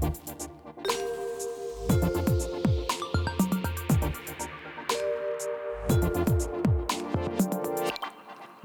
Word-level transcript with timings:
Thank 0.00 0.42
you. 0.42 0.47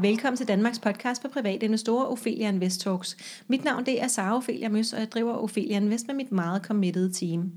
Velkommen 0.04 0.38
til 0.38 0.48
Danmarks 0.48 0.80
podcast 0.80 1.22
for 1.22 1.30
private 1.30 1.66
investorer, 1.66 2.06
Ophelia 2.06 2.50
Invest 2.50 2.82
Talks. 2.82 3.18
Mit 3.48 3.64
navn 3.64 3.86
det 3.86 4.02
er 4.02 4.08
Sara 4.08 4.38
Ophelia 4.38 4.70
Møs, 4.70 4.94
og 4.94 5.00
jeg 5.00 5.12
driver 5.12 5.34
Ophelia 5.34 5.78
Invest 5.78 6.08
med 6.08 6.16
mit 6.16 6.32
meget 6.32 6.62
committed 6.62 7.12
team. 7.12 7.52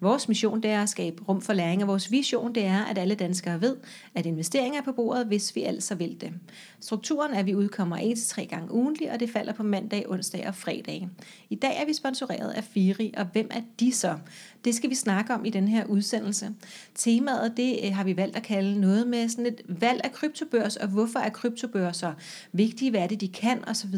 Vores 0.00 0.28
mission 0.28 0.62
det 0.62 0.70
er 0.70 0.82
at 0.82 0.88
skabe 0.88 1.22
rum 1.28 1.40
for 1.40 1.52
læring, 1.52 1.82
og 1.82 1.88
vores 1.88 2.10
vision 2.10 2.54
det 2.54 2.64
er, 2.64 2.84
at 2.84 2.98
alle 2.98 3.14
danskere 3.14 3.60
ved, 3.60 3.76
at 4.14 4.26
investeringer 4.26 4.80
er 4.80 4.84
på 4.84 4.92
bordet, 4.92 5.26
hvis 5.26 5.56
vi 5.56 5.62
altså 5.62 5.94
vil 5.94 6.20
det. 6.20 6.32
Strukturen 6.80 7.34
er, 7.34 7.38
at 7.38 7.46
vi 7.46 7.54
udkommer 7.54 7.96
1-3 7.96 8.44
gange 8.44 8.72
ugentlig, 8.72 9.12
og 9.12 9.20
det 9.20 9.30
falder 9.30 9.52
på 9.52 9.62
mandag, 9.62 10.10
onsdag 10.10 10.48
og 10.48 10.54
fredag. 10.54 11.08
I 11.50 11.54
dag 11.54 11.80
er 11.80 11.86
vi 11.86 11.92
sponsoreret 11.92 12.50
af 12.50 12.64
Firi, 12.64 13.14
og 13.16 13.26
hvem 13.32 13.48
er 13.50 13.60
de 13.80 13.92
så? 13.92 14.18
Det 14.64 14.74
skal 14.74 14.90
vi 14.90 14.94
snakke 14.94 15.34
om 15.34 15.44
i 15.44 15.50
den 15.50 15.68
her 15.68 15.84
udsendelse. 15.84 16.50
Temaet 16.94 17.56
det 17.56 17.78
øh, 17.84 17.94
har 17.94 18.04
vi 18.04 18.16
valgt 18.16 18.36
at 18.36 18.42
kalde 18.42 18.80
noget 18.80 19.06
med 19.06 19.28
sådan 19.28 19.46
et 19.46 19.60
valg 19.68 20.00
af 20.04 20.12
kryptobørs, 20.12 20.76
og 20.76 20.88
hvorfor 20.88 21.18
er 21.18 21.28
kryptobørser 21.28 22.12
vigtige, 22.52 22.90
hvad 22.90 23.00
er 23.00 23.06
det, 23.06 23.20
de 23.20 23.28
kan 23.28 23.68
osv. 23.68 23.94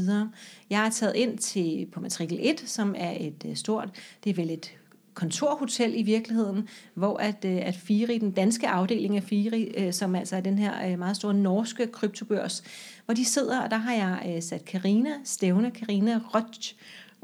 Jeg 0.70 0.78
har 0.78 0.90
taget 0.90 1.16
ind 1.16 1.38
til 1.38 1.86
på 1.92 2.00
matrikel 2.00 2.38
1, 2.40 2.62
som 2.66 2.94
er 2.98 3.16
et 3.20 3.44
øh, 3.46 3.56
stort, 3.56 3.88
det 4.24 4.30
er 4.30 4.34
vel 4.34 4.50
et 4.50 4.72
kontorhotel 5.14 5.92
i 5.96 6.02
virkeligheden, 6.02 6.68
hvor 6.94 7.16
at, 7.16 7.44
øh, 7.44 7.56
at 7.56 7.76
Firi, 7.76 8.18
den 8.18 8.30
danske 8.30 8.68
afdeling 8.68 9.16
af 9.16 9.22
Firi, 9.22 9.92
som 9.92 10.14
altså 10.14 10.36
er 10.36 10.40
den 10.40 10.58
her 10.58 10.96
meget 10.96 11.16
store 11.16 11.34
norske 11.34 11.86
kryptobørs, 11.86 12.62
hvor 13.04 13.14
de 13.14 13.24
sidder, 13.24 13.60
og 13.60 13.70
der 13.70 13.76
har 13.76 13.92
jeg 13.94 14.42
sat 14.42 14.64
Karina 14.64 15.10
Stævne, 15.24 15.70
Karina 15.70 16.20
Rotsch, 16.34 16.74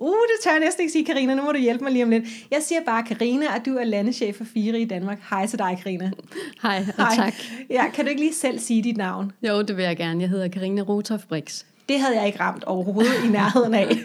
Uh, 0.01 0.13
det 0.13 0.45
tør 0.45 0.51
jeg 0.51 0.61
næsten 0.61 0.83
ikke 0.83 0.93
sige, 0.93 1.05
Karina. 1.05 1.35
Nu 1.35 1.43
må 1.43 1.53
du 1.53 1.59
hjælpe 1.59 1.85
mig 1.85 1.93
lige 1.93 2.05
om 2.05 2.11
lidt. 2.11 2.25
Jeg 2.51 2.63
siger 2.63 2.81
bare, 2.87 3.03
Karina, 3.03 3.57
at 3.57 3.67
du 3.67 3.77
er 3.77 3.85
landeschef 3.85 4.37
for 4.37 4.45
Fire 4.45 4.81
i 4.81 4.85
Danmark. 4.85 5.19
Hej 5.31 5.47
til 5.47 5.59
dig, 5.59 5.79
Karina. 5.83 6.11
Hej, 6.63 6.85
og 6.99 7.07
Hej. 7.07 7.17
tak. 7.17 7.35
Ja, 7.71 7.91
kan 7.91 8.05
du 8.05 8.09
ikke 8.09 8.23
lige 8.23 8.35
selv 8.35 8.59
sige 8.59 8.83
dit 8.83 8.97
navn? 8.97 9.33
Jo, 9.43 9.63
det 9.63 9.77
vil 9.77 9.85
jeg 9.85 9.97
gerne. 9.97 10.21
Jeg 10.21 10.29
hedder 10.29 10.49
Karina 10.49 10.83
Rotoff 10.83 11.25
Brix. 11.25 11.65
Det 11.89 12.01
havde 12.01 12.17
jeg 12.17 12.27
ikke 12.27 12.41
ramt 12.41 12.65
overhovedet 12.65 13.25
i 13.25 13.29
nærheden 13.29 13.75
af. 13.75 13.89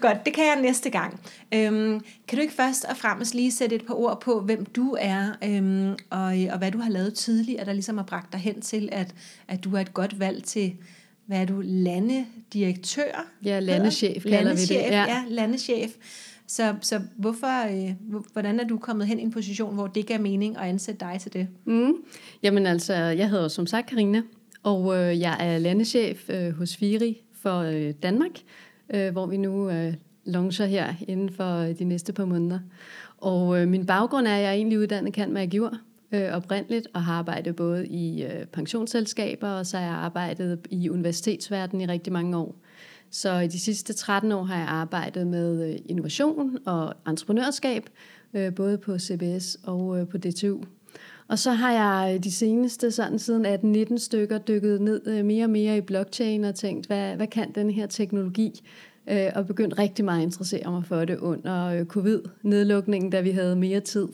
Godt, 0.00 0.24
det 0.24 0.34
kan 0.34 0.44
jeg 0.44 0.62
næste 0.62 0.90
gang. 0.90 1.20
Øhm, 1.54 2.00
kan 2.28 2.36
du 2.36 2.42
ikke 2.42 2.54
først 2.54 2.84
og 2.84 2.96
fremmest 2.96 3.34
lige 3.34 3.52
sætte 3.52 3.76
et 3.76 3.86
par 3.86 3.94
ord 3.94 4.20
på, 4.20 4.40
hvem 4.40 4.64
du 4.64 4.96
er, 5.00 5.26
øhm, 5.44 5.96
og, 6.10 6.34
og 6.52 6.58
hvad 6.58 6.70
du 6.70 6.78
har 6.78 6.90
lavet 6.90 7.14
tidligere, 7.14 7.64
der 7.64 7.72
ligesom 7.72 7.96
har 7.96 8.04
bragt 8.04 8.32
dig 8.32 8.40
hen 8.40 8.60
til, 8.60 8.88
at, 8.92 9.14
at 9.48 9.64
du 9.64 9.76
er 9.76 9.80
et 9.80 9.94
godt 9.94 10.20
valg 10.20 10.44
til 10.44 10.72
hvad 11.28 11.40
er 11.40 11.44
du, 11.44 11.62
landedirektør? 11.64 13.26
Ja, 13.44 13.60
landechef 13.60 14.22
kalder 14.22 14.42
landechef, 14.42 14.70
vi 14.70 14.74
det. 14.74 14.90
Ja, 14.90 15.04
ja 15.04 15.24
landechef. 15.28 15.96
Så, 16.46 16.74
så 16.80 17.00
hvorfor, 17.16 17.66
øh, 17.68 18.20
hvordan 18.32 18.60
er 18.60 18.64
du 18.64 18.78
kommet 18.78 19.06
hen 19.06 19.18
i 19.18 19.22
en 19.22 19.30
position, 19.30 19.74
hvor 19.74 19.86
det 19.86 20.06
gav 20.06 20.20
mening 20.20 20.56
at 20.56 20.62
ansætte 20.62 21.00
dig 21.00 21.20
til 21.20 21.32
det? 21.32 21.48
Mm. 21.64 21.92
Jamen 22.42 22.66
altså, 22.66 22.94
jeg 22.94 23.30
hedder 23.30 23.48
som 23.48 23.66
sagt 23.66 23.86
Karina, 23.86 24.22
og 24.62 24.96
øh, 24.96 25.20
jeg 25.20 25.36
er 25.40 25.58
landechef 25.58 26.30
øh, 26.30 26.50
hos 26.50 26.76
Firi 26.76 27.20
for 27.42 27.58
øh, 27.58 27.94
Danmark, 28.02 28.38
øh, 28.94 29.12
hvor 29.12 29.26
vi 29.26 29.36
nu 29.36 29.70
øh, 29.70 29.94
launcher 30.24 30.66
her 30.66 30.94
inden 31.08 31.30
for 31.30 31.60
de 31.60 31.84
næste 31.84 32.12
par 32.12 32.24
måneder. 32.24 32.58
Og 33.18 33.60
øh, 33.60 33.68
min 33.68 33.86
baggrund 33.86 34.26
er, 34.26 34.34
at 34.34 34.42
jeg 34.42 34.48
er 34.48 34.52
egentlig 34.52 34.78
uddannet 34.78 35.12
kan 35.12 35.32
magiur, 35.32 35.78
øh, 36.12 36.32
oprindeligt 36.32 36.88
og 36.94 37.04
har 37.04 37.14
arbejdet 37.14 37.56
både 37.56 37.86
i 37.86 38.24
øh, 38.24 38.46
pensionsselskaber, 38.46 39.48
og 39.48 39.66
så 39.66 39.76
har 39.76 39.84
jeg 39.84 39.94
arbejdet 39.94 40.58
i 40.70 40.88
universitetsverdenen 40.88 41.80
i 41.80 41.92
rigtig 41.92 42.12
mange 42.12 42.36
år. 42.36 42.54
Så 43.10 43.38
i 43.38 43.46
de 43.46 43.60
sidste 43.60 43.92
13 43.92 44.32
år 44.32 44.42
har 44.42 44.58
jeg 44.58 44.68
arbejdet 44.68 45.26
med 45.26 45.70
øh, 45.70 45.78
innovation 45.86 46.58
og 46.66 46.94
entreprenørskab, 47.06 47.88
øh, 48.34 48.54
både 48.54 48.78
på 48.78 48.98
CBS 48.98 49.58
og 49.64 50.00
øh, 50.00 50.08
på 50.08 50.18
DTU. 50.18 50.60
Og 51.28 51.38
så 51.38 51.50
har 51.50 51.72
jeg 51.72 52.14
øh, 52.14 52.24
de 52.24 52.32
seneste, 52.32 52.90
sådan 52.90 53.18
siden 53.18 53.46
18-19 53.46 53.98
stykker, 53.98 54.38
dykket 54.38 54.80
ned 54.80 55.06
øh, 55.06 55.24
mere 55.24 55.44
og 55.44 55.50
mere 55.50 55.76
i 55.76 55.80
blockchain 55.80 56.44
og 56.44 56.54
tænkt, 56.54 56.86
hvad, 56.86 57.16
hvad 57.16 57.26
kan 57.26 57.52
den 57.54 57.70
her 57.70 57.86
teknologi? 57.86 58.60
Øh, 59.10 59.30
og 59.34 59.46
begyndt 59.46 59.78
rigtig 59.78 60.04
meget 60.04 60.18
at 60.18 60.24
interessere 60.24 60.70
mig 60.70 60.84
for 60.84 61.04
det 61.04 61.18
under 61.18 61.66
øh, 61.66 61.86
covid-nedlukningen, 61.86 63.10
da 63.10 63.20
vi 63.20 63.30
havde 63.30 63.56
mere 63.56 63.80
tid. 63.80 64.08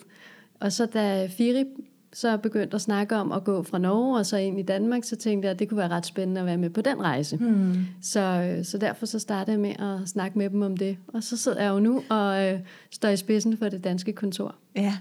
Og 0.64 0.72
så 0.72 0.86
da 0.86 1.26
Firi 1.26 1.64
så 2.12 2.36
begyndte 2.36 2.74
at 2.74 2.80
snakke 2.80 3.16
om 3.16 3.32
at 3.32 3.44
gå 3.44 3.62
fra 3.62 3.78
Norge 3.78 4.18
og 4.18 4.26
så 4.26 4.36
ind 4.36 4.60
i 4.60 4.62
Danmark, 4.62 5.04
så 5.04 5.16
tænkte 5.16 5.46
jeg, 5.46 5.52
at 5.52 5.58
det 5.58 5.68
kunne 5.68 5.78
være 5.78 5.88
ret 5.88 6.06
spændende 6.06 6.40
at 6.40 6.46
være 6.46 6.56
med 6.56 6.70
på 6.70 6.80
den 6.80 7.02
rejse. 7.02 7.36
Hmm. 7.36 7.86
Så, 8.02 8.56
så 8.62 8.78
derfor 8.78 9.06
så 9.06 9.18
startede 9.18 9.52
jeg 9.52 9.60
med 9.60 10.02
at 10.02 10.08
snakke 10.08 10.38
med 10.38 10.50
dem 10.50 10.62
om 10.62 10.76
det. 10.76 10.96
Og 11.08 11.22
så 11.22 11.36
sidder 11.36 11.62
jeg 11.62 11.70
jo 11.70 11.78
nu 11.78 12.02
og 12.08 12.44
øh, 12.44 12.60
står 12.90 13.08
i 13.08 13.16
spidsen 13.16 13.56
for 13.56 13.68
det 13.68 13.84
danske 13.84 14.12
kontor. 14.12 14.54
Ja, 14.76 14.96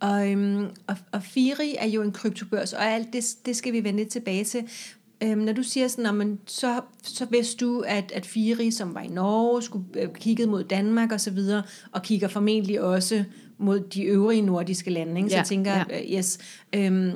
og, 0.00 0.30
øhm, 0.30 0.66
og, 0.86 0.96
og 1.12 1.22
Firi 1.22 1.76
er 1.78 1.86
jo 1.86 2.02
en 2.02 2.12
kryptobørs, 2.12 2.72
og 2.72 2.84
alt 2.84 3.12
det, 3.12 3.24
det 3.46 3.56
skal 3.56 3.72
vi 3.72 3.84
vende 3.84 4.04
tilbage 4.04 4.44
til. 4.44 4.64
Øhm, 5.22 5.40
når 5.40 5.52
du 5.52 5.62
siger 5.62 5.88
sådan, 5.88 6.14
man, 6.14 6.38
så, 6.46 6.80
så 7.02 7.26
vidste 7.30 7.64
du, 7.64 7.84
at, 7.86 8.12
at 8.14 8.26
Firi, 8.26 8.70
som 8.70 8.94
var 8.94 9.00
i 9.00 9.08
Norge, 9.08 9.62
skulle 9.62 9.84
øh, 9.96 10.08
kigge 10.14 10.46
mod 10.46 10.64
Danmark 10.64 11.12
og 11.12 11.20
så 11.20 11.30
videre, 11.30 11.62
og 11.92 12.02
kigger 12.02 12.28
formentlig 12.28 12.80
også 12.80 13.24
mod 13.58 13.80
de 13.80 14.02
øvrige 14.02 14.42
nordiske 14.42 14.90
lande. 14.90 15.16
Ikke? 15.16 15.30
Så 15.30 15.34
ja, 15.34 15.40
jeg 15.40 15.46
tænker, 15.46 15.72
ja. 15.72 15.84
Øh, 15.90 16.18
yes. 16.18 16.38
Øhm, 16.72 17.12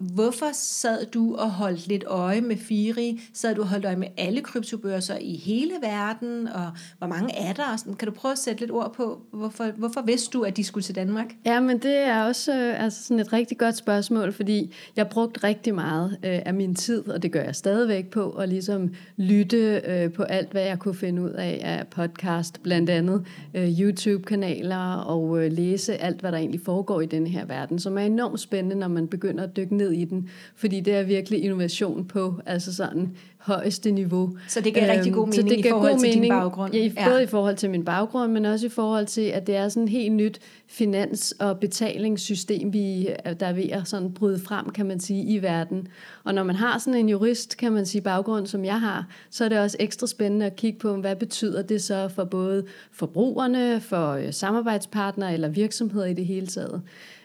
Hvorfor 0.00 0.46
sad 0.52 1.06
du 1.06 1.36
og 1.36 1.50
holdt 1.50 1.86
lidt 1.86 2.04
øje 2.06 2.40
med 2.40 2.56
Firi? 2.56 3.20
Sad 3.32 3.54
du 3.54 3.60
og 3.60 3.68
holdt 3.68 3.84
øje 3.84 3.96
med 3.96 4.08
alle 4.16 4.40
kryptobørser 4.40 5.16
i 5.20 5.36
hele 5.36 5.72
verden? 5.82 6.48
Og 6.48 6.70
hvor 6.98 7.06
mange 7.06 7.38
er 7.38 7.52
der? 7.52 7.76
Sådan, 7.76 7.94
kan 7.94 8.08
du 8.08 8.14
prøve 8.14 8.32
at 8.32 8.38
sætte 8.38 8.60
lidt 8.60 8.70
ord 8.70 8.94
på, 8.94 9.20
hvorfor, 9.32 9.64
hvorfor 9.76 10.02
vidste 10.02 10.38
du, 10.38 10.42
at 10.42 10.56
de 10.56 10.64
skulle 10.64 10.84
til 10.84 10.94
Danmark? 10.94 11.26
Ja, 11.46 11.60
men 11.60 11.78
det 11.78 11.96
er 11.96 12.22
også 12.24 12.52
øh, 12.52 12.84
altså 12.84 13.02
sådan 13.02 13.20
et 13.20 13.32
rigtig 13.32 13.58
godt 13.58 13.76
spørgsmål, 13.76 14.32
fordi 14.32 14.74
jeg 14.96 15.08
brugte 15.08 15.44
rigtig 15.44 15.74
meget 15.74 16.10
øh, 16.24 16.38
af 16.46 16.54
min 16.54 16.74
tid, 16.74 17.08
og 17.08 17.22
det 17.22 17.32
gør 17.32 17.42
jeg 17.42 17.54
stadigvæk 17.54 18.10
på, 18.10 18.30
at 18.30 18.48
ligesom 18.48 18.94
lytte 19.16 19.82
øh, 19.86 20.12
på 20.12 20.22
alt, 20.22 20.50
hvad 20.50 20.62
jeg 20.62 20.78
kunne 20.78 20.94
finde 20.94 21.22
ud 21.22 21.30
af 21.30 21.60
af 21.64 21.86
podcast, 21.88 22.62
blandt 22.62 22.90
andet 22.90 23.26
øh, 23.54 23.80
YouTube-kanaler, 23.80 24.94
og 24.94 25.44
øh, 25.44 25.52
læse 25.52 25.96
alt, 25.96 26.20
hvad 26.20 26.32
der 26.32 26.38
egentlig 26.38 26.60
foregår 26.60 27.00
i 27.00 27.06
den 27.06 27.26
her 27.26 27.44
verden, 27.44 27.78
som 27.78 27.98
er 27.98 28.02
enormt 28.02 28.40
spændende, 28.40 28.76
når 28.76 28.88
man 28.88 29.08
begynder 29.08 29.44
at 29.44 29.56
dykke 29.56 29.76
ned 29.76 29.89
i 29.90 30.04
den, 30.04 30.28
fordi 30.54 30.80
det 30.80 30.94
er 30.94 31.02
virkelig 31.02 31.44
innovation 31.44 32.04
på 32.04 32.40
altså 32.46 32.74
sådan 32.74 33.16
højeste 33.40 33.90
niveau. 33.90 34.36
Så 34.48 34.60
det 34.60 34.74
giver 34.74 34.86
øhm, 34.86 34.96
rigtig 34.96 35.12
god 35.12 35.26
mening 35.26 35.50
det 35.50 35.66
i 35.66 35.68
forhold 35.70 35.98
til 35.98 36.08
mening, 36.08 36.22
din 36.22 36.28
baggrund? 36.28 36.74
Ja, 36.74 36.90
både 37.04 37.16
ja. 37.16 37.22
i 37.22 37.26
forhold 37.26 37.56
til 37.56 37.70
min 37.70 37.84
baggrund, 37.84 38.32
men 38.32 38.44
også 38.44 38.66
i 38.66 38.68
forhold 38.68 39.06
til, 39.06 39.20
at 39.20 39.46
det 39.46 39.56
er 39.56 39.68
sådan 39.68 39.82
et 39.82 39.90
helt 39.90 40.12
nyt 40.12 40.40
finans- 40.66 41.32
og 41.38 41.58
betalingssystem, 41.58 42.72
vi, 42.72 43.08
der 43.40 43.46
er 43.46 43.52
ved 43.52 43.70
at 43.70 43.88
sådan 43.88 44.12
bryde 44.12 44.40
frem, 44.40 44.70
kan 44.70 44.86
man 44.86 45.00
sige, 45.00 45.24
i 45.24 45.42
verden. 45.42 45.88
Og 46.24 46.34
når 46.34 46.42
man 46.42 46.56
har 46.56 46.78
sådan 46.78 47.00
en 47.00 47.08
jurist, 47.08 47.56
kan 47.56 47.72
man 47.72 47.86
sige, 47.86 48.02
baggrund, 48.02 48.46
som 48.46 48.64
jeg 48.64 48.80
har, 48.80 49.06
så 49.30 49.44
er 49.44 49.48
det 49.48 49.58
også 49.58 49.76
ekstra 49.80 50.06
spændende 50.06 50.46
at 50.46 50.56
kigge 50.56 50.78
på, 50.78 50.96
hvad 50.96 51.16
betyder 51.16 51.62
det 51.62 51.82
så 51.82 52.08
for 52.08 52.24
både 52.24 52.64
forbrugerne, 52.92 53.80
for 53.80 54.10
øh, 54.10 54.32
samarbejdspartnere 54.32 55.34
eller 55.34 55.48
virksomheder 55.48 56.06
i 56.06 56.14
det 56.14 56.26
hele 56.26 56.46
taget. 56.46 56.82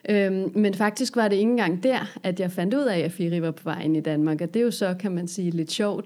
Øhm, 0.09 0.51
men 0.55 0.73
faktisk 0.73 1.15
var 1.15 1.27
det 1.27 1.35
ikke 1.35 1.49
engang 1.49 1.83
der, 1.83 2.17
at 2.23 2.39
jeg 2.39 2.51
fandt 2.51 2.73
ud 2.73 2.83
af, 2.83 2.99
at 2.99 3.11
Firi 3.11 3.41
var 3.41 3.51
på 3.51 3.63
vej 3.63 3.81
ind 3.81 3.97
i 3.97 3.99
Danmark. 3.99 4.41
Og 4.41 4.53
det 4.53 4.59
er 4.59 4.63
jo 4.63 4.71
så, 4.71 4.95
kan 4.99 5.11
man 5.11 5.27
sige, 5.27 5.51
lidt 5.51 5.71
sjovt. 5.71 6.04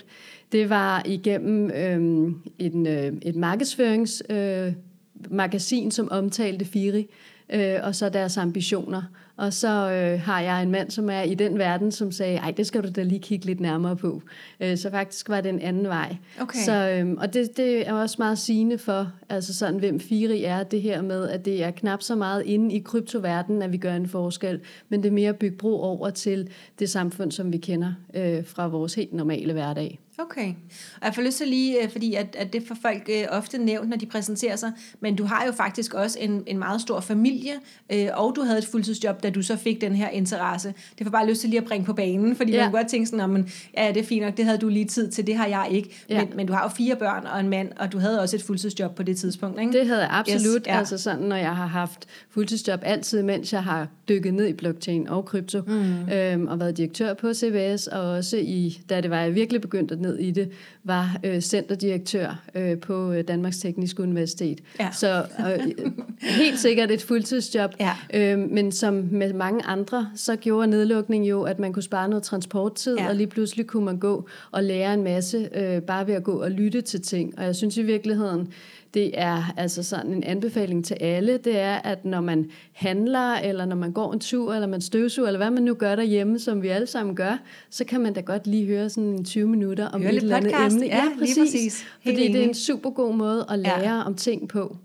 Det 0.52 0.70
var 0.70 1.02
igennem 1.06 1.72
øh, 1.72 2.32
en, 2.60 2.88
øh, 2.88 3.14
et 3.22 3.36
markedsføringsmagasin, 3.36 5.86
øh, 5.86 5.92
som 5.92 6.08
omtalte 6.12 6.66
Firi, 6.66 7.08
øh, 7.54 7.76
og 7.84 7.96
så 7.96 8.10
deres 8.10 8.38
ambitioner. 8.38 9.04
Og 9.40 9.54
så 9.54 9.92
øh, 9.92 10.22
har 10.22 10.42
jeg 10.42 10.64
en 10.64 10.72
mand, 10.72 10.92
som 10.92 11.10
er 11.10 11.22
i 11.22 11.34
den 11.34 11.58
verden, 11.58 11.92
som 11.92 12.12
sagde, 12.12 12.38
ej, 12.38 12.52
det 12.52 12.68
skal 12.68 12.84
du 12.84 12.90
da 12.96 13.04
lige 13.04 13.20
kigge 13.20 13.46
lidt 13.46 13.60
nærmere 13.60 13.96
på. 13.96 14.22
Øh, 14.60 14.78
så 14.78 14.90
faktisk 14.90 15.30
var 15.30 15.42
det 15.42 15.50
en 15.50 15.60
anden 15.60 15.88
vej. 15.88 16.16
Okay. 16.42 16.60
Så, 16.60 16.90
øh, 16.90 17.12
og 17.18 17.34
det, 17.34 17.58
det 17.58 17.88
er 17.88 17.94
også 17.94 18.16
meget 18.20 18.38
sigende 18.38 18.78
for, 18.78 19.12
altså 19.30 19.54
sådan, 19.54 19.80
hvem 19.80 20.00
Firi 20.00 20.44
er, 20.44 20.64
det 20.64 20.82
her 20.82 21.02
med, 21.02 21.30
at 21.30 21.46
det 21.46 21.64
er 21.64 21.72
knap 21.72 22.02
så 22.02 22.16
meget 22.16 22.44
inde 22.46 22.76
i 22.76 22.80
kryptoverdenen, 22.80 23.62
at 23.62 23.72
vi 23.72 23.78
gør 23.78 23.94
en 23.94 24.08
forskel, 24.08 24.60
men 24.90 25.04
det 25.04 25.10
er 25.10 25.14
mere 25.14 25.30
at 25.30 25.40
bygge 25.40 25.58
bro 25.58 25.82
over 25.82 26.10
til 26.10 26.50
det 26.80 26.90
samfund, 26.90 27.32
som 27.32 27.54
vi 27.54 27.58
kender 27.58 27.94
øh, 28.14 28.46
fra 28.46 28.68
vores 28.68 28.94
helt 28.94 29.14
normale 29.14 29.54
hverdag. 29.54 30.00
Okay. 30.22 30.54
Og 30.96 31.06
jeg 31.06 31.16
får 31.16 31.22
lyst 31.22 31.38
til 31.38 31.48
lige, 31.48 31.84
øh, 31.84 31.92
fordi 31.92 32.16
at, 32.16 32.36
at 32.36 32.54
det 32.54 32.64
får 32.68 32.78
folk 32.82 33.10
øh, 33.10 33.26
ofte 33.30 33.58
nævnt, 33.58 33.90
når 33.90 33.98
de 33.98 34.06
præsenterer 34.06 34.56
sig, 34.56 34.72
men 35.00 35.16
du 35.16 35.24
har 35.24 35.46
jo 35.46 35.52
faktisk 35.52 35.94
også 35.94 36.20
en, 36.20 36.44
en 36.48 36.58
meget 36.58 36.82
stor 36.82 37.00
familie, 37.00 37.54
øh, 37.90 38.08
og 38.14 38.36
du 38.36 38.42
havde 38.42 38.58
et 38.58 38.66
fuldtidsjob, 38.66 39.24
da 39.24 39.29
du 39.36 39.42
så 39.42 39.56
fik 39.56 39.82
den 39.82 39.96
her 39.96 40.10
interesse. 40.10 40.74
Det 40.98 41.06
får 41.06 41.12
bare 41.12 41.30
lyst 41.30 41.42
til 41.42 41.50
lige 41.50 41.60
at 41.60 41.66
bringe 41.66 41.86
på 41.86 41.94
banen, 41.94 42.36
fordi 42.36 42.52
ja. 42.52 42.58
man 42.58 42.66
kan 42.66 42.72
godt 42.72 42.88
tænke 42.88 43.08
sådan, 43.08 43.30
men, 43.30 43.50
ja, 43.78 43.88
det 43.88 43.98
er 43.98 44.04
fint 44.04 44.26
nok, 44.26 44.38
det 44.38 44.46
havde 44.46 44.58
du 44.58 44.70
lige 44.70 44.86
tid 44.86 45.12
til, 45.12 45.28
det 45.28 45.36
har 45.36 45.48
jeg 45.48 45.68
ikke. 45.72 45.90
Ja. 46.10 46.20
Men, 46.20 46.34
men 46.36 46.48
du 46.48 46.54
har 46.54 46.64
jo 46.64 46.70
fire 46.70 46.96
børn 46.96 47.26
og 47.26 47.40
en 47.40 47.50
mand, 47.50 47.72
og 47.78 47.92
du 47.92 48.00
havde 48.00 48.22
også 48.22 48.36
et 48.36 48.44
fuldtidsjob 48.44 48.96
på 48.96 49.04
det 49.04 49.18
tidspunkt, 49.18 49.60
ikke? 49.60 49.74
Det 49.74 49.88
havde 49.88 50.02
jeg 50.02 50.10
absolut. 50.12 50.62
Yes, 50.62 50.68
ja. 50.68 50.78
Altså 50.78 50.98
sådan, 50.98 51.24
når 51.24 51.36
jeg 51.36 51.56
har 51.56 51.68
haft 51.68 52.06
fuldtidsjob 52.30 52.80
altid, 52.84 53.24
mens 53.24 53.54
jeg 53.54 53.64
har 53.64 53.88
dykket 54.10 54.34
ned 54.34 54.48
i 54.48 54.54
blockchain 54.54 55.08
og 55.08 55.26
krypto, 55.26 55.62
mm. 55.68 56.10
øhm, 56.14 56.48
og 56.48 56.60
været 56.60 56.78
direktør 56.78 57.14
på 57.14 57.34
CBS, 57.34 57.88
og 57.88 58.02
også 58.02 58.38
i, 58.38 58.82
da 58.90 59.02
det 59.02 59.10
var, 59.10 59.22
jeg 59.22 59.36
virkelig 59.36 59.62
begyndte 59.62 59.94
at 59.94 60.02
ned 60.02 60.18
i 60.18 60.32
det, 60.32 60.52
var 60.84 61.20
øh, 61.24 61.42
centerdirektør 61.42 62.42
øh, 62.56 62.78
på 62.78 63.12
øh, 63.12 63.24
Danmarks 63.28 63.58
Tekniske 63.58 64.04
Universitet. 64.04 64.62
Ja. 64.80 64.90
Så 64.92 65.26
øh, 65.40 65.90
helt 66.42 66.60
sikkert 66.60 66.92
et 66.92 67.02
fuldtidsjob. 67.02 67.72
Ja. 67.80 67.92
Øh, 68.14 68.40
men 68.40 68.72
som 68.72 69.08
med 69.20 69.34
mange 69.34 69.66
andre, 69.66 70.10
så 70.16 70.36
gjorde 70.36 70.68
nedlukningen 70.68 71.30
jo, 71.30 71.44
at 71.44 71.60
man 71.60 71.74
kunne 71.74 71.84
spare 71.84 72.10
noget 72.10 72.24
transporttid, 72.24 72.98
Ja. 72.98 73.08
og 73.10 73.16
lige 73.16 73.28
pludselig 73.28 73.68
kunne 73.68 73.86
man 73.86 73.98
gå 73.98 74.26
og 74.52 74.64
lære 74.64 74.94
en 74.94 75.04
masse, 75.04 75.50
øh, 75.56 75.82
bare 75.82 76.08
ved 76.08 76.14
at 76.14 76.24
gå 76.24 76.42
og 76.44 76.52
lytte 76.52 76.82
til 76.82 77.02
ting. 77.02 77.34
Og 77.38 77.44
jeg 77.44 77.56
synes 77.56 77.78
i 77.78 77.82
virkeligheden, 77.84 78.48
det 78.94 79.12
er 79.14 79.54
altså 79.58 79.84
sådan 79.84 80.14
en 80.14 80.24
anbefaling 80.24 80.86
til 80.86 80.94
alle, 81.00 81.38
det 81.38 81.60
er, 81.60 81.76
at 81.76 82.06
når 82.06 82.22
man 82.22 82.50
handler, 82.74 83.34
eller 83.34 83.66
når 83.66 83.76
man 83.76 83.92
går 83.92 84.14
en 84.14 84.20
tur, 84.20 84.54
eller 84.54 84.68
man 84.68 84.82
støvsuger, 84.82 85.28
eller 85.28 85.38
hvad 85.40 85.52
man 85.52 85.64
nu 85.64 85.74
gør 85.74 85.96
derhjemme, 85.96 86.40
som 86.40 86.62
vi 86.62 86.68
alle 86.68 86.88
sammen 86.88 87.16
gør, 87.16 87.38
så 87.70 87.86
kan 87.86 88.02
man 88.02 88.14
da 88.14 88.22
godt 88.22 88.48
lige 88.48 88.66
høre 88.66 88.90
sådan 88.90 89.10
en 89.10 89.26
20 89.26 89.48
minutter 89.48 89.88
om 89.88 90.02
Høre 90.02 90.14
et 90.14 90.18
eller 90.18 90.36
andet 90.38 90.52
podcast. 90.52 90.76
emne. 90.76 90.86
Ja, 90.88 91.04
lige 91.20 91.36
præcis. 91.40 91.82
Helt 92.02 92.18
Fordi 92.18 92.28
det 92.28 92.36
er 92.36 92.40
enig. 92.40 92.48
en 92.48 92.54
super 92.54 92.90
god 92.90 93.14
måde 93.16 93.46
at 93.50 93.60
lære 93.60 93.96
ja. 93.96 94.04
om 94.06 94.16
ting 94.16 94.50
på. 94.50 94.78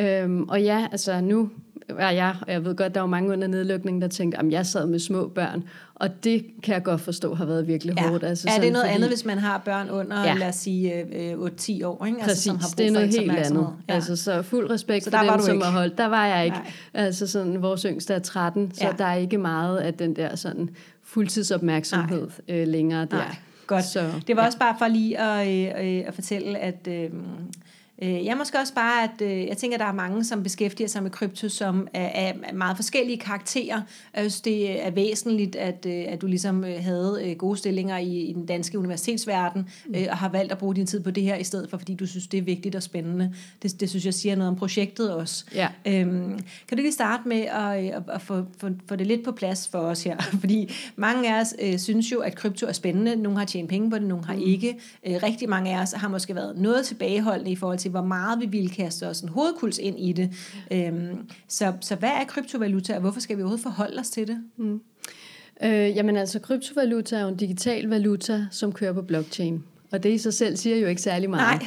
Øhm, 0.00 0.42
og 0.48 0.62
ja, 0.62 0.86
altså 0.92 1.20
nu 1.20 1.50
er 1.98 2.10
jeg, 2.10 2.34
og 2.46 2.52
jeg 2.52 2.64
ved 2.64 2.74
godt, 2.76 2.94
der 2.94 3.00
var 3.00 3.06
mange 3.06 3.32
under 3.32 3.46
nedlukningen, 3.48 4.02
der 4.02 4.08
tænkte, 4.08 4.38
at 4.38 4.50
jeg 4.50 4.66
sad 4.66 4.86
med 4.86 4.98
små 4.98 5.28
børn, 5.28 5.64
og 5.94 6.24
det 6.24 6.44
kan 6.62 6.74
jeg 6.74 6.82
godt 6.82 7.00
forstå 7.00 7.34
har 7.34 7.44
været 7.44 7.66
virkelig 7.66 7.94
Ja. 7.98 8.08
hårdt. 8.08 8.24
Altså 8.24 8.48
er 8.56 8.60
det 8.60 8.72
noget 8.72 8.86
fordi- 8.86 8.94
andet, 8.94 9.08
hvis 9.08 9.24
man 9.24 9.38
har 9.38 9.58
børn 9.58 9.90
under, 9.90 10.24
ja. 10.24 10.34
Lad 10.34 10.48
os 10.48 10.54
sige, 10.54 10.94
øh, 11.00 11.38
8-10 11.38 11.82
år, 11.84 12.06
ikke? 12.06 12.18
Præcis, 12.22 12.42
som 12.44 12.56
har 12.56 12.68
brug 12.68 12.78
det 12.78 12.84
er 12.86 12.88
for 12.90 12.92
noget 12.92 13.06
ens 13.06 13.16
helt 13.16 13.32
andet. 13.32 13.68
Ja. 13.88 13.94
Altså, 13.94 14.16
så 14.16 14.42
fuld 14.42 14.70
respekt 14.70 15.04
Så 15.04 15.10
for 15.10 15.18
der 15.18 15.24
var 15.26 15.36
dem, 15.36 15.44
som 15.46 15.54
ikke? 15.54 15.64
har 15.66 15.72
holdt. 15.72 15.98
Der 15.98 16.06
var 16.06 16.26
jeg 16.26 16.44
ikke. 16.44 16.56
Nej. 16.56 16.72
Altså 16.94 17.26
sådan, 17.26 17.62
vores 17.62 17.82
yngste 17.82 18.14
er 18.14 18.18
13, 18.18 18.72
så 18.74 18.84
Ja. 18.86 18.92
der 18.98 19.04
er 19.04 19.14
ikke 19.14 19.38
meget 19.38 19.78
af 19.78 19.94
den 19.94 20.16
der 20.16 20.36
sådan 20.36 20.68
fuldtidsopmærksomhed 21.04 22.28
øh, 22.48 22.68
længere 22.68 23.00
der. 23.04 23.16
Nej, 23.16 23.36
godt. 23.66 23.84
Så, 23.84 24.00
Det 24.26 24.36
var 24.36 24.42
ja. 24.42 24.46
også 24.46 24.58
bare 24.58 24.74
for 24.78 24.88
lige 24.88 25.18
at, 25.20 25.48
øh, 25.48 25.96
øh, 25.98 26.04
at 26.06 26.14
fortælle, 26.14 26.58
at 26.58 26.88
øh, 26.88 26.94
øh, 27.04 27.10
jeg 28.08 28.36
måske 28.36 28.58
også 28.58 28.74
bare, 28.74 29.04
at 29.04 29.22
øh, 29.22 29.46
jeg 29.46 29.56
tænker, 29.56 29.76
at 29.76 29.80
der 29.80 29.86
er 29.86 29.92
mange, 29.92 30.24
som 30.24 30.42
beskæftiger 30.42 30.88
sig 30.88 31.02
med 31.02 31.10
krypto, 31.10 31.48
som 31.48 31.88
er, 31.94 32.32
meget 32.54 32.76
forskellige 32.76 33.18
karakterer. 33.18 33.80
Jeg 34.14 34.22
synes, 34.22 34.40
det 34.40 34.86
er 34.86 34.90
væsentligt, 34.90 35.56
at, 35.56 35.86
øh, 35.88 36.04
at 36.08 36.20
du 36.20 36.26
ligesom 36.26 36.64
øh, 36.64 36.82
havde 36.84 37.20
øh, 37.24 37.36
gode 37.36 37.56
stillinger 37.56 37.98
i, 37.98 38.16
i 38.16 38.32
den 38.32 38.46
danske 38.46 38.78
universitetsverden, 38.78 39.68
øh, 39.96 40.06
og 40.10 40.16
har 40.16 40.28
valgt 40.28 40.52
at 40.52 40.58
bruge 40.58 40.74
din 40.74 40.86
tid 40.86 41.00
på 41.00 41.10
det 41.10 41.22
her, 41.22 41.36
i 41.36 41.44
stedet 41.44 41.70
for, 41.70 41.76
fordi 41.78 41.94
du 41.94 42.06
synes, 42.06 42.26
det 42.26 42.38
er 42.38 42.42
vigtigt 42.42 42.74
og 42.74 42.82
spændende. 42.82 43.34
Det, 43.62 43.80
det 43.80 43.90
synes 43.90 44.04
jeg 44.04 44.14
siger 44.14 44.36
noget 44.36 44.48
om 44.48 44.56
projektet 44.56 45.14
også. 45.14 45.44
Ja. 45.54 45.68
Øhm, 45.86 46.38
kan 46.68 46.78
du 46.78 46.82
lige 46.82 46.92
starte 46.92 47.28
med 47.28 47.40
at, 47.40 47.94
at, 47.94 48.02
at 48.12 48.22
få, 48.22 48.44
få, 48.58 48.68
få 48.88 48.96
det 48.96 49.06
lidt 49.06 49.24
på 49.24 49.32
plads 49.32 49.68
for 49.68 49.78
os 49.78 50.04
her? 50.04 50.16
Fordi 50.40 50.72
mange 50.96 51.34
af 51.34 51.40
os 51.40 51.54
øh, 51.62 51.78
synes 51.78 52.12
jo, 52.12 52.18
at 52.20 52.34
krypto 52.34 52.66
er 52.66 52.72
spændende. 52.72 53.16
Nogle 53.16 53.38
har 53.38 53.44
tjent 53.44 53.68
penge 53.68 53.90
på 53.90 53.98
det, 53.98 54.06
nogle 54.06 54.24
har 54.24 54.32
Mm. 54.34 54.42
ikke. 54.48 54.78
Øh, 55.06 55.14
rigtig 55.22 55.48
mange 55.48 55.76
af 55.76 55.82
os 55.82 55.92
har 55.92 56.08
måske 56.08 56.34
været 56.34 56.58
noget 56.58 56.86
tilbageholdende 56.86 57.50
i 57.50 57.56
forhold 57.56 57.78
til, 57.78 57.90
hvor 57.92 58.02
meget 58.02 58.40
vi 58.40 58.46
ville 58.46 58.68
kaste 58.70 59.08
os 59.08 59.20
en 59.20 59.28
hovedkuls 59.28 59.78
ind 59.78 59.98
i 59.98 60.12
det. 60.12 60.30
Øhm, 60.72 61.18
så, 61.48 61.72
så 61.80 61.94
hvad 61.94 62.08
er 62.08 62.24
kryptovaluta, 62.24 62.94
og 62.94 63.00
hvorfor 63.00 63.20
skal 63.20 63.36
vi 63.36 63.42
overhovedet 63.42 63.62
forholde 63.62 64.00
os 64.00 64.10
til 64.10 64.28
det? 64.28 64.38
Øh, 65.64 65.96
jamen 65.96 66.16
altså, 66.16 66.38
kryptovaluta 66.38 67.16
er 67.16 67.22
jo 67.22 67.28
en 67.28 67.36
digital 67.36 67.88
valuta, 67.88 68.46
som 68.50 68.72
kører 68.72 68.92
på 68.92 69.02
blockchain. 69.02 69.64
Og 69.92 70.02
det 70.02 70.12
i 70.12 70.18
sig 70.18 70.34
selv 70.34 70.56
siger 70.56 70.76
jo 70.76 70.86
ikke 70.86 71.02
særlig 71.02 71.30
meget. 71.30 71.62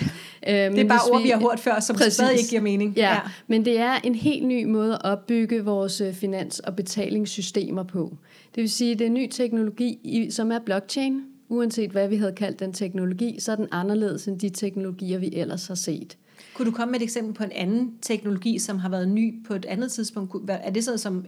Nej, 0.48 0.66
øh, 0.68 0.72
Det 0.76 0.80
er 0.84 0.88
bare 0.88 1.00
ord, 1.12 1.22
vi 1.22 1.30
har 1.30 1.40
hørt 1.40 1.60
før, 1.60 1.80
som 1.80 1.96
Præcis. 1.96 2.14
stadig 2.14 2.38
ikke 2.38 2.50
giver 2.50 2.62
mening. 2.62 2.94
Ja, 2.98 3.10
ja, 3.14 3.20
men 3.48 3.66
det 3.66 3.80
er 3.80 3.96
en 4.04 4.16
helt 4.16 4.48
ny 4.48 4.64
måde 4.64 4.94
at 4.94 5.02
opbygge 5.04 5.64
vores 5.66 6.02
øh, 6.02 6.14
finans- 6.14 6.60
og 6.60 6.76
betalingssystemer 6.76 7.84
på. 7.84 8.18
Det 8.56 8.62
vil 8.62 8.70
sige, 8.70 8.92
at 8.92 9.00
det 9.00 9.08
er 9.08 9.12
ny 9.12 9.28
teknologi, 9.32 10.28
som 10.32 10.52
er 10.52 10.60
blockchain. 10.60 11.22
Uanset 11.50 11.92
hvad 11.92 12.08
vi 12.08 12.16
havde 12.16 12.34
kaldt 12.34 12.60
den 12.60 12.74
teknologi, 12.74 13.40
så 13.40 13.52
er 13.52 13.56
den 13.56 13.68
anderledes 13.72 14.28
end 14.28 14.40
de 14.40 14.50
teknologier, 14.50 15.18
vi 15.18 15.30
ellers 15.34 15.68
har 15.68 15.76
set. 15.76 16.18
Kunne 16.56 16.72
du 16.72 16.76
komme 16.76 16.92
med 16.92 17.00
et 17.00 17.04
eksempel 17.04 17.34
på 17.34 17.44
en 17.44 17.52
anden 17.52 17.94
teknologi, 18.02 18.60
som 18.60 18.78
har 18.78 18.90
været 18.90 19.08
ny 19.08 19.46
på 19.48 19.54
et 19.54 19.66
andet 19.66 19.92
tidspunkt? 19.92 20.50
Er 20.50 20.72
det 20.72 20.84
sådan 20.84 20.98
som 20.98 21.26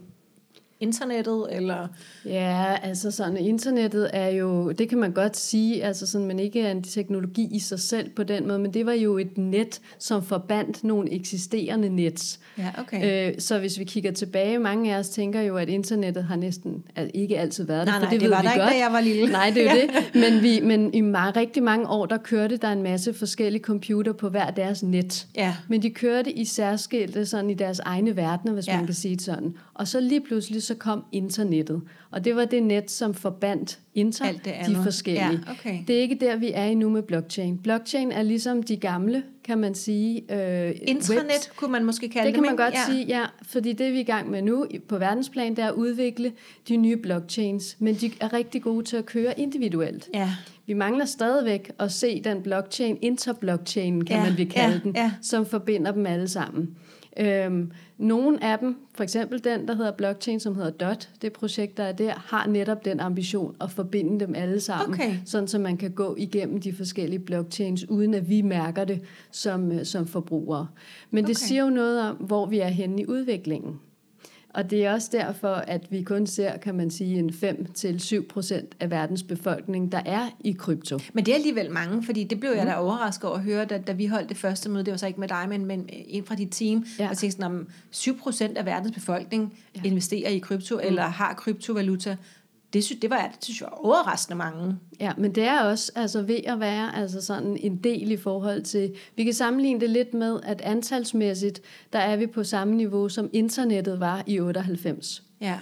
internettet, 0.80 1.46
eller... 1.52 1.88
Ja, 2.26 2.76
altså 2.84 3.12
sådan, 3.12 3.38
internettet 3.38 4.10
er 4.14 4.28
jo, 4.28 4.72
det 4.72 4.90
kan 4.90 4.98
man 4.98 5.12
godt 5.12 5.38
sige, 5.38 5.84
altså 5.84 6.08
sådan, 6.08 6.28
men 6.28 6.40
ikke 6.40 6.62
er 6.62 6.72
en 6.72 6.84
teknologi 6.84 7.48
i 7.52 7.60
sig 7.60 7.80
selv 7.80 8.10
på 8.10 8.24
den 8.24 8.48
måde, 8.48 8.60
men 8.60 8.74
det 8.74 8.86
var 8.86 8.94
jo 8.94 9.18
et 9.18 9.38
net, 9.38 9.82
som 10.00 10.24
forbandt 10.24 10.84
nogle 10.84 11.12
eksisterende 11.14 11.90
nets. 11.90 12.40
Ja, 12.58 12.70
okay. 12.80 13.30
Øh, 13.30 13.40
så 13.40 13.60
hvis 13.60 13.80
vi 13.80 13.84
kigger 13.84 14.12
tilbage, 14.12 14.60
mange 14.60 14.96
af 14.96 15.00
os 15.00 15.10
tænker 15.10 15.42
jo, 15.42 15.58
at 15.58 15.70
internettet 15.70 16.24
har 16.24 16.36
næsten 16.36 16.84
al- 16.96 17.12
ikke 17.14 17.40
altid 17.40 17.64
været 17.64 17.88
der, 17.88 17.94
Nej, 17.94 18.02
for 18.02 18.10
det, 18.10 18.22
det 18.22 18.22
ved 18.22 18.36
var 18.36 18.42
vi 18.42 18.48
der 18.48 18.54
ikke, 18.54 18.64
godt. 18.64 18.74
da 18.74 18.78
jeg 18.78 18.92
var 18.92 19.02
lille. 19.02 19.32
Nej, 19.40 19.52
det 19.56 19.68
er 19.68 19.74
jo 19.76 19.82
det. 19.82 20.22
Men, 20.22 20.44
vi, 20.44 20.60
men 20.64 20.94
i 20.94 21.02
meget, 21.02 21.36
rigtig 21.36 21.64
mange 21.64 21.88
år, 21.88 22.06
der 22.06 22.18
kørte 22.18 22.58
der 22.58 22.72
en 22.72 22.84
masse 22.84 23.14
forskellige 23.14 23.64
computer 23.64 24.14
på 24.14 24.30
hver 24.30 24.52
deres 24.52 24.84
net. 24.84 25.28
Ja. 25.36 25.56
Men 25.68 25.82
de 25.82 25.90
kørte 25.90 26.32
i 26.32 26.46
særskilte, 26.46 27.26
sådan 27.26 27.50
i 27.50 27.54
deres 27.54 27.80
egne 27.80 28.16
verdener, 28.16 28.54
hvis 28.54 28.68
ja. 28.68 28.78
man 28.78 28.86
kan 28.86 28.96
sige 28.96 29.16
det 29.16 29.24
sådan. 29.24 29.54
Og 29.74 29.88
så 29.88 30.00
lige 30.00 30.22
pludselig 30.22 30.64
så 30.68 30.76
kom 30.76 31.04
internettet. 31.12 31.82
Og 32.12 32.26
det 32.26 32.36
var 32.36 32.46
det 32.46 32.64
net, 32.64 32.92
som 32.92 33.14
forbandt 33.14 33.80
inter 33.96 34.26
Alt 34.26 34.38
det 34.38 34.46
de 34.46 34.52
andet. 34.52 34.84
forskellige. 34.84 35.42
Ja, 35.48 35.52
okay. 35.52 35.80
Det 35.88 35.98
er 35.98 36.02
ikke 36.02 36.18
der, 36.22 36.36
vi 36.36 36.52
er 36.54 36.64
endnu 36.66 36.90
med 36.90 37.02
blockchain. 37.04 37.58
Blockchain 37.58 38.12
er 38.12 38.22
ligesom 38.22 38.64
de 38.64 38.78
gamle, 38.78 39.24
kan 39.44 39.58
man 39.58 39.76
sige. 39.76 40.16
Øh, 40.34 40.76
Intranet 40.82 41.24
webs. 41.24 41.52
kunne 41.58 41.72
man 41.72 41.86
måske 41.86 42.10
kalde 42.10 42.26
Det 42.28 42.34
kan 42.34 42.44
man 42.44 42.52
ikke? 42.52 42.64
godt 42.64 42.74
ja. 42.74 42.80
sige, 42.92 43.06
ja. 43.06 43.24
Fordi 43.42 43.74
det, 43.74 43.92
vi 43.92 43.98
er 43.98 44.02
i 44.02 44.04
gang 44.04 44.32
med 44.32 44.42
nu 44.42 44.66
på 44.88 44.98
verdensplan, 44.98 45.56
det 45.56 45.64
er 45.64 45.68
at 45.68 45.74
udvikle 45.74 46.32
de 46.68 46.78
nye 46.78 46.98
blockchains. 46.98 47.76
Men 47.80 47.96
de 47.96 48.12
er 48.22 48.34
rigtig 48.34 48.62
gode 48.62 48.86
til 48.86 48.98
at 48.98 49.06
køre 49.06 49.40
individuelt. 49.40 50.10
Ja. 50.14 50.30
Vi 50.66 50.74
mangler 50.74 51.06
stadigvæk 51.06 51.72
at 51.80 51.92
se 51.92 52.22
den 52.24 52.42
blockchain, 52.42 52.98
interblockchain 53.02 54.06
kan 54.06 54.16
Ja, 54.18 54.24
man 54.30 54.38
vil 54.38 54.50
kalde 54.50 54.74
ja, 54.74 54.80
den, 54.84 54.96
ja. 54.96 55.12
som 55.22 55.46
forbinder 55.46 55.92
dem 55.92 56.06
alle 56.06 56.28
sammen. 56.28 56.76
Øhm, 57.20 57.72
nogle 57.98 58.44
af 58.44 58.60
dem, 58.60 58.76
for 58.96 59.04
eksempel 59.04 59.44
den, 59.44 59.68
der 59.68 59.76
hedder 59.76 59.92
blockchain, 59.92 60.40
som 60.40 60.56
hedder 60.56 60.70
DOT, 60.70 61.10
det 61.22 61.34
projekt, 61.34 61.78
der 61.78 61.84
er 61.84 61.92
der, 61.92 62.14
har 62.16 62.48
netop 62.48 62.86
den 62.86 63.00
ambition 63.00 63.56
at 63.62 63.72
forbinde 63.72 64.20
dem 64.26 64.36
alle 64.36 64.60
sammen, 64.60 64.94
Okay. 64.94 65.16
sådan 65.26 65.48
så 65.48 65.60
man 65.60 65.78
kan 65.78 65.92
gå 65.92 66.16
igennem 66.18 66.62
de 66.62 66.74
forskellige 66.74 67.20
blockchains, 67.20 67.90
uden 67.90 68.14
at 68.14 68.30
vi 68.30 68.42
mærker 68.42 68.86
det 68.86 69.02
som, 69.32 69.72
øh, 69.72 69.86
som 69.86 70.08
forbrugere. 70.08 70.68
Men 71.12 71.24
det 71.24 71.38
Okay. 71.38 71.48
siger 71.48 71.64
jo 71.64 71.70
noget 71.70 72.02
om, 72.10 72.16
hvor 72.16 72.46
vi 72.46 72.60
er 72.60 72.68
henne 72.68 73.02
i 73.02 73.06
udviklingen. 73.08 73.80
Og 74.58 74.70
det 74.72 74.86
er 74.86 74.94
også 74.94 75.10
derfor, 75.12 75.54
at 75.54 75.88
vi 75.90 76.04
kun 76.04 76.28
ser, 76.28 76.58
kan 76.58 76.76
man 76.76 76.90
sige, 76.92 77.20
en 77.20 77.30
5-7 77.30 78.28
procent 78.28 78.76
af 78.80 78.92
verdens 78.92 79.24
befolkning, 79.24 79.92
der 79.92 80.02
er 80.06 80.30
i 80.40 80.52
krypto. 80.52 81.00
Men 81.14 81.26
det 81.26 81.32
er 81.32 81.36
alligevel 81.36 81.72
mange, 81.72 82.04
fordi 82.04 82.24
det 82.24 82.40
blev 82.40 82.52
jeg 82.52 82.64
Mm. 82.64 82.70
da 82.70 82.76
overrasket 82.76 83.30
over 83.30 83.38
at 83.38 83.44
høre, 83.44 83.66
da, 83.66 83.78
da 83.78 83.92
vi 83.92 84.06
holdt 84.06 84.30
det 84.30 84.38
første 84.38 84.70
møde. 84.70 84.86
Det 84.86 84.92
var 84.92 84.98
så 84.98 85.08
ikke 85.08 85.20
med 85.20 85.28
dig, 85.28 85.46
men, 85.50 85.66
men 85.66 85.90
en 85.90 86.26
fra 86.26 86.36
dit 86.36 86.48
team. 86.52 86.86
Ja. 87.00 87.10
Og 87.10 87.18
tænkte 87.18 87.36
sådan, 87.38 87.52
om 87.52 87.68
7% 87.92 88.58
af 88.58 88.66
verdens 88.66 88.92
befolkning. 88.94 89.58
Ja. 89.76 89.82
investerer 89.84 90.30
i 90.30 90.40
krypto, 90.40 90.76
mm. 90.76 90.82
eller 90.84 91.04
har 91.04 91.34
kryptovaluta. 91.34 92.18
Det 92.74 92.84
synes, 92.84 93.02
det 93.02 93.10
var, 93.10 93.32
det 93.36 93.44
synes 93.44 93.62
jeg 93.62 93.70
var 93.72 93.86
overraskende 93.86 94.38
mange. 94.38 94.78
Ja, 95.00 95.14
men 95.18 95.36
det 95.36 95.44
er 95.44 95.62
også 95.62 95.92
altså, 95.96 96.22
ved 96.22 96.40
at 96.46 96.60
være 96.60 96.96
altså 96.96 97.22
sådan 97.22 97.58
en 97.58 97.78
del 97.78 98.12
i 98.12 98.18
forhold 98.18 98.62
til... 98.62 98.96
Vi 99.16 99.24
kan 99.24 99.34
sammenligne 99.34 99.80
det 99.80 99.90
lidt 99.90 100.14
med, 100.14 100.40
at 100.44 100.62
antalsmæssigt, 100.62 101.62
der 101.94 102.00
er 102.00 102.16
vi 102.16 102.28
på 102.28 102.44
samme 102.44 102.76
niveau, 102.76 103.10
som 103.10 103.30
internettet 103.34 104.00
var 104.00 104.24
i 104.28 104.40
98. 104.40 105.24
Ja, 105.42 105.60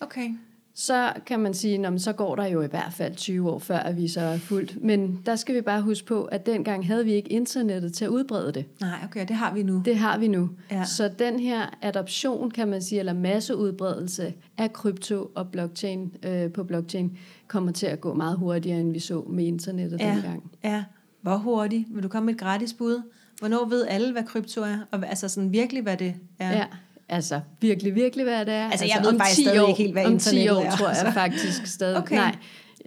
okay. 0.00 0.30
Så 0.74 1.12
kan 1.26 1.40
man 1.40 1.54
sige, 1.54 1.86
at 1.86 2.00
så 2.00 2.12
går 2.12 2.36
der 2.36 2.46
jo 2.46 2.62
i 2.62 2.66
hvert 2.66 2.92
fald 2.92 3.14
20 3.14 3.50
år, 3.50 3.58
før 3.58 3.76
at 3.76 3.96
vi 3.96 4.08
så 4.08 4.20
er 4.20 4.38
fuldt. 4.38 4.84
Men 4.84 5.22
der 5.26 5.36
skal 5.36 5.54
vi 5.54 5.60
bare 5.60 5.82
huske 5.82 6.06
på, 6.06 6.24
at 6.24 6.46
dengang 6.46 6.86
havde 6.86 7.04
vi 7.04 7.12
ikke 7.12 7.32
internettet 7.32 7.94
til 7.94 8.04
at 8.04 8.08
udbrede 8.08 8.52
det. 8.52 8.64
Nej, 8.80 8.98
okay, 9.04 9.28
det 9.28 9.36
har 9.36 9.54
vi 9.54 9.62
nu. 9.62 9.82
Det 9.84 9.96
har 9.96 10.18
vi 10.18 10.28
nu. 10.28 10.50
Ja. 10.70 10.84
Så 10.84 11.10
den 11.18 11.40
her 11.40 11.78
adoption, 11.82 12.50
kan 12.50 12.68
man 12.68 12.82
sige, 12.82 12.98
eller 12.98 13.12
masseudbredelse 13.12 14.34
af 14.58 14.72
krypto 14.72 15.30
og 15.34 15.50
blockchain 15.50 16.16
øh, 16.22 16.52
på 16.52 16.64
blockchain, 16.64 17.18
kommer 17.48 17.72
til 17.72 17.86
at 17.86 18.00
gå 18.00 18.14
meget 18.14 18.38
hurtigere, 18.38 18.80
end 18.80 18.92
vi 18.92 18.98
så 18.98 19.24
med 19.30 19.44
internettet 19.44 20.00
ja, 20.00 20.12
dengang. 20.14 20.50
ja. 20.64 20.84
Hvor 21.22 21.36
hurtigt? 21.36 21.86
Vil 21.90 22.02
du 22.02 22.08
komme 22.08 22.26
med 22.26 22.34
et 22.34 22.40
gratis 22.40 22.72
bud? 22.72 23.02
Hvornår 23.38 23.64
ved 23.68 23.86
alle, 23.86 24.12
hvad 24.12 24.24
krypto 24.24 24.60
er? 24.62 24.78
Og, 24.90 25.06
altså 25.06 25.28
sådan 25.28 25.52
virkelig, 25.52 25.82
hvad 25.82 25.96
det 25.96 26.14
er? 26.38 26.50
Ja. 26.50 26.64
Altså 27.08 27.40
virkelig, 27.60 27.94
virkelig, 27.94 28.24
hvad 28.24 28.46
det 28.46 28.54
er. 28.54 28.70
Altså, 28.70 28.86
jeg 28.86 29.00
ved 29.04 29.18
faktisk 29.18 29.40
stadig 29.48 29.68
ikke 29.68 29.82
helt, 29.82 29.92
hvad 29.92 30.04
om 30.04 30.18
10 30.18 30.30
internettet 30.30 30.56
år, 30.56 30.62
er, 30.62 30.76
tror 30.76 30.88
jeg 30.88 30.98
altså. 30.98 31.12
faktisk 31.12 31.66
stadig. 31.66 31.98
Okay. 31.98 32.14
Nej, 32.16 32.36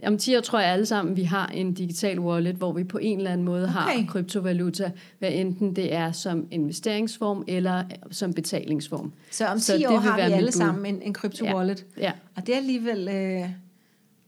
om 0.04 0.18
10 0.18 0.36
år 0.38 0.42
tror 0.42 0.60
jeg 0.60 0.70
alle 0.70 0.86
sammen, 0.86 1.16
vi 1.16 1.24
har 1.24 1.48
en 1.48 1.74
digital 1.74 2.20
wallet, 2.20 2.56
hvor 2.56 2.72
vi 2.74 2.84
på 2.84 2.98
en 2.98 3.18
eller 3.18 3.32
anden 3.32 3.46
måde 3.46 3.64
Okay. 3.64 3.74
har 3.74 4.06
kryptovaluta, 4.08 4.92
hvad 5.20 5.30
enten 5.34 5.76
det 5.76 5.94
er 5.94 6.12
som 6.12 6.48
investeringsform 6.52 7.44
eller 7.48 7.84
som 8.12 8.34
betalingsform. 8.34 9.14
Så 9.32 9.46
om 9.48 9.58
10 9.58 9.64
Så 9.66 9.88
år 9.90 9.98
har 9.98 10.16
vi 10.16 10.22
alle 10.22 10.48
bud. 10.48 10.52
sammen 10.52 10.96
en, 10.96 11.02
en 11.02 11.14
krypto-wallet. 11.14 11.86
Ja. 11.98 12.12
Og 12.36 12.48
det 12.48 12.54
er 12.54 12.58
alligevel... 12.58 13.08
Øh, 13.08 13.50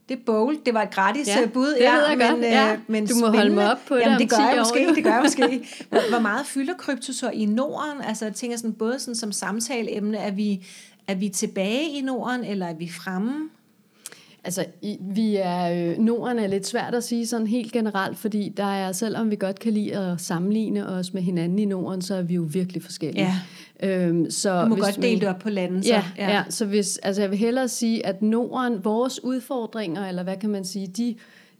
det 0.09 0.17
er 0.17 0.21
bold. 0.25 0.57
Det 0.65 0.73
var 0.73 0.81
et 0.81 0.91
gratis 0.91 1.27
Ja, 1.27 1.39
ja, 1.39 1.45
bud. 1.45 1.67
det 1.67 1.73
ved 1.79 2.07
jeg 2.09 2.17
godt. 2.31 2.41
Ja. 2.41 2.73
øh, 2.73 2.79
men 2.87 3.07
Du 3.07 3.15
må 3.15 3.25
holde 3.25 3.37
spændende. 3.37 3.55
mig 3.55 3.71
op 3.71 3.77
på 3.87 3.95
det 3.95 4.01
Jamen, 4.01 4.13
om 4.15 4.21
det 4.21 4.29
gør 4.29 4.37
10 4.37 4.43
jeg 4.43 4.55
måske. 4.59 4.95
Det 4.95 5.03
gør 5.03 5.13
jeg 5.13 5.21
måske. 5.23 5.67
Hvor, 5.89 6.09
hvor 6.09 6.19
meget 6.19 6.45
fylder 6.45 6.73
krypto 6.73 7.13
så 7.13 7.29
i 7.29 7.45
Norden? 7.45 8.01
Altså, 8.07 8.25
jeg 8.25 8.33
tænker 8.33 8.57
sådan, 8.57 8.73
både 8.73 8.99
sådan 8.99 9.15
som 9.15 9.31
samtaleemne, 9.31 10.17
er 10.17 10.31
vi, 10.31 10.65
er 11.07 11.15
vi 11.15 11.29
tilbage 11.29 11.89
i 11.89 12.01
Norden, 12.01 12.43
eller 12.43 12.65
er 12.67 12.73
vi 12.73 12.89
fremme? 13.01 13.49
Altså, 14.43 14.65
i, 14.81 14.97
vi 15.01 15.35
er, 15.35 15.91
øh, 15.91 15.97
Norden 15.97 16.39
er 16.39 16.47
lidt 16.47 16.67
svært 16.67 16.95
at 16.95 17.03
sige 17.03 17.27
sådan 17.27 17.47
helt 17.47 17.71
generelt, 17.71 18.17
fordi 18.17 18.53
der 18.57 18.63
er, 18.63 18.91
selvom 18.91 19.31
vi 19.31 19.35
godt 19.35 19.59
kan 19.59 19.73
lide 19.73 19.97
at 19.97 20.21
sammenligne 20.21 20.87
os 20.87 21.13
med 21.13 21.21
hinanden 21.21 21.59
i 21.59 21.65
Norden, 21.65 22.01
så 22.01 22.15
er 22.15 22.21
vi 22.21 22.33
jo 22.33 22.47
virkelig 22.51 22.83
forskellige. 22.83 23.27
Ja. 23.83 23.89
Øhm, 23.89 24.31
så 24.31 24.61
Du 24.61 24.67
må 24.67 24.75
hvis 24.75 24.85
godt 24.85 25.01
dele 25.01 25.19
det 25.19 25.29
op 25.29 25.39
på 25.39 25.49
landet. 25.49 25.85
Så. 25.85 25.93
Ja, 25.93 26.03
ja. 26.17 26.29
ja, 26.29 26.43
så 26.49 26.65
hvis, 26.65 26.97
altså 26.97 27.21
jeg 27.21 27.31
vil 27.31 27.39
hellere 27.39 27.67
sige, 27.67 28.05
at 28.05 28.21
Norden, 28.21 28.85
vores 28.85 29.23
udfordringer, 29.23 30.07
eller 30.07 30.23
hvad 30.23 30.37
kan 30.37 30.49
man 30.49 30.65
sige, 30.65 30.87
de, 30.87 31.15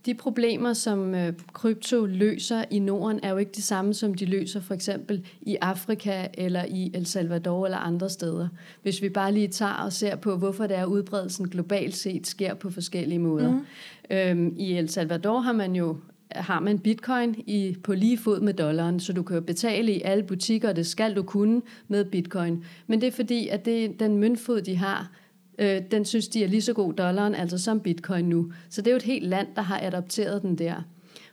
de 0.08 0.14
problemer, 0.14 0.74
som 0.74 1.16
øh, 1.16 1.34
krypto 1.54 2.06
løser 2.06 2.64
i 2.72 2.80
Norden, 2.80 3.20
er 3.24 3.30
jo 3.30 3.38
ikke 3.38 3.52
de 3.52 3.62
samme, 3.62 3.94
som 3.94 4.14
de 4.14 4.26
løser 4.26 4.62
for 4.62 4.74
eksempel 4.74 5.26
i 5.42 5.58
Afrika 5.62 6.28
eller 6.34 6.66
i 6.66 6.92
El 6.94 7.06
Salvador 7.06 7.66
eller 7.66 7.78
andre 7.78 8.10
steder. 8.10 8.48
Hvis 8.82 9.02
vi 9.02 9.10
bare 9.10 9.32
lige 9.32 9.48
tager 9.48 9.74
og 9.74 9.94
ser 9.94 10.16
på, 10.16 10.38
hvorfor 10.38 10.68
det 10.68 10.78
er, 10.78 10.86
udbredelsen 10.86 11.50
globalt 11.50 11.96
set 11.96 12.28
sker 12.28 12.54
på 12.54 12.70
forskellige 12.70 13.20
måder. 13.20 13.52
Mm. 13.52 13.66
Øhm, 14.12 14.56
I 14.58 14.78
El 14.78 14.90
Salvador 14.90 15.40
har 15.40 15.54
man 15.54 15.76
jo 15.76 15.98
har 16.32 16.60
man 16.60 16.80
bitcoin 16.80 17.36
i, 17.48 17.78
på 17.84 17.94
lige 17.94 18.18
fod 18.18 18.40
med 18.40 18.54
dollaren, 18.54 19.00
så 19.00 19.14
du 19.14 19.24
kan 19.24 19.36
jo 19.36 19.42
betale 19.42 19.92
i 19.92 20.02
alle 20.02 20.24
butikker, 20.24 20.70
og 20.70 20.76
det 20.76 20.88
skal 20.88 21.16
du 21.16 21.24
kunne 21.24 21.62
med 21.88 22.06
bitcoin. 22.06 22.64
Men 22.88 23.02
det 23.02 23.08
er 23.08 23.12
fordi, 23.12 23.48
at 23.48 23.66
det 23.66 24.00
den 24.00 24.18
møntfod, 24.18 24.62
de 24.62 24.76
har, 24.76 25.12
øh, 25.58 25.82
den 25.92 26.06
synes 26.06 26.28
de 26.28 26.44
er 26.44 26.48
lige 26.48 26.62
så 26.62 26.74
god 26.74 26.94
dollaren, 26.94 27.36
altså 27.36 27.58
som 27.58 27.80
bitcoin 27.80 28.26
nu. 28.26 28.52
Så 28.70 28.82
det 28.82 28.88
er 28.88 28.92
jo 28.92 28.98
et 28.98 29.04
helt 29.04 29.28
land, 29.28 29.48
der 29.56 29.62
har 29.62 29.80
adopteret 29.84 30.42
den 30.42 30.58
der. 30.58 30.76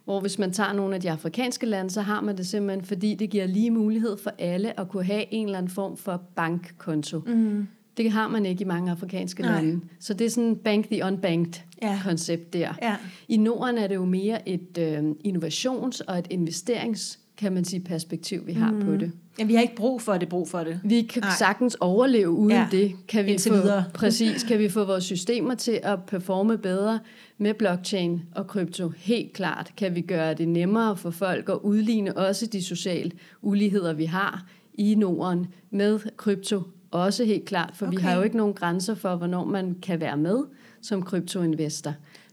Hvor 0.04 0.20
hvis 0.20 0.38
man 0.38 0.52
tager 0.52 0.72
nogle 0.72 0.94
af 0.94 1.00
de 1.00 1.10
afrikanske 1.10 1.66
lande, 1.66 1.90
så 1.90 2.00
har 2.00 2.20
man 2.20 2.36
det 2.36 2.46
simpelthen, 2.46 2.84
fordi 2.84 3.14
det 3.14 3.30
giver 3.30 3.46
lige 3.46 3.70
mulighed 3.70 4.16
for 4.22 4.32
alle 4.38 4.80
at 4.80 4.88
kunne 4.88 5.04
have 5.04 5.24
en 5.30 5.46
eller 5.46 5.58
anden 5.58 5.72
form 5.72 5.96
for 5.96 6.22
bankkonto. 6.36 7.18
Mm. 7.26 7.66
Det 7.96 8.10
har 8.10 8.28
man 8.28 8.46
ikke 8.46 8.62
i 8.62 8.66
mange 8.66 8.90
afrikanske 8.90 9.42
Nej. 9.42 9.54
lande. 9.62 9.80
Så 10.00 10.14
det 10.14 10.24
er 10.24 10.30
sådan 10.30 10.56
bank 10.56 10.86
the 10.88 11.04
unbanked 11.04 11.52
Ja. 11.82 12.00
koncept 12.04 12.52
der. 12.52 12.74
Ja. 12.82 12.96
I 13.28 13.36
Norden 13.36 13.78
er 13.78 13.86
det 13.86 13.94
jo 13.94 14.04
mere 14.04 14.48
et 14.48 14.78
øh, 14.78 15.10
innovations- 15.26 16.00
og 16.08 16.18
et 16.18 16.26
investerings 16.30 17.18
kan 17.36 17.52
man 17.52 17.64
sige, 17.64 17.80
perspektiv, 17.80 18.46
vi 18.46 18.52
har 18.52 18.70
mm. 18.70 18.80
på 18.84 18.96
det. 18.96 19.12
Ja, 19.38 19.44
vi 19.44 19.54
har 19.54 19.62
ikke 19.62 19.76
brug 19.76 20.02
for 20.02 20.12
det, 20.12 20.28
brug 20.28 20.48
for 20.48 20.64
det. 20.64 20.80
Vi 20.84 21.02
kan 21.02 21.22
Nej. 21.22 21.30
Sagtens 21.38 21.76
overleve 21.80 22.30
uden 22.30 22.50
Ja, 22.50 22.68
det. 22.70 22.92
Kan 23.08 23.26
vi 23.26 23.30
indtil 23.30 23.52
få, 23.52 23.56
videre. 23.56 23.84
Præcis, 23.94 24.42
kan 24.42 24.58
vi 24.58 24.68
få 24.68 24.84
vores 24.84 25.04
systemer 25.04 25.54
til 25.54 25.80
at 25.82 25.98
performe 26.02 26.58
bedre 26.58 27.00
med 27.38 27.54
blockchain 27.54 28.22
og 28.34 28.46
krypto? 28.46 28.92
Helt 28.96 29.32
klart. 29.32 29.72
Kan 29.76 29.94
vi 29.94 30.00
gøre 30.00 30.34
det 30.34 30.48
nemmere 30.48 30.96
for 30.96 31.10
folk 31.10 31.48
at 31.48 31.58
udligne 31.62 32.16
også 32.16 32.46
de 32.46 32.62
sociale 32.62 33.10
uligheder, 33.42 33.92
vi 33.92 34.04
har 34.04 34.46
i 34.74 34.94
Norden 34.94 35.46
med 35.70 36.00
krypto? 36.16 36.62
Også 36.90 37.24
helt 37.24 37.44
klart, 37.44 37.70
for 37.74 37.86
okay. 37.86 37.96
vi 37.96 38.02
har 38.02 38.16
jo 38.16 38.22
ikke 38.22 38.36
nogen 38.36 38.54
grænser 38.54 38.94
for, 38.94 39.16
hvornår 39.16 39.44
man 39.44 39.76
kan 39.82 40.00
være 40.00 40.16
med 40.16 40.38
som 40.82 41.02
kryptoinvestor. 41.02 41.90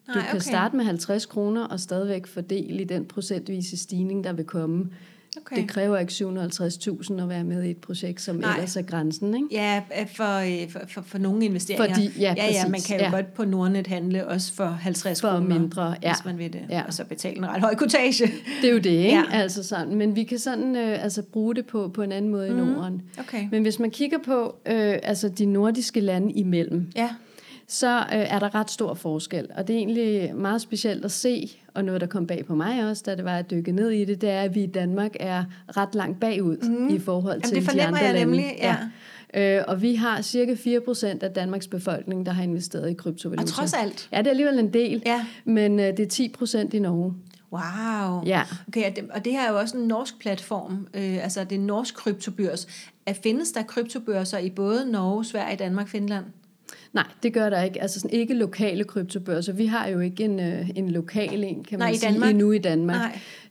Du 0.08 0.12
Nej, 0.14 0.22
kan 0.22 0.30
okay. 0.30 0.40
starte 0.40 0.76
med 0.76 0.86
50 0.86 1.26
kroner 1.26 1.64
og 1.64 1.80
stadigvæk 1.80 2.28
fordele 2.28 2.82
i 2.82 2.84
den 2.84 3.06
procentvise 3.06 3.78
stigning, 3.78 4.24
der 4.24 4.34
vil 4.34 4.46
komme. 4.46 4.90
Okay. 5.38 5.56
Det 5.56 5.68
kræver 5.70 5.98
ikke 5.98 6.12
750.000 6.12 7.22
at 7.22 7.30
være 7.30 7.44
med 7.44 7.64
i 7.64 7.70
et 7.70 7.78
projekt, 7.78 8.22
som 8.22 8.36
Nej. 8.36 8.54
ellers 8.54 8.76
er 8.76 8.82
grænsen, 8.82 9.36
ikke? 9.36 9.48
Ja, 9.52 9.82
for, 10.16 10.64
øh, 10.64 10.70
for, 10.72 10.80
for, 10.88 11.02
for 11.02 11.18
nogle 11.18 11.46
investeringer. 11.46 11.96
Fordi- 11.96 12.12
ja, 12.20 12.34
ja, 12.38 12.46
ja, 12.52 12.68
man 12.68 12.80
kan 12.88 12.98
jo 13.00 13.06
ja. 13.06 13.12
godt 13.12 13.34
på 13.34 13.46
Nordnet 13.46 13.88
handle 13.88 14.28
også 14.28 14.54
for 14.54 14.66
50 14.66 15.22
For 15.22 15.30
kroner, 15.30 15.60
mindre, 15.60 15.96
ja. 16.04 16.14
hvis 16.14 16.26
man 16.26 16.38
vil 16.38 16.54
det. 16.54 16.62
Ja. 16.70 16.82
Og 16.88 16.94
så 16.94 17.06
betale 17.06 17.38
en 17.38 17.48
ret 17.50 17.62
høj 17.62 17.76
kortage. 17.76 18.32
Det 18.62 18.70
er 18.70 18.74
jo 18.74 18.80
det, 18.80 18.90
ikke? 18.90 19.08
Ja. 19.10 19.24
Ja. 19.32 19.40
Altså 19.42 19.64
sådan. 19.64 19.96
Men 19.96 20.16
vi 20.16 20.24
kan 20.24 20.40
sådan 20.40 20.76
øh, 20.76 21.04
altså 21.04 21.22
bruge 21.22 21.56
det 21.56 21.66
på, 21.66 21.88
på 21.94 22.02
en 22.02 22.12
anden 22.12 22.32
måde 22.32 22.50
mm. 22.50 22.58
i 22.60 22.62
Norden. 22.66 23.02
Okay. 23.20 23.48
Men 23.52 23.62
hvis 23.62 23.80
man 23.80 23.92
kigger 23.92 24.18
på 24.26 24.56
øh, 24.66 24.96
altså 25.04 25.30
de 25.30 25.46
nordiske 25.46 26.00
lande 26.00 26.32
imellem, 26.32 26.92
Ja, 26.96 27.10
så 27.68 27.98
øh, 28.00 28.04
er 28.10 28.40
der 28.40 28.56
ret 28.56 28.72
stor 28.72 28.94
forskel. 28.94 29.48
Og 29.58 29.68
det 29.68 29.74
er 29.74 29.78
egentlig 29.78 30.36
meget 30.36 30.62
specielt 30.62 31.06
at 31.06 31.12
se, 31.12 31.52
og 31.74 31.86
noget, 31.86 32.02
der 32.02 32.08
kom 32.08 32.28
bag 32.28 32.46
på 32.46 32.56
mig 32.56 32.90
også, 32.90 33.04
da 33.06 33.16
det 33.16 33.26
var 33.26 33.38
at 33.38 33.52
dykke 33.52 33.72
ned 33.72 33.90
i 33.90 34.06
det, 34.06 34.22
det 34.22 34.30
er, 34.30 34.42
at 34.42 34.56
vi 34.56 34.64
i 34.64 34.68
Danmark 34.68 35.12
er 35.20 35.44
ret 35.78 35.96
langt 35.96 36.20
bagud 36.20 36.58
mm. 36.58 36.96
i 36.96 37.00
forhold 37.00 37.34
Jamen, 37.44 37.56
til 37.56 37.66
det 37.66 37.74
de 37.74 37.84
andre 37.84 38.00
jeg 38.00 38.14
lande. 38.14 38.20
nemlig, 38.26 38.46
ja. 38.58 38.76
Ja. 39.34 39.58
Øh, 39.58 39.64
og 39.68 39.82
vi 39.82 39.96
har 39.96 40.22
cirka 40.22 40.54
4% 40.54 41.06
af 41.22 41.32
Danmarks 41.32 41.68
befolkning, 41.68 42.26
der 42.26 42.32
har 42.32 42.44
investeret 42.44 42.90
i 42.90 42.94
kryptovaluta. 42.94 43.42
og 43.44 43.48
trods 43.48 43.74
alt. 43.74 44.10
Ja, 44.12 44.18
det 44.18 44.26
er 44.28 44.32
alligevel 44.32 44.60
en 44.60 44.74
del, 44.74 45.02
Ja. 45.06 45.26
men 45.46 45.80
øh, 45.80 45.98
det 45.98 46.20
er 46.20 46.30
10% 46.68 46.70
i 46.76 46.80
Norge. 46.80 47.14
Wow. 47.52 48.24
Ja. 48.26 48.42
Okay, 48.68 48.90
og 48.90 48.96
det, 48.96 49.04
og 49.14 49.26
det 49.26 49.34
her 49.34 49.48
er 49.48 49.52
jo 49.52 49.58
også 49.60 49.78
en 49.78 49.84
norsk 49.84 50.20
platform, 50.20 50.88
øh, 50.94 51.24
altså 51.24 51.44
det 51.44 51.52
er 51.52 51.56
en 51.60 51.66
norsk 51.68 51.96
kryptobørs. 51.96 52.68
Er, 53.06 53.14
findes 53.14 53.52
der 53.52 53.64
kryptobørser 53.64 54.38
i 54.38 54.50
både 54.50 54.92
Norge, 54.92 55.26
Sverige, 55.26 55.56
Danmark, 55.58 55.88
Finland? 55.88 56.26
Nej, 56.94 57.06
det 57.24 57.34
gør 57.34 57.50
der 57.50 57.64
ikke. 57.64 57.82
Altså 57.82 58.00
sådan, 58.00 58.20
ikke 58.20 58.34
lokale 58.34 58.84
kryptobørser. 58.84 59.54
Vi 59.54 59.66
har 59.66 59.88
jo 59.88 60.00
ikke 60.00 60.24
en, 60.24 60.40
øh, 60.40 60.70
en 60.76 60.90
lokal 60.92 61.44
en, 61.44 61.64
kan 61.64 61.80
Nej, 61.80 61.88
man 61.88 61.94
i 61.96 61.98
sige, 61.98 62.12
Danmark. 62.12 62.30
endnu 62.30 62.52
i 62.52 62.58
Danmark. 62.58 62.96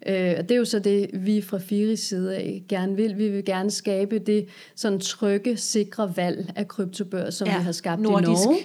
Nej. 0.06 0.30
Øh, 0.30 0.34
og 0.38 0.42
det 0.48 0.54
er 0.54 0.58
jo 0.58 0.64
så 0.64 0.78
det, 0.78 1.10
vi 1.12 1.40
fra 1.42 1.58
Firis 1.58 2.00
side 2.00 2.36
af 2.36 2.62
gerne 2.68 2.96
vil. 2.96 3.18
Vi 3.18 3.28
vil 3.28 3.44
gerne 3.44 3.70
skabe 3.70 4.18
det 4.18 4.46
sådan 4.74 5.00
trygge, 5.00 5.56
sikre 5.56 6.12
valg 6.16 6.52
af 6.56 6.68
kryptobørser, 6.68 7.30
som 7.30 7.48
Ja, 7.48 7.58
vi 7.58 7.64
har 7.64 7.72
skabt 7.72 8.02
nordisk. 8.02 8.28
i 8.28 8.32
Norge. 8.44 8.56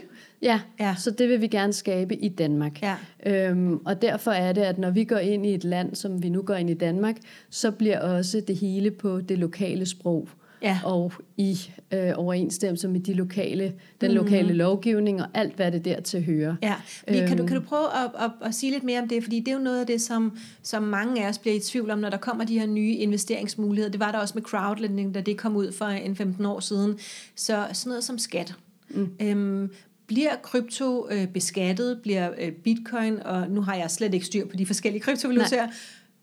Ja, 0.41 0.59
Ja. 0.79 0.85
ja, 0.85 0.95
så 0.97 1.11
det 1.11 1.29
vil 1.29 1.41
vi 1.41 1.47
gerne 1.47 1.73
skabe 1.73 2.15
i 2.15 2.29
Danmark. 2.29 2.81
Ja. 2.81 2.95
Øhm, 3.25 3.75
og 3.85 4.01
derfor 4.01 4.31
er 4.31 4.53
det, 4.53 4.61
at 4.61 4.77
når 4.77 4.89
vi 4.91 5.03
går 5.03 5.17
ind 5.17 5.45
i 5.45 5.53
et 5.53 5.63
land, 5.63 5.95
som 5.95 6.23
vi 6.23 6.29
nu 6.29 6.41
går 6.41 6.53
ind 6.55 6.69
i 6.69 6.73
Danmark, 6.73 7.15
så 7.49 7.71
bliver 7.71 7.99
også 7.99 8.41
det 8.47 8.55
hele 8.55 8.91
på 8.91 9.21
det 9.21 9.37
lokale 9.39 9.85
sprog. 9.85 10.29
Ja. 10.61 10.79
Og 10.83 11.13
i 11.37 11.57
øh, 11.93 12.11
overensstemmelse 12.15 12.87
med 12.87 12.99
de 12.99 13.13
lokale, 13.13 13.73
den 14.01 14.11
Mhm. 14.11 14.17
lokale 14.17 14.53
lovgivning 14.53 15.21
og 15.21 15.27
alt, 15.33 15.55
hvad 15.55 15.71
det 15.71 15.85
dertil 15.85 16.23
hører. 16.23 16.55
Ja, 16.63 16.75
fordi 16.99 17.17
kan, 17.17 17.27
du, 17.27 17.33
Øhm. 17.43 17.47
kan 17.47 17.55
du 17.57 17.61
prøve 17.67 17.85
at, 18.03 18.11
at, 18.23 18.31
at 18.47 18.55
sige 18.55 18.71
lidt 18.71 18.83
mere 18.83 19.01
om 19.01 19.07
det? 19.07 19.23
Fordi 19.23 19.39
det 19.39 19.47
er 19.47 19.53
jo 19.55 19.59
noget 19.63 19.79
af 19.79 19.87
det, 19.87 20.01
som, 20.01 20.37
som 20.63 20.83
mange 20.83 21.25
af 21.25 21.29
os 21.29 21.37
bliver 21.37 21.55
i 21.55 21.59
tvivl 21.59 21.89
om, 21.91 21.99
når 21.99 22.09
der 22.09 22.17
kommer 22.17 22.45
de 22.45 22.59
her 22.59 22.65
nye 22.67 22.93
investeringsmuligheder. 22.95 23.91
Det 23.91 23.99
var 23.99 24.11
der 24.11 24.19
også 24.19 24.33
med 24.35 24.43
crowdlending, 24.43 25.13
da 25.13 25.21
det 25.21 25.37
kom 25.37 25.55
ud 25.55 25.71
for 25.71 25.85
en 25.85 26.15
15 26.15 26.45
år 26.45 26.59
siden. 26.59 26.97
Så 27.35 27.65
sådan 27.73 27.89
noget 27.89 28.03
som 28.03 28.17
skat. 28.17 28.53
Mm. 28.89 29.09
Øhm, 29.21 29.71
bliver 30.07 30.35
krypto 30.43 31.07
øh, 31.11 31.27
beskattet? 31.27 31.99
Bliver 32.03 32.29
øh, 32.41 32.51
bitcoin, 32.51 33.19
og 33.25 33.49
nu 33.49 33.61
har 33.61 33.75
jeg 33.75 33.91
slet 33.91 34.13
ikke 34.13 34.25
styr 34.25 34.45
på 34.47 34.55
de 34.57 34.65
forskellige 34.65 35.01
kryptovalutaer, 35.01 35.67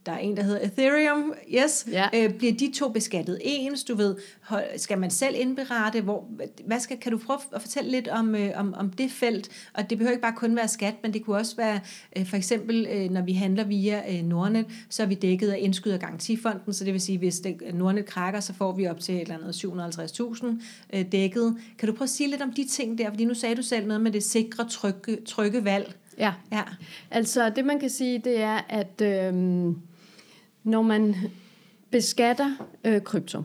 der 0.06 0.12
er 0.12 0.18
en, 0.18 0.36
der 0.36 0.42
hedder 0.42 0.60
Ethereum, 0.66 1.34
yes. 1.54 1.86
Ja. 1.92 2.08
Øh, 2.14 2.34
bliver 2.34 2.52
de 2.52 2.72
to 2.74 2.88
beskattet 2.88 3.38
ens? 3.42 3.84
Du 3.84 3.94
ved, 3.94 4.16
skal 4.76 4.98
man 4.98 5.10
selv 5.10 5.34
indberette? 5.38 6.00
Hvor, 6.00 6.28
hvad 6.66 6.80
skal, 6.80 6.98
kan 6.98 7.12
du 7.12 7.18
prøve 7.18 7.38
at 7.54 7.60
fortælle 7.60 7.90
lidt 7.90 8.08
om, 8.08 8.34
øh, 8.34 8.50
om, 8.54 8.74
om 8.74 8.90
det 8.90 9.10
felt? 9.10 9.48
Og 9.74 9.90
det 9.90 9.98
behøver 9.98 10.12
ikke 10.12 10.22
bare 10.22 10.36
kun 10.36 10.56
være 10.56 10.68
skat, 10.68 10.94
men 11.02 11.12
det 11.12 11.24
kunne 11.24 11.36
også 11.36 11.56
være, 11.56 11.80
øh, 12.16 12.26
for 12.26 12.36
eksempel, 12.36 12.86
øh, 12.90 13.10
når 13.10 13.22
vi 13.22 13.32
handler 13.32 13.64
via 13.64 14.16
øh, 14.16 14.24
Nordnet, 14.24 14.66
så 14.90 15.02
er 15.02 15.06
vi 15.06 15.14
dækket 15.14 15.48
af 15.48 15.58
indskud 15.60 15.92
af 15.92 16.00
garantifonden, 16.00 16.72
så 16.72 16.84
det 16.84 16.92
vil 16.92 17.00
sige, 17.00 17.18
hvis 17.18 17.40
det, 17.40 17.74
Nordnet 17.74 18.06
krakker, 18.06 18.40
så 18.40 18.52
får 18.52 18.72
vi 18.72 18.86
op 18.86 19.00
til 19.00 19.14
et 19.14 19.20
eller 19.20 19.34
andet 19.34 19.64
750.000 19.64 20.46
øh, 20.92 21.12
dækket. 21.12 21.56
Kan 21.78 21.88
du 21.88 21.94
prøve 21.94 22.06
at 22.06 22.10
sige 22.10 22.30
lidt 22.30 22.42
om 22.42 22.52
de 22.52 22.68
ting 22.68 22.98
der? 22.98 23.10
Fordi 23.10 23.24
nu 23.24 23.34
sagde 23.34 23.54
du 23.54 23.62
selv 23.62 23.86
noget 23.86 24.00
med 24.00 24.10
det 24.10 24.22
sikre, 24.22 24.68
trygge, 24.68 25.18
trygge 25.26 25.64
valg. 25.64 25.94
Ja. 26.18 26.32
Ja. 26.52 26.62
Altså 27.10 27.50
det 27.56 27.64
man 27.64 27.80
kan 27.80 27.90
sige, 27.90 28.18
det 28.18 28.40
er, 28.40 28.60
at 28.68 29.00
øhm, 29.00 29.76
når 30.64 30.82
man 30.82 31.14
beskatter 31.90 32.50
øh, 32.84 33.00
krypto, 33.00 33.42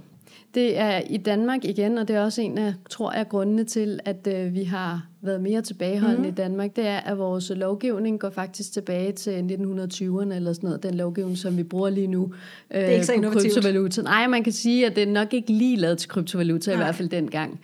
det 0.58 0.78
er 0.78 1.02
i 1.10 1.18
Danmark 1.18 1.66
igen, 1.66 1.98
og 1.98 2.08
det 2.08 2.16
er 2.16 2.22
også 2.22 2.42
en 2.42 2.58
af, 2.58 2.74
tror 2.90 3.14
jeg, 3.14 3.30
grundene 3.30 3.64
til, 3.64 4.00
at 4.06 4.28
øh, 4.28 4.54
vi 4.54 4.64
har 4.64 5.08
været 5.22 5.42
mere 5.42 5.62
tilbageholdende 5.62 6.22
mm. 6.22 6.28
i 6.28 6.32
Danmark, 6.32 6.76
det 6.76 6.88
er, 6.88 6.98
at 6.98 7.18
vores 7.18 7.52
lovgivning 7.56 8.20
går 8.20 8.30
faktisk 8.30 8.74
tilbage 8.74 9.12
til 9.12 9.32
1920'erne 9.32 10.34
eller 10.34 10.54
sådan 10.54 10.68
noget, 10.68 10.84
den 10.84 10.94
lovgivning, 10.94 11.38
som 11.38 11.58
vi 11.58 11.64
bruger 11.64 11.90
lige 11.90 12.08
nu 12.08 12.24
øh, 12.72 12.82
er 12.82 12.88
ikke 12.88 13.06
så 13.06 13.12
på 13.12 13.16
innovativt. 13.16 13.54
kryptovaluta. 13.54 14.02
Nej, 14.02 14.28
man 14.28 14.44
kan 14.44 14.54
sige, 14.54 14.86
at 14.86 14.96
det 14.96 15.04
er 15.04 15.12
nok 15.12 15.34
ikke 15.34 15.54
lige 15.54 15.78
lavet 15.78 15.98
til 15.98 16.10
kryptovaluta, 16.10 16.72
Nej. 16.72 16.82
i 16.82 16.84
hvert 16.84 16.96
fald 16.96 17.10
dengang. 17.10 17.60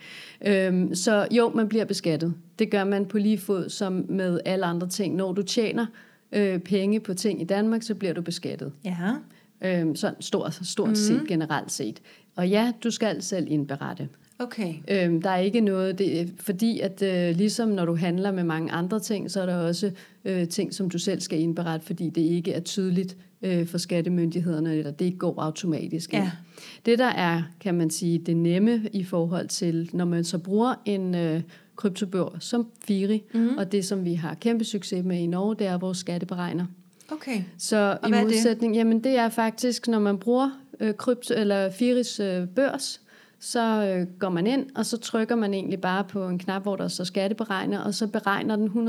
Øhm, 0.46 0.94
så 0.94 1.26
jo, 1.30 1.52
man 1.54 1.68
bliver 1.68 1.84
beskattet. 1.84 2.34
Det 2.58 2.70
gør 2.70 2.84
man 2.84 3.06
på 3.06 3.18
lige 3.18 3.38
fod 3.38 3.68
som 3.68 4.04
med 4.08 4.40
alle 4.44 4.64
andre 4.66 4.88
ting. 4.88 5.14
Når 5.16 5.32
du 5.32 5.42
tjener 5.42 5.86
øh, 6.32 6.58
penge 6.58 7.00
på 7.00 7.14
ting 7.14 7.40
i 7.40 7.44
Danmark, 7.44 7.82
så 7.82 7.94
bliver 7.94 8.14
du 8.14 8.22
beskattet. 8.22 8.72
Ja. 8.84 9.10
Øhm, 9.64 9.96
sådan 9.96 10.22
stort, 10.22 10.60
stort 10.62 10.88
mm. 10.88 10.94
set, 10.94 11.22
generelt 11.28 11.72
set. 11.72 12.00
Og 12.36 12.48
ja, 12.48 12.72
du 12.84 12.90
skal 12.90 13.22
selv 13.22 13.46
indberette. 13.50 14.08
Okay. 14.38 14.74
Øhm, 14.90 15.22
der 15.22 15.30
er 15.30 15.38
ikke 15.38 15.60
noget, 15.60 15.98
det, 15.98 16.32
fordi 16.40 16.80
at 16.80 17.02
øh, 17.02 17.36
ligesom 17.36 17.68
når 17.68 17.84
du 17.84 17.96
handler 17.96 18.32
med 18.32 18.44
mange 18.44 18.72
andre 18.72 19.00
ting, 19.00 19.30
så 19.30 19.40
er 19.40 19.46
der 19.46 19.56
også 19.56 19.90
øh, 20.24 20.48
ting, 20.48 20.74
som 20.74 20.90
du 20.90 20.98
selv 20.98 21.20
skal 21.20 21.40
indberette, 21.40 21.86
fordi 21.86 22.10
det 22.10 22.20
ikke 22.20 22.52
er 22.52 22.60
tydeligt 22.60 23.16
øh, 23.42 23.66
for 23.66 23.78
skattemyndighederne, 23.78 24.74
eller 24.74 24.90
det 24.90 25.18
går 25.18 25.40
automatisk. 25.40 26.12
Ja. 26.12 26.30
Det 26.86 26.98
der 26.98 27.04
er, 27.04 27.42
kan 27.60 27.74
man 27.74 27.90
sige, 27.90 28.18
det 28.18 28.36
nemme 28.36 28.88
i 28.92 29.04
forhold 29.04 29.48
til, 29.48 29.90
når 29.92 30.04
man 30.04 30.24
så 30.24 30.38
bruger 30.38 30.74
en 30.84 31.14
øh, 31.14 31.42
kryptobør 31.76 32.36
som 32.40 32.66
Firi, 32.86 33.22
mm. 33.34 33.56
og 33.58 33.72
det 33.72 33.84
som 33.84 34.04
vi 34.04 34.14
har 34.14 34.34
kæmpe 34.34 34.64
succes 34.64 35.04
med 35.04 35.18
i 35.18 35.26
Norge, 35.26 35.56
det 35.58 35.66
er 35.66 35.78
vores 35.78 35.98
skatteberegner. 35.98 36.66
Okay. 37.10 37.42
Så 37.58 37.98
Og 38.02 38.08
i 38.08 38.12
er 38.12 38.16
det? 38.16 38.24
modsætning, 38.24 38.74
jamen 38.74 39.04
det 39.04 39.16
er 39.18 39.28
faktisk, 39.28 39.88
når 39.88 39.98
man 39.98 40.18
bruger 40.18 40.50
øh, 40.80 40.94
krypto, 40.94 41.34
eller 41.34 41.70
Firis 41.70 42.20
øh, 42.20 42.48
børs, 42.48 43.00
så 43.40 43.60
øh, 43.60 44.06
går 44.18 44.28
man 44.28 44.46
ind, 44.46 44.66
og 44.74 44.86
så 44.86 44.96
trykker 44.96 45.34
man 45.34 45.54
egentlig 45.54 45.80
bare 45.80 46.04
på 46.04 46.28
en 46.28 46.38
knap, 46.38 46.62
hvor 46.62 46.76
der 46.76 46.88
står 46.88 47.04
skatteberegner, 47.04 47.80
og 47.80 47.94
så 47.94 48.06
beregner 48.06 48.56
den 48.56 48.88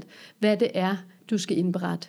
hvad 0.38 0.56
det 0.56 0.70
er, 0.74 0.96
du 1.30 1.38
skal 1.38 1.58
indberette 1.58 2.08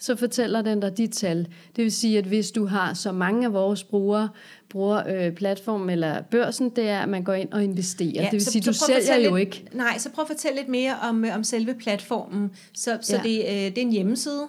så 0.00 0.16
fortæller 0.16 0.62
den 0.62 0.80
dig 0.80 0.96
de 0.96 1.06
tal. 1.06 1.38
Det 1.76 1.84
vil 1.84 1.92
sige, 1.92 2.18
at 2.18 2.24
hvis 2.24 2.50
du 2.50 2.66
har 2.66 2.94
så 2.94 3.12
mange 3.12 3.46
af 3.46 3.52
vores 3.52 3.84
brugere 3.84 4.28
bruger 4.68 5.02
øh, 5.08 5.32
platform 5.32 5.90
eller 5.90 6.22
børsen, 6.22 6.70
det 6.70 6.88
er, 6.88 7.00
at 7.00 7.08
man 7.08 7.24
går 7.24 7.32
ind 7.32 7.52
og 7.52 7.64
investerer. 7.64 8.10
Ja, 8.14 8.24
det 8.24 8.32
vil 8.32 8.44
så, 8.44 8.50
sige, 8.50 8.62
du 8.62 8.72
sælger 8.72 9.16
jo 9.16 9.36
lidt, 9.36 9.46
ikke. 9.46 9.64
Nej, 9.72 9.98
så 9.98 10.10
prøv 10.10 10.22
at 10.22 10.28
fortælle 10.28 10.56
lidt 10.56 10.68
mere 10.68 10.96
om, 11.02 11.24
øh, 11.24 11.34
om 11.34 11.44
selve 11.44 11.74
platformen. 11.74 12.50
Så, 12.74 12.98
så 13.00 13.16
ja. 13.16 13.22
det, 13.22 13.38
øh, 13.38 13.54
det 13.54 13.78
er 13.78 13.82
en 13.82 13.92
hjemmeside? 13.92 14.48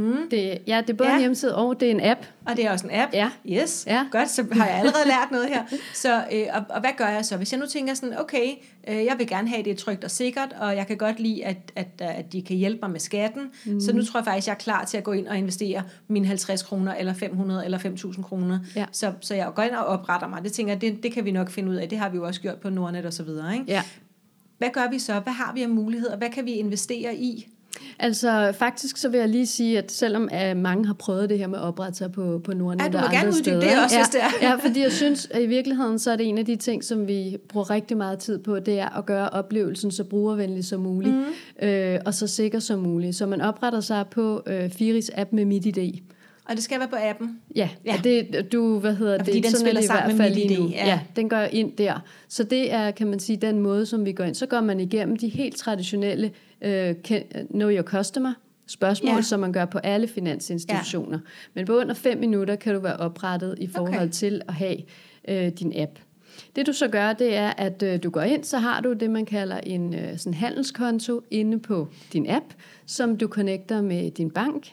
Mm. 0.00 0.30
Det, 0.30 0.58
ja, 0.66 0.80
det 0.80 0.90
er 0.90 0.94
både 0.94 1.08
ja. 1.08 1.14
en 1.14 1.20
hjemmeside 1.20 1.56
og 1.56 1.80
det 1.80 1.86
er 1.86 1.90
en 1.90 2.00
app. 2.04 2.20
Og 2.46 2.56
det 2.56 2.66
er 2.66 2.70
også 2.70 2.86
en 2.86 2.94
app? 2.94 3.14
Ja. 3.14 3.30
Yes, 3.46 3.84
ja. 3.86 4.06
godt, 4.10 4.30
så 4.30 4.46
har 4.52 4.66
jeg 4.66 4.76
allerede 4.76 5.06
lært 5.06 5.30
noget 5.30 5.48
her. 5.48 5.62
Så, 5.94 6.24
øh, 6.32 6.46
og, 6.52 6.62
og 6.68 6.80
hvad 6.80 6.90
gør 6.96 7.08
jeg 7.08 7.24
så? 7.24 7.36
Hvis 7.36 7.52
jeg 7.52 7.60
nu 7.60 7.66
tænker 7.66 7.94
sådan, 7.94 8.20
okay, 8.20 8.46
øh, 8.88 9.04
jeg 9.04 9.14
vil 9.18 9.26
gerne 9.26 9.48
have 9.48 9.62
det 9.62 9.78
trygt 9.78 10.04
og 10.04 10.10
sikkert, 10.10 10.56
og 10.60 10.76
jeg 10.76 10.86
kan 10.86 10.96
godt 10.96 11.20
lide, 11.20 11.44
at, 11.44 11.72
at, 11.76 11.88
at 11.98 12.32
de 12.32 12.42
kan 12.42 12.56
hjælpe 12.56 12.78
mig 12.82 12.90
med 12.90 13.00
skatten, 13.00 13.42
mm. 13.66 13.80
så 13.80 13.92
nu 13.92 14.04
tror 14.04 14.20
jeg 14.20 14.24
faktisk, 14.24 14.46
jeg 14.46 14.54
er 14.54 14.58
klar 14.58 14.84
til 14.84 14.98
at 14.98 15.04
gå 15.04 15.12
ind 15.12 15.28
og 15.28 15.38
investere 15.38 15.82
mine 16.08 16.26
50 16.26 16.62
kroner, 16.62 16.94
eller 16.94 17.14
500, 17.14 17.64
eller 17.64 17.78
5.000 17.78 18.22
kroner. 18.22 18.58
Ja. 18.76 18.86
Så, 18.92 19.12
så 19.20 19.34
jeg 19.34 19.50
går 19.54 19.62
ind 19.62 19.74
og 19.74 19.84
opretter 19.86 20.28
mig. 20.28 20.44
Det 20.44 20.52
tænker 20.52 20.72
jeg, 20.72 20.80
det, 20.80 21.02
det 21.02 21.12
kan 21.12 21.24
vi 21.24 21.30
nok 21.30 21.50
finde 21.50 21.70
ud 21.70 21.76
af. 21.76 21.88
Det 21.88 21.98
har 21.98 22.08
vi 22.08 22.16
jo 22.16 22.26
også 22.26 22.40
gjort 22.40 22.58
på 22.58 22.70
Nordnet 22.70 23.06
og 23.06 23.12
så 23.12 23.22
videre. 23.22 23.52
Ikke? 23.54 23.64
Ja. 23.68 23.82
Hvad 24.58 24.70
gør 24.72 24.90
vi 24.90 24.98
så? 24.98 25.20
Hvad 25.20 25.32
har 25.32 25.52
vi 25.54 25.62
af 25.62 25.68
muligheder? 25.68 26.16
Hvad 26.16 26.30
kan 26.30 26.44
vi 26.44 26.52
investere 26.52 27.16
i? 27.16 27.48
Altså 27.98 28.52
faktisk 28.58 28.96
så 28.96 29.08
vil 29.08 29.20
jeg 29.20 29.28
lige 29.28 29.46
sige, 29.46 29.78
at 29.78 29.92
selvom 29.92 30.28
at 30.32 30.56
mange 30.56 30.86
har 30.86 30.94
prøvet 30.94 31.30
det 31.30 31.38
her 31.38 31.46
med 31.46 31.58
at 31.58 31.64
oprette 31.64 31.98
sig 31.98 32.12
på, 32.12 32.40
på 32.44 32.52
Nordnet 32.52 32.84
ja, 32.84 32.88
du 32.88 32.98
må 32.98 33.04
og 33.04 33.12
gerne 33.12 33.28
uddybe 33.28 33.56
det 33.56 33.84
også, 33.84 33.96
ja, 33.96 34.02
hvis 34.02 34.08
det 34.08 34.20
er. 34.20 34.48
ja, 34.48 34.54
fordi 34.54 34.80
jeg 34.80 34.92
synes, 34.92 35.28
at 35.30 35.42
i 35.42 35.46
virkeligheden 35.46 35.98
så 35.98 36.10
er 36.10 36.16
det 36.16 36.28
en 36.28 36.38
af 36.38 36.44
de 36.44 36.56
ting, 36.56 36.84
som 36.84 37.08
vi 37.08 37.36
bruger 37.48 37.70
rigtig 37.70 37.96
meget 37.96 38.18
tid 38.18 38.38
på, 38.38 38.58
det 38.58 38.78
er 38.78 38.98
at 38.98 39.06
gøre 39.06 39.28
oplevelsen 39.28 39.90
så 39.90 40.04
brugervenlig 40.04 40.64
som 40.64 40.80
muligt, 40.80 41.14
mm. 41.14 41.68
øh, 41.68 41.98
og 42.06 42.14
så 42.14 42.26
sikker 42.26 42.58
som 42.58 42.78
muligt. 42.78 43.16
Så 43.16 43.26
man 43.26 43.40
opretter 43.40 43.80
sig 43.80 44.04
på 44.10 44.42
øh, 44.46 44.70
Firis 44.70 45.10
app 45.14 45.32
med 45.32 45.44
MitID. 45.44 46.00
Og 46.50 46.56
det 46.56 46.64
skal 46.64 46.78
være 46.78 46.88
på 46.88 46.96
appen? 47.00 47.38
Ja, 47.56 47.68
ja. 47.84 47.94
Og 47.94 48.04
det, 48.04 48.46
du, 48.52 48.78
hvad 48.78 48.94
hedder 48.94 49.12
ja, 49.12 49.18
det? 49.18 49.34
den 49.34 49.44
sådan 49.44 49.66
spiller 49.66 49.82
sammen 49.82 50.18
med 50.18 50.30
MitID. 50.30 50.58
Ja. 50.68 50.86
ja, 50.86 51.00
den 51.16 51.28
går 51.28 51.38
ind 51.52 51.72
der. 51.76 52.04
Så 52.28 52.44
det 52.44 52.72
er, 52.72 52.90
kan 52.90 53.06
man 53.06 53.20
sige, 53.20 53.36
den 53.36 53.58
måde, 53.58 53.86
som 53.86 54.04
vi 54.04 54.12
går 54.12 54.24
ind. 54.24 54.34
Så 54.34 54.46
går 54.46 54.60
man 54.60 54.80
igennem 54.80 55.16
de 55.16 55.28
helt 55.28 55.56
traditionelle 55.56 56.30
uh, 56.64 57.16
Know 57.50 57.70
Your 57.70 57.82
Customer 57.82 58.32
spørgsmål, 58.66 59.14
ja. 59.14 59.22
som 59.22 59.40
man 59.40 59.52
gør 59.52 59.64
på 59.64 59.78
alle 59.78 60.08
finansinstitutioner. 60.08 61.18
Ja. 61.18 61.30
Men 61.54 61.66
på 61.66 61.78
under 61.78 61.94
fem 61.94 62.18
minutter 62.18 62.56
kan 62.56 62.74
du 62.74 62.80
være 62.80 62.96
oprettet 62.96 63.54
i 63.58 63.66
forhold 63.66 63.94
okay. 63.94 64.08
til 64.08 64.42
at 64.48 64.54
have 64.54 64.76
uh, 65.28 65.48
din 65.48 65.72
app. 65.76 65.98
Det 66.56 66.66
du 66.66 66.72
så 66.72 66.88
gør, 66.88 67.12
det 67.12 67.36
er, 67.36 67.50
at 67.50 67.82
uh, 67.82 68.02
du 68.02 68.10
går 68.10 68.20
ind, 68.22 68.44
så 68.44 68.58
har 68.58 68.80
du 68.80 68.92
det, 68.92 69.10
man 69.10 69.26
kalder 69.26 69.58
en 69.58 69.94
uh, 69.94 70.16
sådan 70.16 70.34
handelskonto 70.34 71.22
inde 71.30 71.58
på 71.58 71.88
din 72.12 72.30
app, 72.30 72.44
som 72.86 73.16
du 73.16 73.28
connecter 73.28 73.82
med 73.82 74.10
din 74.10 74.30
bank, 74.30 74.72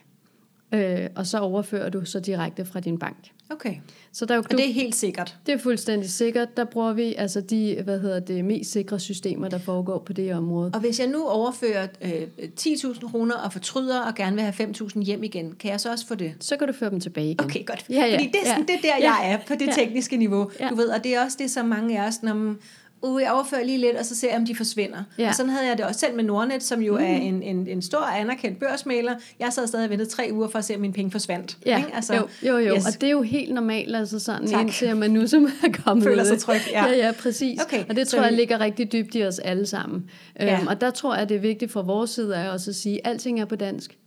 øh, 0.72 1.10
og 1.16 1.28
så 1.28 1.40
overfører 1.40 1.90
du 1.90 2.06
så 2.06 2.20
direkte 2.20 2.66
fra 2.66 2.80
din 2.80 3.00
bank. 3.00 3.18
Okay. 3.50 3.76
Så 4.12 4.26
der 4.26 4.34
er 4.34 4.36
jo, 4.36 4.44
og 4.52 4.58
det 4.58 4.70
er 4.70 4.74
helt 4.74 4.96
sikkert? 4.96 5.38
Det 5.46 5.54
er 5.54 5.58
fuldstændig 5.58 6.10
sikkert. 6.10 6.58
Der 6.58 6.66
bruger 6.66 6.94
vi 6.94 7.16
altså 7.18 7.42
de 7.42 7.82
hvad 7.84 8.00
hedder 8.00 8.20
det, 8.20 8.46
mest 8.46 8.72
sikre 8.72 9.00
systemer, 9.00 9.50
der 9.50 9.58
foregår 9.58 10.00
på 10.00 10.14
det 10.14 10.34
område. 10.34 10.72
Og 10.74 10.80
hvis 10.80 11.00
jeg 11.00 11.08
nu 11.08 11.28
overfører 11.28 11.88
øh, 12.02 12.22
10.000 12.60 13.12
kroner 13.12 13.36
og 13.36 13.54
fortryder 13.54 14.02
og 14.02 14.16
gerne 14.16 14.36
vil 14.36 14.46
have 14.46 14.70
5.000 14.70 15.04
hjem 15.04 15.24
igen, 15.24 15.56
kan 15.60 15.72
jeg 15.72 15.80
så 15.80 15.92
også 15.92 16.08
få 16.08 16.16
det? 16.16 16.34
Så 16.40 16.58
kan 16.58 16.68
du 16.68 16.74
føre 16.74 16.90
dem 16.90 17.00
tilbage 17.00 17.32
igen. 17.32 17.46
Okay, 17.46 17.66
godt. 17.66 17.86
Ja, 17.90 17.96
ja, 17.96 18.14
Fordi 18.14 18.28
det 18.28 18.42
er, 18.44 18.46
sådan, 18.46 18.66
ja, 18.70 18.74
det 18.74 18.86
er 18.86 18.96
der, 18.96 19.04
jeg 19.04 19.32
er 19.32 19.38
på 19.48 19.54
det 19.54 19.68
ja, 19.68 19.72
tekniske 19.72 20.18
niveau. 20.18 20.52
Ja. 20.60 20.70
Du 20.70 20.76
ved, 20.76 20.90
og 20.90 21.04
det 21.04 21.16
er 21.16 21.24
også 21.24 21.38
det, 21.40 21.52
som 21.52 21.66
mange 21.66 22.02
af 22.02 22.08
os, 22.08 22.24
når 22.24 22.56
uh, 23.02 23.22
jeg 23.22 23.32
overfører 23.32 23.64
lige 23.64 23.78
lidt, 23.78 23.96
og 23.96 24.06
så 24.06 24.16
ser 24.16 24.30
jeg, 24.30 24.38
om 24.38 24.46
de 24.46 24.56
forsvinder. 24.56 25.04
Ja. 25.18 25.28
Og 25.28 25.36
sådan 25.36 25.50
havde 25.50 25.68
jeg 25.68 25.78
det 25.78 25.86
også 25.86 26.00
selv 26.00 26.16
med 26.16 26.24
Nordnet, 26.24 26.64
som 26.64 26.82
jo 26.82 26.98
mm. 26.98 27.04
er 27.04 27.08
en, 27.08 27.44
en, 27.44 27.68
en 27.68 27.82
stor 27.82 28.00
anerkendt 28.00 28.60
børsmaler. 28.60 29.16
Jeg 29.40 29.54
sad 29.54 29.68
stadig 29.68 29.86
og 29.86 29.90
ventede 29.90 30.10
tre 30.10 30.30
uger 30.34 30.48
for 30.48 30.60
at 30.60 30.66
se, 30.66 30.76
om 30.76 30.82
mine 30.82 30.94
penge 30.94 31.12
forsvandt. 31.12 31.58
Ja, 31.66 31.78
ikke? 31.78 31.96
Altså, 31.96 32.16
jo, 32.16 32.28
jo, 32.44 32.58
jo. 32.58 32.76
Yes. 32.76 32.86
og 32.86 33.02
det 33.02 33.08
er 33.08 33.12
jo 33.12 33.22
helt 33.22 33.54
normalt, 33.54 33.96
altså 33.96 34.20
sådan, 34.20 34.48
tak. 34.48 34.62
indtil 34.62 34.96
man 34.96 35.12
nu 35.12 35.28
som 35.28 35.46
er 35.64 35.72
kommet 35.84 36.04
Føler 36.04 36.24
sig 36.24 36.40
tryg, 36.40 36.62
ja. 36.72 36.86
ja. 36.86 36.96
Ja, 36.96 37.12
præcis. 37.12 37.62
Okay, 37.62 37.84
og 37.90 37.96
det 37.96 38.08
tror 38.08 38.24
jeg 38.24 38.34
ligger 38.34 38.60
rigtig 38.60 38.92
dybt 38.92 39.16
i 39.16 39.24
os 39.24 39.40
alle 39.40 39.66
sammen. 39.66 40.10
Ja. 40.40 40.62
Um, 40.62 40.68
og 40.68 40.82
der 40.82 40.92
tror 40.92 41.16
jeg, 41.16 41.30
det 41.30 41.36
er 41.36 41.42
vigtigt 41.42 41.72
fra 41.72 41.82
vores 41.82 42.10
side 42.10 42.36
af 42.36 42.50
også 42.50 42.72
at 42.72 42.76
sige, 42.76 43.08
at 43.08 43.12
alting 43.12 43.42
er 43.42 43.46
på 43.46 43.56
dansk. 43.56 43.98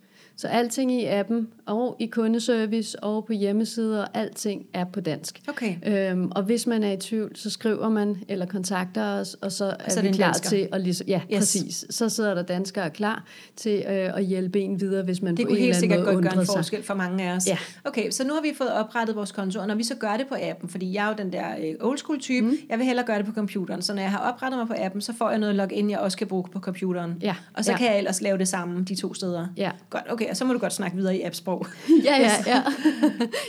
Så 0.40 0.48
alting 0.48 0.92
i 0.92 1.06
appen 1.06 1.48
og 1.66 1.96
i 1.98 2.06
kundeservice 2.06 3.04
og 3.04 3.24
på 3.24 3.32
hjemmesider, 3.32 4.06
alting 4.14 4.66
er 4.72 4.84
på 4.84 5.00
dansk. 5.00 5.40
Okay. 5.48 5.76
Øhm, 5.86 6.32
og 6.36 6.42
hvis 6.42 6.66
man 6.66 6.82
er 6.82 6.92
i 6.92 6.96
tvivl, 6.96 7.36
så 7.36 7.50
skriver 7.50 7.88
man 7.88 8.16
eller 8.28 8.46
kontakter 8.46 9.04
os, 9.04 9.34
og 9.34 9.52
så 9.52 9.76
er 9.80 9.90
så 9.90 10.02
vi 10.02 10.12
klar 10.12 10.32
dansker. 10.32 10.48
til 10.48 10.68
at 10.72 10.80
ligesom, 10.80 11.06
ja, 11.06 11.20
yes. 11.32 11.38
præcis. 11.38 11.86
Så 11.90 12.08
sidder 12.08 12.34
der 12.34 12.42
danskere 12.42 12.90
klar 12.90 13.24
til 13.56 13.84
øh, 13.88 14.16
at 14.16 14.24
hjælpe 14.24 14.60
en 14.60 14.80
videre, 14.80 15.04
hvis 15.04 15.22
man 15.22 15.36
det 15.36 15.46
på 15.46 15.52
en 15.52 15.56
eller 15.56 15.76
anden 15.76 15.88
måde 15.88 15.98
Det 15.98 16.06
kunne 16.06 16.06
helt 16.06 16.06
sikkert 16.06 16.24
godt 16.24 16.34
gøre 16.34 16.40
en 16.40 16.46
forskel 16.46 16.82
for 16.82 16.94
mange 16.94 17.24
af 17.24 17.36
os. 17.36 17.46
Ja. 17.46 17.58
Okay, 17.84 18.10
så 18.10 18.24
nu 18.24 18.34
har 18.34 18.42
vi 18.42 18.52
fået 18.58 18.72
oprettet 18.72 19.16
vores 19.16 19.32
konto, 19.32 19.60
og 19.60 19.66
når 19.66 19.74
vi 19.74 19.84
så 19.84 19.94
gør 19.94 20.16
det 20.16 20.26
på 20.28 20.34
appen, 20.42 20.68
fordi 20.68 20.94
jeg 20.94 21.04
er 21.04 21.08
jo 21.08 21.14
den 21.18 21.32
der 21.32 21.46
øh, 21.60 21.74
old 21.80 21.98
school 21.98 22.20
type, 22.20 22.46
mm. 22.46 22.56
jeg 22.68 22.78
vil 22.78 22.86
hellere 22.86 23.06
gøre 23.06 23.18
det 23.18 23.26
på 23.26 23.32
computeren, 23.32 23.82
så 23.82 23.94
når 23.94 24.02
jeg 24.02 24.10
har 24.10 24.32
oprettet 24.32 24.58
mig 24.58 24.66
på 24.66 24.74
appen, 24.78 25.00
så 25.00 25.12
får 25.18 25.30
jeg 25.30 25.38
noget 25.38 25.54
login, 25.54 25.90
jeg 25.90 25.98
også 25.98 26.18
kan 26.18 26.26
bruge 26.26 26.44
på 26.52 26.60
computeren. 26.60 27.14
Ja. 27.22 27.34
Og 27.54 27.64
så 27.64 27.72
ja. 27.72 27.78
kan 27.78 27.86
jeg 27.86 27.98
ellers 27.98 28.20
lave 28.20 28.38
det 28.38 28.48
samme 28.48 28.84
de 28.84 28.94
to 28.94 29.14
steder. 29.14 29.46
Ja. 29.56 29.70
Godt, 29.90 30.04
okay, 30.10 30.29
og 30.30 30.36
så 30.36 30.44
må 30.44 30.52
du 30.52 30.58
godt 30.58 30.72
snakke 30.72 30.96
videre 30.96 31.16
i 31.16 31.22
appsprog. 31.22 31.66
ja, 32.04 32.16
ja, 32.20 32.30
ja. 32.46 32.62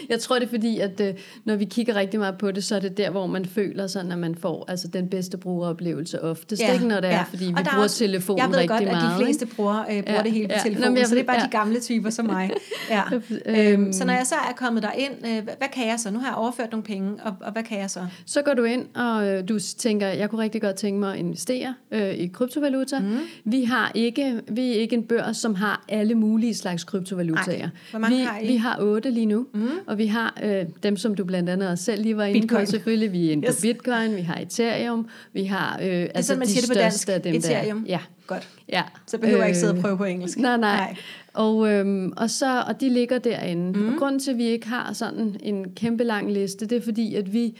Jeg 0.10 0.20
tror 0.20 0.40
det 0.40 0.46
er 0.46 0.50
fordi, 0.50 0.80
at 0.80 1.02
øh, 1.02 1.14
når 1.46 1.56
vi 1.56 1.66
kigger 1.66 1.96
rigtig 1.96 2.20
meget 2.20 2.38
på 2.38 2.52
det, 2.52 2.64
så 2.64 2.76
er 2.76 2.80
det 2.80 2.98
der, 2.98 3.10
hvor 3.10 3.28
man 3.28 3.46
føler 3.46 3.88
sådan, 3.88 4.12
at 4.12 4.18
man 4.18 4.36
får 4.36 4.66
altså, 4.68 4.88
den 4.88 5.10
bedste 5.10 5.38
brugeroplevelse 5.38 6.24
oftest. 6.24 6.62
Ja, 6.62 6.74
ikke 6.74 6.88
når 6.88 7.00
det 7.00 7.10
er, 7.10 7.14
ja. 7.14 7.24
fordi 7.24 7.46
vi 7.46 7.54
bruger 7.54 7.84
også, 7.84 7.98
telefonen 7.98 8.56
rigtig 8.56 8.70
meget. 8.70 8.82
Jeg 8.82 8.88
ved 8.88 9.02
godt, 9.02 9.14
at 9.14 9.20
de 9.20 9.26
fleste 9.26 9.46
bruger, 9.46 9.80
øh, 9.80 9.86
bruger 9.86 10.02
ja, 10.14 10.24
det 10.24 10.32
hele 10.32 10.48
på 10.48 10.54
ja. 10.54 10.62
telefonen, 10.64 10.94
Nå, 10.94 11.00
jeg, 11.00 11.08
så 11.08 11.16
det 11.16 11.22
er 11.22 11.26
bare 11.26 11.40
ja. 11.40 11.46
de 11.46 11.52
gamle 11.52 11.80
typer 11.80 12.10
som 12.10 12.26
mig. 12.26 12.52
Ja. 12.90 13.04
øhm, 13.74 13.94
så 13.94 14.06
når 14.06 14.14
jeg 14.14 14.28
så 14.28 14.36
er 14.36 14.54
kommet 14.56 14.84
derind, 14.84 15.14
øh, 15.28 15.44
hvad 15.44 15.68
kan 15.74 15.88
jeg 15.88 16.00
så? 16.00 16.12
Nu 16.12 16.20
har 16.20 16.28
jeg 16.28 16.36
overført 16.36 16.72
nogle 16.72 16.84
penge, 16.84 17.24
og, 17.24 17.36
og 17.42 17.52
hvad 17.52 17.64
kan 17.64 17.80
jeg 17.80 17.90
så? 17.90 18.06
Så 18.26 18.42
går 18.42 18.54
du 18.54 18.64
ind, 18.64 18.86
og 18.96 19.28
øh, 19.28 19.50
du 19.50 19.60
tænker, 19.78 20.08
jeg 20.08 20.30
kunne 20.30 20.42
rigtig 20.42 20.62
godt 20.62 20.76
tænke 20.76 21.00
mig 21.00 21.14
at 21.14 21.20
investere 21.20 21.76
øh, 21.92 22.14
i 22.14 22.28
kryptovaluta. 22.28 23.00
Mm. 23.00 23.18
Vi 23.46 23.64
har 23.64 23.92
ikke, 23.96 24.42
vi 24.48 24.70
er 24.70 24.74
ikke 24.74 24.96
en 24.96 25.04
børs, 25.04 25.38
som 25.38 25.56
har 25.56 25.86
alle 25.90 26.16
mulige 26.16 26.56
slags 26.62 26.84
kryptovalutaer. 26.84 27.64
Ej, 27.64 27.70
hvor 27.92 28.00
mange 28.00 28.18
vi, 28.18 28.24
har 28.24 28.40
I? 28.40 28.48
Vi 28.48 28.56
har 28.56 28.78
otte 28.80 29.12
lige 29.12 29.26
nu, 29.26 29.48
mm. 29.54 29.70
og 29.88 29.98
vi 29.98 30.06
har 30.06 30.38
øh, 30.44 30.66
dem, 30.84 30.98
som 30.98 31.16
du 31.16 31.24
blandt 31.26 31.50
andet 31.50 31.70
også 31.70 31.84
selv 31.84 32.02
lige 32.02 32.18
var 32.18 32.26
inde 32.26 32.48
på, 32.48 32.66
selvfølgelig. 32.66 33.12
Vi 33.12 33.28
er 33.28 33.32
inde 33.32 33.48
yes. 33.48 33.56
på 33.56 33.62
Bitcoin, 33.62 34.16
vi 34.16 34.22
har 34.22 34.36
Ethereum, 34.36 35.08
vi 35.34 35.44
har 35.44 35.80
øh, 35.82 35.86
det 35.86 36.02
er 36.02 36.08
altså 36.16 36.28
sådan, 36.28 36.40
man 36.40 36.48
de 36.48 36.52
siger 36.52 36.62
det 36.62 36.70
på 36.70 36.74
dansk. 36.74 37.10
af 37.10 37.22
dem 37.22 37.36
Ethereum. 37.36 37.84
Der. 37.84 37.92
Ja. 37.92 38.00
Godt. 38.28 38.50
Ja. 38.70 38.84
Så 39.08 39.18
behøver 39.18 39.40
jeg 39.40 39.48
ikke 39.48 39.60
sidde 39.60 39.74
og 39.74 39.80
prøve 39.80 39.98
på 39.98 40.04
engelsk. 40.04 40.38
Nej, 40.38 40.58
nej. 40.58 40.78
nej. 40.78 40.96
Og, 41.34 41.72
øhm, 41.72 42.14
og, 42.18 42.30
så, 42.30 42.64
og 42.68 42.82
de 42.82 42.90
ligger 42.90 43.18
derinde. 43.20 43.80
Mm. 43.80 43.94
Og 43.94 44.00
grunden 44.00 44.20
til, 44.20 44.32
at 44.32 44.38
vi 44.38 44.44
ikke 44.44 44.68
har 44.68 44.94
sådan 44.94 45.36
en 45.44 45.72
kæmpe 45.76 46.04
lang 46.04 46.32
liste, 46.32 46.66
det 46.66 46.78
er 46.78 46.82
fordi, 46.82 47.16
at 47.16 47.34
vi 47.34 47.58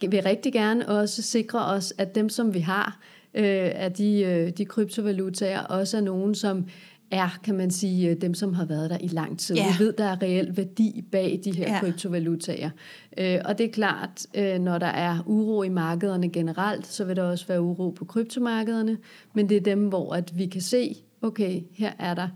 vil 0.00 0.22
rigtig 0.22 0.52
gerne 0.52 0.88
også 0.88 1.22
sikre 1.22 1.64
os, 1.64 1.94
at 1.98 2.14
dem, 2.14 2.28
som 2.28 2.54
vi 2.54 2.60
har, 2.60 2.98
øh, 3.34 3.70
af 3.74 3.92
de, 3.92 4.20
øh, 4.20 4.50
de 4.50 4.64
kryptovalutaer, 4.64 5.60
også 5.60 5.96
er 5.96 6.00
nogen, 6.00 6.34
som 6.34 6.64
er, 7.10 7.38
kan 7.44 7.54
man 7.56 7.70
sige, 7.70 8.14
dem, 8.14 8.34
som 8.34 8.54
har 8.54 8.64
været 8.64 8.90
der 8.90 8.98
i 9.00 9.06
lang 9.06 9.38
tid. 9.38 9.56
Ja. 9.56 9.66
Vi 9.78 9.84
ved, 9.84 9.92
der 9.92 10.04
er 10.04 10.22
reel 10.22 10.56
værdi 10.56 11.04
bag 11.12 11.40
de 11.44 11.52
her 11.56 11.72
Ja. 11.74 11.80
kryptovalutaer. 11.80 12.70
Øh, 13.18 13.38
og 13.44 13.58
det 13.58 13.66
er 13.66 13.70
klart, 13.70 14.26
øh, 14.34 14.58
når 14.58 14.78
der 14.78 14.86
er 14.86 15.18
uro 15.26 15.62
i 15.62 15.68
markederne 15.68 16.28
generelt, 16.30 16.86
så 16.86 17.04
vil 17.04 17.16
der 17.16 17.22
også 17.22 17.46
være 17.46 17.60
uro 17.62 17.90
på 17.90 18.04
kryptomarkederne, 18.04 18.98
men 19.34 19.48
det 19.48 19.56
er 19.56 19.60
dem, 19.60 19.88
hvor 19.88 20.14
at 20.14 20.38
vi 20.38 20.46
kan 20.46 20.60
se, 20.60 20.96
okay, 21.22 21.60
her 21.72 21.92
er 21.98 22.14
der 22.14 22.28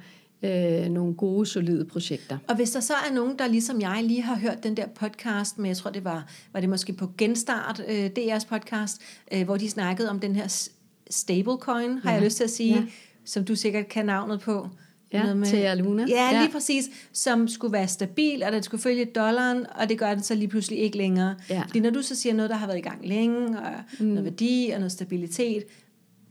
øh, 0.43 0.91
nogle 0.91 1.15
gode, 1.15 1.47
solide 1.47 1.85
projekter. 1.85 2.39
Og 2.49 2.57
hvis 2.57 2.71
der 2.71 2.81
så 2.81 2.93
er 3.11 3.15
nogen, 3.15 3.39
der 3.39 3.47
ligesom 3.49 3.81
jeg 3.81 4.01
lige 4.05 4.23
har 4.23 4.37
hørt 4.39 4.63
den 4.63 4.77
der 4.77 4.87
podcast 4.87 5.59
med, 5.59 5.67
jeg 5.71 5.77
tror 5.77 5.91
det 5.91 6.05
var, 6.05 6.27
var 6.53 6.61
det 6.61 6.69
måske 6.69 6.93
på 6.93 7.11
Genstart, 7.19 7.83
øh, 7.89 8.11
DR's 8.19 8.47
podcast, 8.49 9.01
øh, 9.33 9.45
hvor 9.45 9.57
de 9.57 9.71
snakkede 9.71 10.11
om 10.11 10.21
den 10.21 10.37
her 10.37 10.69
stablecoin, 11.11 11.99
har 11.99 12.11
Ja. 12.11 12.15
jeg 12.15 12.25
lyst 12.25 12.37
til 12.37 12.45
at 12.45 12.51
sige, 12.51 12.75
Ja. 12.75 12.85
Som 13.25 13.45
du 13.45 13.55
sikkert 13.55 13.89
kan 13.89 14.07
navnet 14.07 14.41
på. 14.41 14.69
Ja, 15.13 15.23
Noget 15.23 15.37
med- 15.37 15.47
Terra 15.47 15.75
Luna. 15.75 16.03
Ja, 16.09 16.31
lige 16.33 16.43
Ja. 16.43 16.49
præcis. 16.53 16.91
Som 17.13 17.49
skulle 17.49 17.73
være 17.73 17.89
stabil, 17.89 18.43
og 18.43 18.53
den 18.53 18.63
skulle 18.63 18.81
følge 18.83 19.05
dollaren, 19.05 19.67
og 19.81 19.89
det 19.89 19.99
gør 19.99 20.15
den 20.15 20.23
så 20.23 20.35
lige 20.35 20.49
pludselig 20.49 20.79
ikke 20.79 20.97
længere. 20.97 21.35
Ja. 21.51 21.63
Fordi 21.67 21.81
når 21.81 21.91
du 21.91 22.03
så 22.03 22.15
siger 22.15 22.35
noget, 22.35 22.51
der 22.51 22.57
har 22.57 22.67
været 22.67 22.79
i 22.79 22.83
gang 22.83 23.09
længe, 23.09 23.49
og 23.59 23.73
mm. 23.99 24.07
noget 24.07 24.25
værdi 24.25 24.71
og 24.75 24.79
noget 24.79 24.93
stabilitet, 24.93 25.65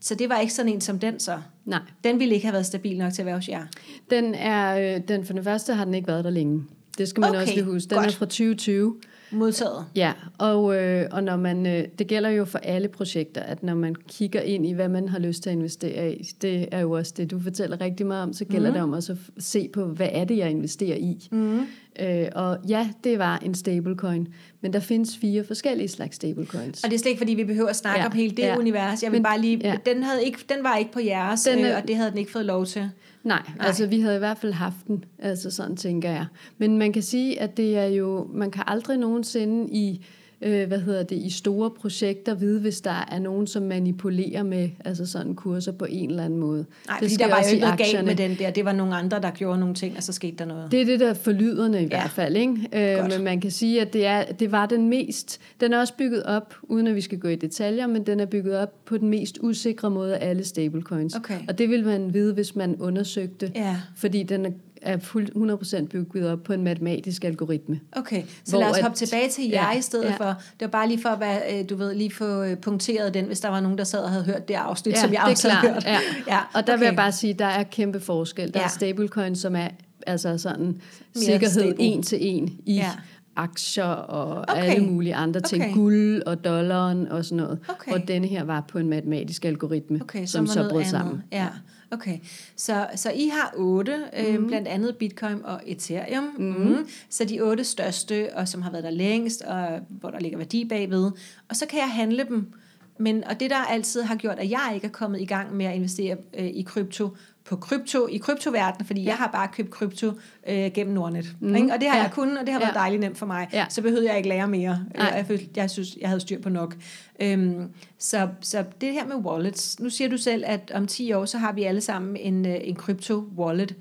så 0.02 0.16
det 0.16 0.30
var 0.30 0.40
ikke 0.40 0.54
sådan 0.54 0.72
en 0.74 0.82
som 0.82 1.00
den 1.00 1.20
så. 1.20 1.38
Nej, 1.66 1.80
Den 2.04 2.20
ville 2.20 2.34
ikke 2.36 2.46
have 2.48 2.54
været 2.54 2.66
stabil 2.66 2.98
nok 2.98 3.14
til 3.14 3.22
at 3.22 3.26
være 3.26 3.36
hos 3.36 3.50
jer. 3.50 3.66
den 4.10 4.36
er, 4.36 4.96
øh, 4.96 5.02
den, 5.08 5.26
for 5.26 5.34
det 5.34 5.44
første 5.44 5.74
har 5.74 5.86
den 5.86 5.94
ikke 5.94 6.08
været 6.08 6.24
der 6.24 6.30
længe. 6.30 6.64
Det 6.98 7.08
skal 7.08 7.22
man 7.22 7.30
Okay, 7.30 7.42
også 7.42 7.54
lige 7.54 7.64
huske. 7.64 7.90
Den 7.90 7.98
godt. 7.98 8.08
er 8.08 8.12
fra 8.12 8.26
2020. 8.26 8.96
Modtaget. 9.34 9.86
Ja, 9.96 10.14
og, 10.38 10.76
øh, 10.76 11.06
og 11.12 11.24
når 11.24 11.36
man, 11.38 11.66
øh, 11.66 11.84
det 12.00 12.08
gælder 12.08 12.30
jo 12.30 12.46
for 12.46 12.60
alle 12.60 12.88
projekter, 12.88 13.42
at 13.42 13.64
når 13.64 13.76
man 13.76 13.96
kigger 14.08 14.42
ind 14.42 14.66
i, 14.66 14.72
hvad 14.72 14.90
man 14.90 15.10
har 15.10 15.20
lyst 15.20 15.44
til 15.44 15.50
at 15.50 15.56
investere 15.56 16.14
i, 16.14 16.24
det 16.42 16.68
er 16.72 16.80
jo 16.80 16.92
også 16.92 17.14
det, 17.18 17.32
du 17.32 17.40
fortæller 17.40 17.82
rigtig 17.82 18.06
meget 18.06 18.24
om, 18.24 18.34
så 18.34 18.46
gælder 18.46 18.70
mm. 18.70 18.74
det 18.74 18.84
om 18.84 18.94
også 18.94 19.12
at 19.12 19.44
se 19.44 19.70
på, 19.74 19.86
hvad 19.86 20.10
er 20.12 20.26
det, 20.26 20.38
jeg 20.38 20.50
investerer 20.50 20.98
i. 20.98 21.28
Mm. 21.32 21.60
Øh, 22.00 22.28
og 22.36 22.58
ja, 22.68 22.90
det 23.04 23.20
var 23.20 23.38
en 23.38 23.56
stablecoin, 23.56 24.28
men 24.62 24.74
der 24.74 24.80
findes 24.80 25.18
fire 25.18 25.44
forskellige 25.44 25.88
slags 25.88 26.16
stablecoins. 26.16 26.84
Og 26.84 26.90
det 26.90 26.96
er 26.96 27.00
slet 27.00 27.10
ikke, 27.10 27.20
fordi 27.20 27.34
vi 27.34 27.44
behøver 27.44 27.70
at 27.70 27.76
snakke 27.76 28.00
ja, 28.00 28.06
om 28.06 28.12
hele 28.12 28.36
det 28.36 28.44
ja. 28.44 28.58
univers. 28.58 29.04
Jeg 29.04 29.12
vil 29.12 29.18
Men- 29.18 29.24
bare 29.24 29.42
lige, 29.42 29.60
ja. 29.64 29.76
den, 29.86 30.04
havde 30.04 30.24
ikke, 30.26 30.40
den 30.50 30.64
var 30.64 30.78
ikke 30.78 30.92
på 30.92 31.00
jeres, 31.00 31.42
Den 31.42 31.66
øh, 31.66 31.78
og 31.82 31.88
det 31.88 31.96
havde 31.96 32.10
den 32.10 32.18
ikke 32.18 32.32
fået 32.32 32.46
lov 32.46 32.66
til. 32.66 32.90
Nej, 33.24 33.42
Nej. 33.58 33.68
Altså 33.68 33.88
vi 33.88 34.00
havde 34.00 34.16
i 34.16 34.20
hvert 34.20 34.38
fald 34.38 34.54
haft 34.54 34.88
den, 34.88 35.06
altså 35.20 35.52
sådan 35.52 35.76
tænker 35.76 36.10
jeg. 36.10 36.26
Men 36.58 36.78
man 36.78 36.94
kan 36.94 37.04
sige, 37.04 37.42
at 37.42 37.58
det 37.58 37.78
er 37.78 37.86
jo, 37.86 38.28
man 38.34 38.52
kan 38.52 38.64
aldrig 38.68 38.98
nogensinde 38.98 39.74
i, 39.74 40.06
øh, 40.44 40.68
hvad 40.68 40.80
hedder 40.80 41.04
det, 41.04 41.16
i 41.16 41.30
store 41.30 41.72
projekter 41.72 42.34
vide, 42.36 42.60
hvis 42.60 42.82
der 42.82 43.06
er 43.12 43.20
nogen, 43.20 43.48
som 43.48 43.64
manipulerer 43.64 44.44
med 44.44 44.70
altså 44.86 45.06
sådan 45.06 45.36
kurser 45.36 45.72
på 45.72 45.86
en 45.90 46.10
eller 46.10 46.24
anden 46.26 46.40
måde. 46.40 46.66
Nej, 46.88 46.98
Det 47.00 47.20
der 47.20 47.28
var 47.28 47.44
jo 47.46 47.50
ikke 47.54 47.62
noget 47.62 47.78
galt 47.80 48.06
med 48.06 48.16
den 48.16 48.36
der. 48.40 48.50
Det 48.52 48.66
var 48.66 48.74
nogle 48.74 48.96
andre, 48.96 49.22
der 49.22 49.32
gjorde 49.32 49.60
nogle 49.60 49.76
ting, 49.76 49.98
og 49.98 50.04
så 50.04 50.14
skete 50.14 50.36
der 50.38 50.46
noget. 50.46 50.72
Det 50.72 50.82
er 50.82 50.86
det 50.86 51.00
der 51.00 51.14
forlyderne 51.14 51.78
i 51.78 51.82
Ja. 51.82 51.82
ja. 51.84 51.88
hvert 52.02 52.12
fald, 52.12 52.36
ikke? 52.36 52.52
Øh, 52.74 53.00
Godt. 53.00 53.14
men 53.14 53.24
man 53.24 53.42
kan 53.42 53.52
sige, 53.52 53.82
at 53.82 53.94
det, 53.94 54.06
er, 54.06 54.24
det 54.24 54.52
var 54.52 54.66
den 54.66 54.90
mest... 54.90 55.40
Den 55.62 55.74
er 55.74 55.80
også 55.80 55.94
bygget 55.98 56.24
op, 56.24 56.56
uden 56.64 56.88
at 56.88 56.96
vi 56.96 57.02
skal 57.02 57.20
gå 57.20 57.28
i 57.28 57.36
detaljer, 57.36 57.88
men 57.88 58.06
den 58.06 58.20
er 58.20 58.26
bygget 58.26 58.58
op 58.58 58.86
på 58.86 58.98
den 58.98 59.10
mest 59.10 59.38
usikre 59.42 59.90
måde 59.90 60.18
af 60.18 60.30
alle 60.30 60.44
stablecoins. 60.44 61.16
Okay. 61.16 61.40
Og 61.48 61.58
det 61.58 61.70
vil 61.70 61.86
man 61.86 62.14
vide, 62.14 62.34
hvis 62.34 62.56
man 62.56 62.76
undersøgte, 62.80 63.52
Ja, 63.56 63.76
fordi 63.96 64.24
den 64.24 64.46
er, 64.84 64.98
fuldt 65.00 65.82
100% 65.84 65.86
bygget 65.88 66.30
op 66.32 66.44
på 66.44 66.54
en 66.54 66.64
matematisk 66.64 67.24
algoritme. 67.24 67.80
okay. 67.92 68.24
Så 68.46 68.58
lad 68.60 68.70
os 68.70 68.78
at- 68.78 68.84
hoppe 68.84 68.98
tilbage 68.98 69.30
til 69.30 69.50
jer 69.50 69.72
Ja, 69.72 69.78
i 69.78 69.82
stedet 69.82 70.06
ja. 70.06 70.16
for. 70.16 70.26
Det 70.26 70.62
var 70.62 70.68
bare 70.68 70.88
lige 70.88 71.02
for 71.02 71.10
at 71.10 71.20
være, 71.20 71.42
øh, 71.60 71.70
du 71.70 71.76
ved, 71.76 71.96
lige 71.96 72.12
få 72.12 72.44
øh, 72.44 72.58
punkteret 72.58 73.14
den, 73.14 73.26
hvis 73.26 73.40
der 73.40 73.50
var 73.50 73.60
nogen, 73.60 73.78
der 73.78 73.84
sad 73.84 74.00
og 74.00 74.10
havde 74.10 74.24
hørt 74.26 74.48
det 74.48 74.54
afsnit, 74.54 74.96
Ja, 74.96 75.02
som 75.02 75.14
jeg 75.14 75.24
også 75.30 75.50
havde 75.50 75.74
hørt. 75.74 75.84
ja. 75.86 76.00
ja 76.34 76.40
Og 76.54 76.68
der 76.68 76.74
okay. 76.74 76.80
vil 76.80 76.86
jeg 76.86 76.96
bare 76.96 77.12
sige, 77.12 77.34
at 77.34 77.40
der 77.40 77.46
er 77.46 77.64
kæmpe 77.64 78.00
forskel. 78.00 78.54
Der 78.54 78.60
Ja. 78.60 78.66
er 78.66 78.70
stablecoins, 78.70 79.40
som 79.40 79.56
er 79.56 79.68
altså 80.08 80.38
sådan 80.38 80.82
sikkerhed 81.16 81.50
stable. 81.62 81.76
en 81.80 82.04
til 82.04 82.18
en 82.22 82.60
i 82.66 82.74
Ja. 82.76 82.92
Aktier 83.36 83.84
og 83.86 84.46
Okay. 84.50 84.62
alle 84.70 84.86
mulige 84.86 85.16
andre 85.16 85.42
ting. 85.42 85.64
Okay. 85.64 85.74
Guld 85.74 86.22
og 86.26 86.44
dollaren 86.46 87.08
og 87.08 87.26
sådan 87.26 87.38
noget. 87.44 87.60
Okay. 87.70 87.92
Hvor 87.92 87.98
denne 87.98 88.28
her 88.28 88.44
var 88.44 88.62
på 88.68 88.78
en 88.78 88.90
matematisk 88.90 89.46
algoritme, 89.46 90.00
Okay, 90.02 90.26
som 90.26 90.48
så 90.48 90.60
brød 90.70 90.72
andet. 90.72 90.88
sammen. 90.88 91.24
Ja, 91.32 91.48
okay. 91.92 92.18
Så, 92.56 92.88
så 92.96 93.12
I 93.12 93.28
har 93.34 93.54
otte, 93.58 93.96
øh, 94.20 94.34
Mhm. 94.40 94.48
blandt 94.48 94.68
andet 94.68 94.96
Bitcoin 94.98 95.46
og 95.46 95.62
Ethereum. 95.66 96.24
Mm. 96.38 96.76
Så 97.10 97.26
de 97.26 97.42
otte 97.42 97.64
største, 97.64 98.30
og 98.36 98.48
som 98.48 98.62
har 98.62 98.72
været 98.72 98.84
der 98.84 98.90
længst, 98.92 99.42
og 99.42 99.68
hvor 99.90 100.10
der 100.10 100.20
ligger 100.20 100.38
værdi 100.38 100.66
bagved. 100.66 101.12
Og 101.50 101.56
så 101.56 101.66
kan 101.66 101.80
jeg 101.80 101.90
handle 101.90 102.26
dem. 102.30 102.54
Men, 103.00 103.24
og 103.24 103.40
det, 103.40 103.50
der 103.50 103.56
altid 103.56 104.02
har 104.02 104.16
gjort, 104.16 104.40
at 104.40 104.50
jeg 104.52 104.72
ikke 104.76 104.88
er 104.88 104.92
kommet 104.92 105.22
i 105.22 105.26
gang 105.26 105.56
med 105.56 105.66
at 105.66 105.76
investere 105.76 106.18
øh, 106.40 106.46
i 106.46 106.62
krypto, 106.62 107.10
på 107.46 107.56
krypto, 107.56 108.08
i 108.08 108.18
kryptoverdenen, 108.18 108.88
fordi 108.88 109.02
ja. 109.02 109.08
jeg 109.08 109.16
har 109.16 109.28
bare 109.28 109.48
købt 109.54 109.70
krypto 109.72 110.12
øh, 110.48 110.72
gennem 110.74 110.94
Nordnet. 110.94 111.36
Mm. 111.40 111.56
Ikke? 111.56 111.74
Og 111.74 111.80
det 111.82 111.90
har 111.90 111.98
Ja. 111.98 112.04
jeg 112.04 112.12
kunnet, 112.12 112.38
og 112.38 112.46
det 112.46 112.54
har 112.54 112.60
været 112.60 112.74
Ja. 112.76 112.80
dejligt 112.80 113.00
nemt 113.00 113.18
for 113.18 113.26
mig. 113.26 113.48
Ja. 113.54 113.66
Så 113.70 113.82
behøvede 113.82 114.08
jeg 114.08 114.18
ikke 114.18 114.30
lære 114.30 114.48
mere. 114.48 114.80
Nej. 114.96 115.06
Jeg, 115.06 115.14
jeg, 115.18 115.26
følte, 115.26 115.46
jeg 115.56 115.70
synes, 115.70 115.98
jeg 116.02 116.10
havde 116.10 116.20
styr 116.22 116.42
på 116.42 116.50
nok. 116.50 116.76
Øhm, 117.20 117.70
så, 118.00 118.30
så 118.42 118.64
det 118.82 118.94
her 118.94 119.06
med 119.06 119.16
wallets, 119.16 119.80
nu 119.80 119.90
siger 119.90 120.10
du 120.10 120.18
selv, 120.18 120.44
at 120.48 120.72
om 120.76 120.88
10 120.88 121.14
år, 121.14 121.26
så 121.26 121.38
har 121.38 121.52
vi 121.54 121.64
alle 121.64 121.82
sammen 121.82 122.18
en, 122.18 122.46
øh, 122.46 122.56
en 122.64 122.76
krypto-wallet. 122.76 123.76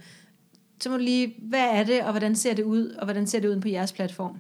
Så 0.81 0.91
må 0.91 0.97
du 0.97 1.03
lige, 1.03 1.35
hvad 1.39 1.69
er 1.73 1.85
det, 1.85 2.03
og 2.03 2.11
hvordan 2.11 2.37
ser 2.37 2.55
det 2.55 2.63
ud, 2.63 2.89
og 2.89 3.05
hvordan 3.05 3.27
ser 3.27 3.41
det 3.41 3.49
ud 3.49 3.61
på 3.61 3.69
jeres 3.69 3.93
platform? 3.93 4.37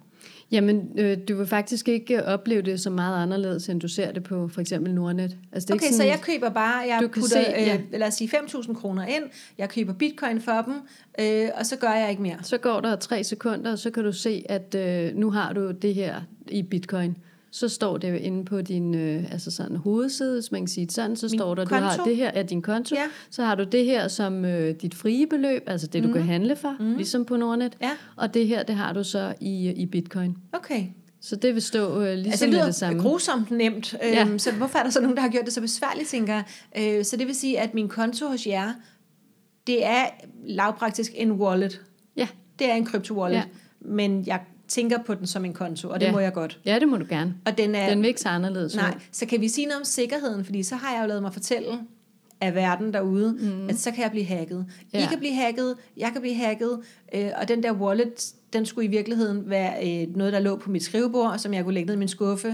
Jamen, 0.52 0.88
øh, 0.98 1.18
du 1.28 1.36
vil 1.36 1.46
faktisk 1.46 1.88
ikke 1.88 2.24
opleve 2.24 2.62
det 2.62 2.80
så 2.80 2.90
meget 2.90 3.22
anderledes, 3.22 3.68
end 3.68 3.80
du 3.80 3.88
ser 3.88 4.12
det 4.12 4.22
på 4.22 4.48
for 4.48 4.60
eksempel 4.60 4.94
Nordnet. 4.94 5.36
Altså, 5.52 5.66
det 5.66 5.70
er 5.70 5.74
Okay, 5.74 5.84
ikke 5.84 5.94
så 5.94 5.96
sådan, 5.96 6.12
jeg 6.12 6.20
køber 6.20 6.50
bare, 6.50 6.78
jeg 6.88 6.98
Du 7.02 7.08
kan 7.08 7.22
putter, 7.22 7.44
se, 7.44 7.50
ja. 7.50 7.74
øh, 7.74 8.00
lad 8.00 8.08
os 8.08 8.14
sige 8.14 8.30
5.000 8.36 8.74
kroner 8.74 9.06
ind, 9.06 9.24
jeg 9.58 9.68
køber 9.68 9.92
bitcoin 9.92 10.40
for 10.40 10.62
dem, 10.62 10.74
øh, 11.20 11.48
og 11.54 11.66
så 11.66 11.76
gør 11.76 11.90
jeg 11.90 12.10
ikke 12.10 12.22
mere. 12.22 12.36
Så 12.42 12.58
går 12.58 12.80
der 12.80 12.96
tre 12.96 13.24
sekunder, 13.24 13.72
og 13.72 13.78
så 13.78 13.90
kan 13.90 14.04
du 14.04 14.12
se, 14.12 14.44
at 14.48 14.74
øh, 14.74 15.16
nu 15.16 15.30
har 15.30 15.52
du 15.52 15.70
det 15.70 15.94
her 15.94 16.20
i 16.48 16.62
bitcoin. 16.62 17.16
Så 17.54 17.68
står 17.68 17.96
det 17.98 18.10
jo 18.10 18.14
inde 18.14 18.44
på 18.44 18.60
din 18.62 18.94
øh, 18.94 19.32
altså 19.32 19.50
sådan, 19.50 19.76
hovedside, 19.76 20.32
hvis 20.32 20.52
man 20.52 20.60
kan 20.60 20.68
sige 20.68 20.86
det 20.86 20.94
sådan, 20.94 21.16
så 21.16 21.26
Min 21.30 21.38
står 21.38 21.54
der, 21.54 21.64
du 21.64 21.68
konto? 21.68 21.84
har 21.84 22.04
det 22.04 22.16
her 22.16 22.28
er 22.28 22.42
din 22.42 22.62
konto. 22.62 22.94
Ja. 22.94 23.02
Så 23.30 23.44
har 23.44 23.54
du 23.54 23.64
det 23.64 23.84
her 23.84 24.08
som 24.08 24.44
øh, 24.44 24.74
dit 24.82 24.94
frie 24.94 25.26
beløb, 25.26 25.62
altså 25.66 25.86
det, 25.86 26.02
du 26.02 26.08
mm. 26.08 26.14
kan 26.14 26.22
handle 26.22 26.56
for, 26.56 26.76
mm. 26.80 26.94
ligesom 26.96 27.24
på 27.24 27.36
Nordnet. 27.36 27.76
Ja. 27.82 27.90
Og 28.16 28.34
det 28.34 28.46
her, 28.46 28.62
det 28.62 28.74
har 28.74 28.92
du 28.92 29.04
så 29.04 29.34
i, 29.40 29.70
i 29.70 29.86
bitcoin. 29.86 30.36
Okay. 30.52 30.84
Så 31.20 31.36
det 31.36 31.54
vil 31.54 31.62
stå 31.62 32.00
øh, 32.00 32.14
ligesom 32.14 32.30
Altså, 32.30 32.44
det 32.46 32.54
lyder 32.54 32.64
det 32.64 32.74
samme. 32.74 33.02
grusomt 33.02 33.50
nemt, 33.50 33.94
øhm, 34.04 34.12
Ja. 34.12 34.38
så 34.38 34.52
hvorfor 34.52 34.78
er 34.78 34.82
der 34.82 34.90
så 34.90 35.00
nogen, 35.00 35.16
der 35.16 35.22
har 35.22 35.28
gjort 35.28 35.44
det 35.44 35.52
så 35.52 35.60
besværligt, 35.60 36.08
tænker 36.08 36.34
jeg. 36.34 36.98
Øh, 36.98 37.04
så 37.04 37.16
det 37.16 37.26
vil 37.26 37.34
sige, 37.34 37.60
at 37.60 37.74
min 37.74 37.88
konto 37.88 38.26
hos 38.26 38.46
jer, 38.46 38.72
det 39.66 39.86
er 39.86 40.04
lavpraktisk 40.46 41.12
en 41.14 41.32
wallet. 41.32 41.80
Ja. 42.16 42.28
Det 42.58 42.70
er 42.70 42.74
en 42.74 42.86
krypto-wallet, 42.86 43.32
Ja. 43.32 43.42
men 43.80 44.26
jeg 44.26 44.40
tænker 44.72 44.98
på 45.06 45.14
den 45.14 45.26
som 45.26 45.44
en 45.44 45.52
konto, 45.52 45.88
og 45.88 46.00
det 46.00 46.06
Ja. 46.06 46.12
må 46.12 46.18
jeg 46.20 46.32
godt. 46.32 46.58
ja, 46.64 46.78
det 46.78 46.88
må 46.88 46.96
du 46.96 47.06
gerne. 47.08 47.34
Og 47.46 47.58
den 47.58 47.74
er, 47.74 47.88
Den 47.88 48.00
vil 48.00 48.08
ikke 48.08 48.20
se 48.20 48.28
anderledes 48.28 48.76
nej, 48.76 48.92
ud. 48.96 49.00
så 49.12 49.26
kan 49.26 49.40
vi 49.40 49.48
sige 49.48 49.66
noget 49.66 49.78
om 49.80 49.84
sikkerheden, 49.84 50.44
fordi 50.44 50.62
så 50.62 50.74
har 50.76 50.94
jeg 50.94 51.02
jo 51.02 51.08
lavet 51.08 51.22
mig 51.22 51.32
fortælle 51.32 51.68
af 52.40 52.54
verden 52.54 52.92
derude, 52.92 53.32
mm. 53.40 53.68
at 53.68 53.76
så 53.78 53.90
kan 53.90 54.02
jeg 54.02 54.10
blive 54.10 54.24
hacket. 54.24 54.66
Ja. 54.94 55.04
I 55.04 55.06
kan 55.06 55.18
blive 55.18 55.34
hacket, 55.34 55.74
jeg 55.96 56.10
kan 56.12 56.20
blive 56.20 56.34
hacket, 56.36 56.78
øh, 57.14 57.30
og 57.40 57.48
den 57.48 57.62
der 57.62 57.72
wallet, 57.72 58.32
den 58.52 58.66
skulle 58.66 58.84
i 58.86 58.90
virkeligheden 58.90 59.50
være 59.50 60.02
øh, 60.02 60.16
noget, 60.16 60.32
der 60.32 60.40
lå 60.40 60.56
på 60.56 60.70
mit 60.70 60.82
skrivebord, 60.82 61.38
som 61.38 61.54
jeg 61.54 61.64
kunne 61.64 61.74
lægge 61.74 61.86
ned 61.86 61.94
i 61.94 61.98
min 61.98 62.08
skuffe, 62.08 62.48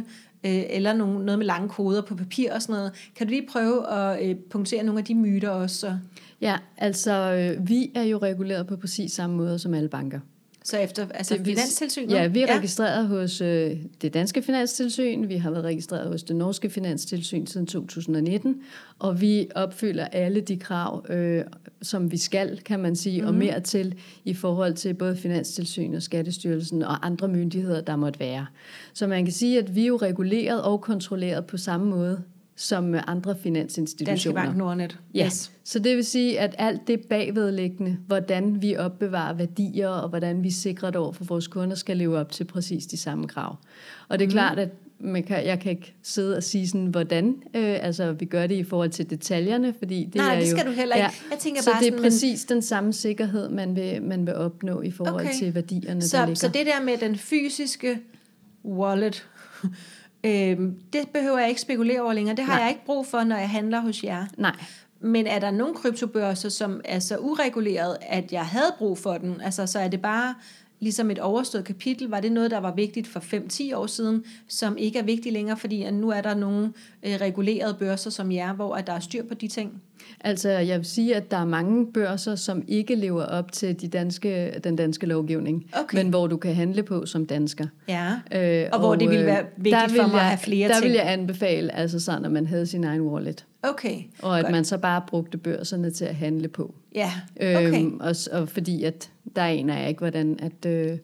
øh, 0.46 0.62
eller 0.70 0.92
nogen, 0.92 1.24
noget 1.24 1.38
med 1.38 1.46
lange 1.46 1.68
koder 1.68 2.02
på 2.02 2.14
papir 2.14 2.52
og 2.52 2.62
sådan 2.62 2.72
noget. 2.74 2.92
Kan 3.16 3.26
du 3.26 3.30
lige 3.30 3.46
prøve 3.52 3.90
at 3.92 4.28
øh, 4.30 4.36
punktere 4.50 4.82
nogle 4.82 4.98
af 4.98 5.04
de 5.04 5.14
myter 5.14 5.48
også? 5.50 5.76
Så, 5.76 5.96
Ja, 6.40 6.56
altså 6.76 7.12
øh, 7.32 7.68
vi 7.68 7.90
er 7.94 8.02
jo 8.02 8.18
reguleret 8.18 8.66
på 8.66 8.76
præcis 8.76 9.12
samme 9.12 9.36
måde 9.36 9.58
som 9.58 9.74
alle 9.74 9.88
banker. 9.88 10.20
Så 10.64 10.78
efter 10.78 11.06
altså 11.14 11.34
Det 11.34 11.46
finanstilsynet? 11.46 12.10
Ja, 12.10 12.26
vi 12.26 12.42
er 12.42 12.56
registreret 12.56 13.08
hos 13.08 13.40
øh, 13.40 13.76
det 14.02 14.14
danske 14.14 14.42
finanstilsyn, 14.42 15.28
vi 15.28 15.36
har 15.36 15.50
været 15.50 15.64
registreret 15.64 16.08
hos 16.08 16.22
det 16.22 16.36
norske 16.36 16.70
finanstilsyn 16.70 17.46
siden 17.46 17.66
2019, 17.66 18.62
og 18.98 19.20
vi 19.20 19.48
opfylder 19.54 20.04
alle 20.04 20.40
de 20.40 20.56
krav, 20.56 21.06
øh, 21.08 21.44
som 21.82 22.12
vi 22.12 22.16
skal, 22.16 22.60
kan 22.64 22.80
man 22.80 22.96
sige, 22.96 23.22
mm. 23.22 23.28
og 23.28 23.34
mere 23.34 23.60
til 23.60 23.94
i 24.24 24.34
forhold 24.34 24.74
til 24.74 24.94
både 24.94 25.16
finanstilsyn 25.16 25.94
og 25.94 26.02
skattestyrelsen 26.02 26.82
og 26.82 27.06
andre 27.06 27.28
myndigheder, 27.28 27.80
der 27.80 27.96
måtte 27.96 28.20
være. 28.20 28.46
Så 28.94 29.06
man 29.06 29.24
kan 29.24 29.34
sige, 29.34 29.58
at 29.58 29.74
vi 29.74 29.82
er 29.82 29.86
jo 29.86 29.96
reguleret 29.96 30.62
og 30.62 30.80
kontrolleret 30.80 31.46
på 31.46 31.56
samme 31.56 31.86
måde 31.86 32.22
som 32.60 32.94
andre 33.06 33.30
Danske 33.30 33.42
finansinstitutioner. 33.42 34.42
Bank 34.44 34.56
Nordnet. 34.56 34.98
Ja, 35.14 35.26
Yes. 35.26 35.52
så 35.64 35.78
det 35.78 35.96
vil 35.96 36.04
sige, 36.04 36.40
at 36.40 36.54
alt 36.58 36.80
det 36.86 37.00
bagvedliggende, 37.00 37.96
hvordan 38.06 38.62
vi 38.62 38.76
opbevarer 38.76 39.34
værdier, 39.34 39.88
og 39.88 40.08
hvordan 40.08 40.42
vi 40.42 40.50
sikrer 40.50 40.90
det 40.90 40.96
over 41.00 41.12
for 41.12 41.24
vores 41.24 41.46
kunder, 41.46 41.76
skal 41.76 41.96
leve 41.96 42.18
op 42.18 42.32
til 42.32 42.44
præcis 42.44 42.86
de 42.86 42.96
samme 42.96 43.28
krav. 43.28 43.56
Og 44.08 44.18
det 44.18 44.24
er 44.24 44.28
Mhm. 44.28 44.32
klart, 44.32 44.58
at 44.58 44.68
man 45.00 45.22
kan, 45.22 45.46
jeg 45.46 45.60
kan 45.60 45.70
ikke 45.70 45.94
sidde 46.02 46.36
og 46.36 46.42
sige 46.42 46.68
sådan, 46.68 46.86
hvordan 46.86 47.28
øh, 47.54 47.78
altså, 47.82 48.12
vi 48.12 48.24
gør 48.24 48.46
det 48.46 48.54
i 48.54 48.62
forhold 48.64 48.90
til 48.90 49.10
detaljerne, 49.10 49.74
fordi 49.78 50.04
det 50.04 50.14
Nej, 50.14 50.34
er 50.34 50.40
det 50.40 50.50
jo, 50.50 50.56
skal 50.56 50.66
du 50.70 50.72
heller 50.72 50.96
ikke. 50.96 51.08
Jeg 51.30 51.38
tænker 51.38 51.62
så 51.62 51.70
bare 51.70 51.80
det 51.80 51.86
er 51.88 51.90
sådan, 51.92 52.02
præcis 52.02 52.44
den 52.44 52.62
samme 52.62 52.92
sikkerhed, 52.92 53.48
man 53.48 53.76
vil, 53.76 54.02
man 54.02 54.26
vil 54.26 54.34
opnå 54.34 54.80
i 54.82 54.90
forhold 54.90 55.24
Okay. 55.24 55.34
til 55.38 55.54
værdierne, 55.54 56.00
der 56.00 56.06
Så, 56.06 56.16
ligger. 56.18 56.34
så 56.34 56.48
det 56.48 56.66
der 56.66 56.82
med 56.84 56.96
den 56.98 57.16
fysiske 57.16 57.98
wallet, 58.64 59.26
øhm, 60.24 60.74
det 60.92 61.08
behøver 61.12 61.38
jeg 61.38 61.48
ikke 61.48 61.60
spekulere 61.60 62.00
over 62.00 62.12
længere. 62.12 62.36
Det 62.36 62.44
har 62.44 62.52
Nej. 62.52 62.62
jeg 62.62 62.70
ikke 62.70 62.84
brug 62.86 63.06
for, 63.06 63.24
når 63.24 63.36
jeg 63.36 63.50
handler 63.50 63.80
hos 63.80 64.04
jer. 64.04 64.26
Nej, 64.36 64.56
Men 65.00 65.26
er 65.26 65.38
der 65.38 65.50
nogle 65.50 65.74
kryptobørser, 65.74 66.48
som 66.48 66.80
er 66.84 66.98
så 66.98 67.16
ureguleret, 67.18 67.96
at 68.02 68.32
jeg 68.32 68.46
havde 68.46 68.74
brug 68.78 68.98
for 68.98 69.18
den? 69.18 69.40
Altså, 69.40 69.66
så 69.66 69.78
er 69.78 69.88
det 69.88 70.02
bare 70.02 70.34
ligesom 70.80 71.10
et 71.10 71.18
overstået 71.18 71.64
kapitel. 71.64 72.08
Var 72.08 72.20
det 72.20 72.32
noget, 72.32 72.50
der 72.50 72.58
var 72.58 72.74
vigtigt 72.74 73.06
for 73.08 73.20
5-10 73.20 73.76
år 73.76 73.86
siden, 73.86 74.24
som 74.48 74.76
ikke 74.76 74.98
er 74.98 75.02
vigtigt 75.02 75.32
længere, 75.32 75.56
fordi 75.56 75.82
at 75.82 75.94
nu 75.94 76.10
er 76.10 76.20
der 76.20 76.34
nogle 76.34 76.72
øh, 77.02 77.12
regulerede 77.20 77.74
børser 77.78 78.10
som 78.10 78.32
jer, 78.32 78.52
hvor 78.54 78.74
at 78.74 78.86
der 78.86 78.92
er 78.92 79.00
styr 79.00 79.22
på 79.28 79.34
de 79.34 79.48
ting? 79.48 79.82
Altså, 80.20 80.48
jeg 80.50 80.78
vil 80.78 80.86
sige, 80.86 81.16
at 81.16 81.30
der 81.30 81.36
er 81.36 81.44
mange 81.44 81.92
børser, 81.92 82.34
som 82.34 82.62
ikke 82.68 82.94
lever 82.94 83.24
op 83.24 83.52
til 83.52 83.80
de 83.80 83.88
danske, 83.88 84.60
den 84.64 84.76
danske 84.76 85.06
lovgivning, 85.06 85.70
Okay. 85.82 85.96
men 85.98 86.08
hvor 86.08 86.26
du 86.26 86.36
kan 86.36 86.54
handle 86.54 86.82
på 86.82 87.06
som 87.06 87.26
dansker. 87.26 87.66
Ja. 87.88 88.12
Øh, 88.32 88.68
Og 88.72 88.78
hvor 88.78 88.94
det 88.94 89.10
ville 89.10 89.26
være 89.26 89.44
vigtigt 89.56 89.74
der 89.74 89.88
for 89.88 89.94
mig 89.96 90.04
at 90.06 90.12
jeg, 90.14 90.22
have 90.28 90.38
flere 90.38 90.68
der 90.68 90.74
ting. 90.74 90.84
vil 90.84 90.92
jeg 90.92 91.12
anbefale, 91.12 91.74
altså 91.74 92.00
sådan, 92.00 92.24
at 92.24 92.32
man 92.32 92.46
havde 92.46 92.66
sin 92.66 92.84
egen 92.84 93.00
wallet, 93.00 93.44
Okay. 93.62 93.96
og 94.22 94.38
at 94.38 94.44
Godt. 94.44 94.52
man 94.52 94.64
så 94.64 94.78
bare 94.78 95.02
brugte 95.08 95.38
børserne 95.38 95.90
til 95.90 96.04
at 96.04 96.14
handle 96.14 96.48
på. 96.48 96.74
Ja, 96.94 97.12
okay. 97.36 97.82
Øhm, 97.82 98.00
og, 98.00 98.14
og 98.32 98.48
fordi 98.48 98.84
at 98.84 99.10
der 99.36 99.42
aner 99.42 99.78
jeg 99.78 99.88
ikke, 99.88 99.98
hvordan 99.98 100.38
at, 100.42 100.66
øh, 100.70 100.98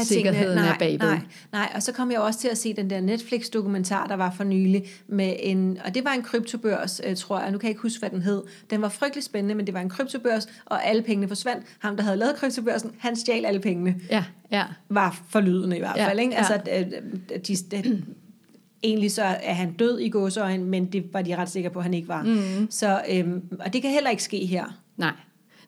At 0.00 0.06
sikkerheden 0.06 0.46
tingene- 0.58 0.62
nej, 0.66 0.74
er 0.74 0.78
bagved. 0.78 0.98
Nej, 0.98 1.20
nej, 1.52 1.72
og 1.74 1.82
så 1.82 1.92
kom 1.92 2.10
jeg 2.10 2.20
også 2.20 2.40
til 2.40 2.48
at 2.48 2.58
se 2.58 2.74
den 2.76 2.90
der 2.90 3.00
Netflix-dokumentar, 3.00 4.06
der 4.06 4.14
var 4.14 4.30
for 4.36 4.44
nylig, 4.44 4.84
med 5.06 5.36
en, 5.40 5.78
og 5.84 5.94
det 5.94 6.04
var 6.04 6.12
en 6.12 6.22
kryptobørs, 6.22 7.00
øh, 7.06 7.16
tror 7.16 7.40
jeg, 7.40 7.50
nu 7.52 7.58
kan 7.58 7.66
jeg 7.66 7.70
ikke 7.70 7.82
huske, 7.82 7.98
hvad 8.00 8.10
den 8.10 8.22
hed. 8.22 8.42
Den 8.70 8.82
var 8.82 8.88
frygtelig 8.88 9.24
spændende, 9.24 9.54
men 9.54 9.66
det 9.66 9.74
var 9.74 9.80
en 9.80 9.88
kryptobørs, 9.88 10.46
og 10.66 10.86
alle 10.86 11.02
pengene 11.02 11.28
forsvandt. 11.28 11.64
Ham, 11.78 11.96
der 11.96 12.02
havde 12.02 12.16
lavet 12.16 12.36
kryptobørsen, 12.36 12.90
han 12.98 13.16
stjal 13.16 13.44
alle 13.46 13.60
pengene. 13.60 13.94
Ja, 14.10 14.24
ja. 14.52 14.64
Var 14.88 15.20
forlydende 15.30 15.76
i 15.76 15.80
hvert 15.80 15.96
Ja, 15.96 16.08
fald, 16.08 16.18
ikke? 16.20 16.32
ja. 16.32 16.38
Altså, 16.38 16.54
at, 16.54 16.92
øh, 17.32 17.40
de, 17.48 17.56
de, 17.56 18.02
egentlig 18.82 19.12
så 19.12 19.22
er 19.22 19.54
han 19.54 19.72
død 19.72 19.98
i 19.98 20.08
gåsøjen, 20.08 20.64
men 20.64 20.86
det 20.86 21.04
var 21.12 21.22
de 21.22 21.36
ret 21.36 21.48
sikre 21.50 21.70
på, 21.70 21.78
at 21.78 21.82
han 21.82 21.94
ikke 21.94 22.08
var. 22.08 22.22
Mm. 22.22 22.70
Så, 22.70 23.00
øhm, 23.10 23.42
og 23.60 23.72
det 23.72 23.82
kan 23.82 23.90
heller 23.90 24.10
ikke 24.10 24.22
ske 24.22 24.46
her. 24.46 24.78
Nej. 24.96 25.12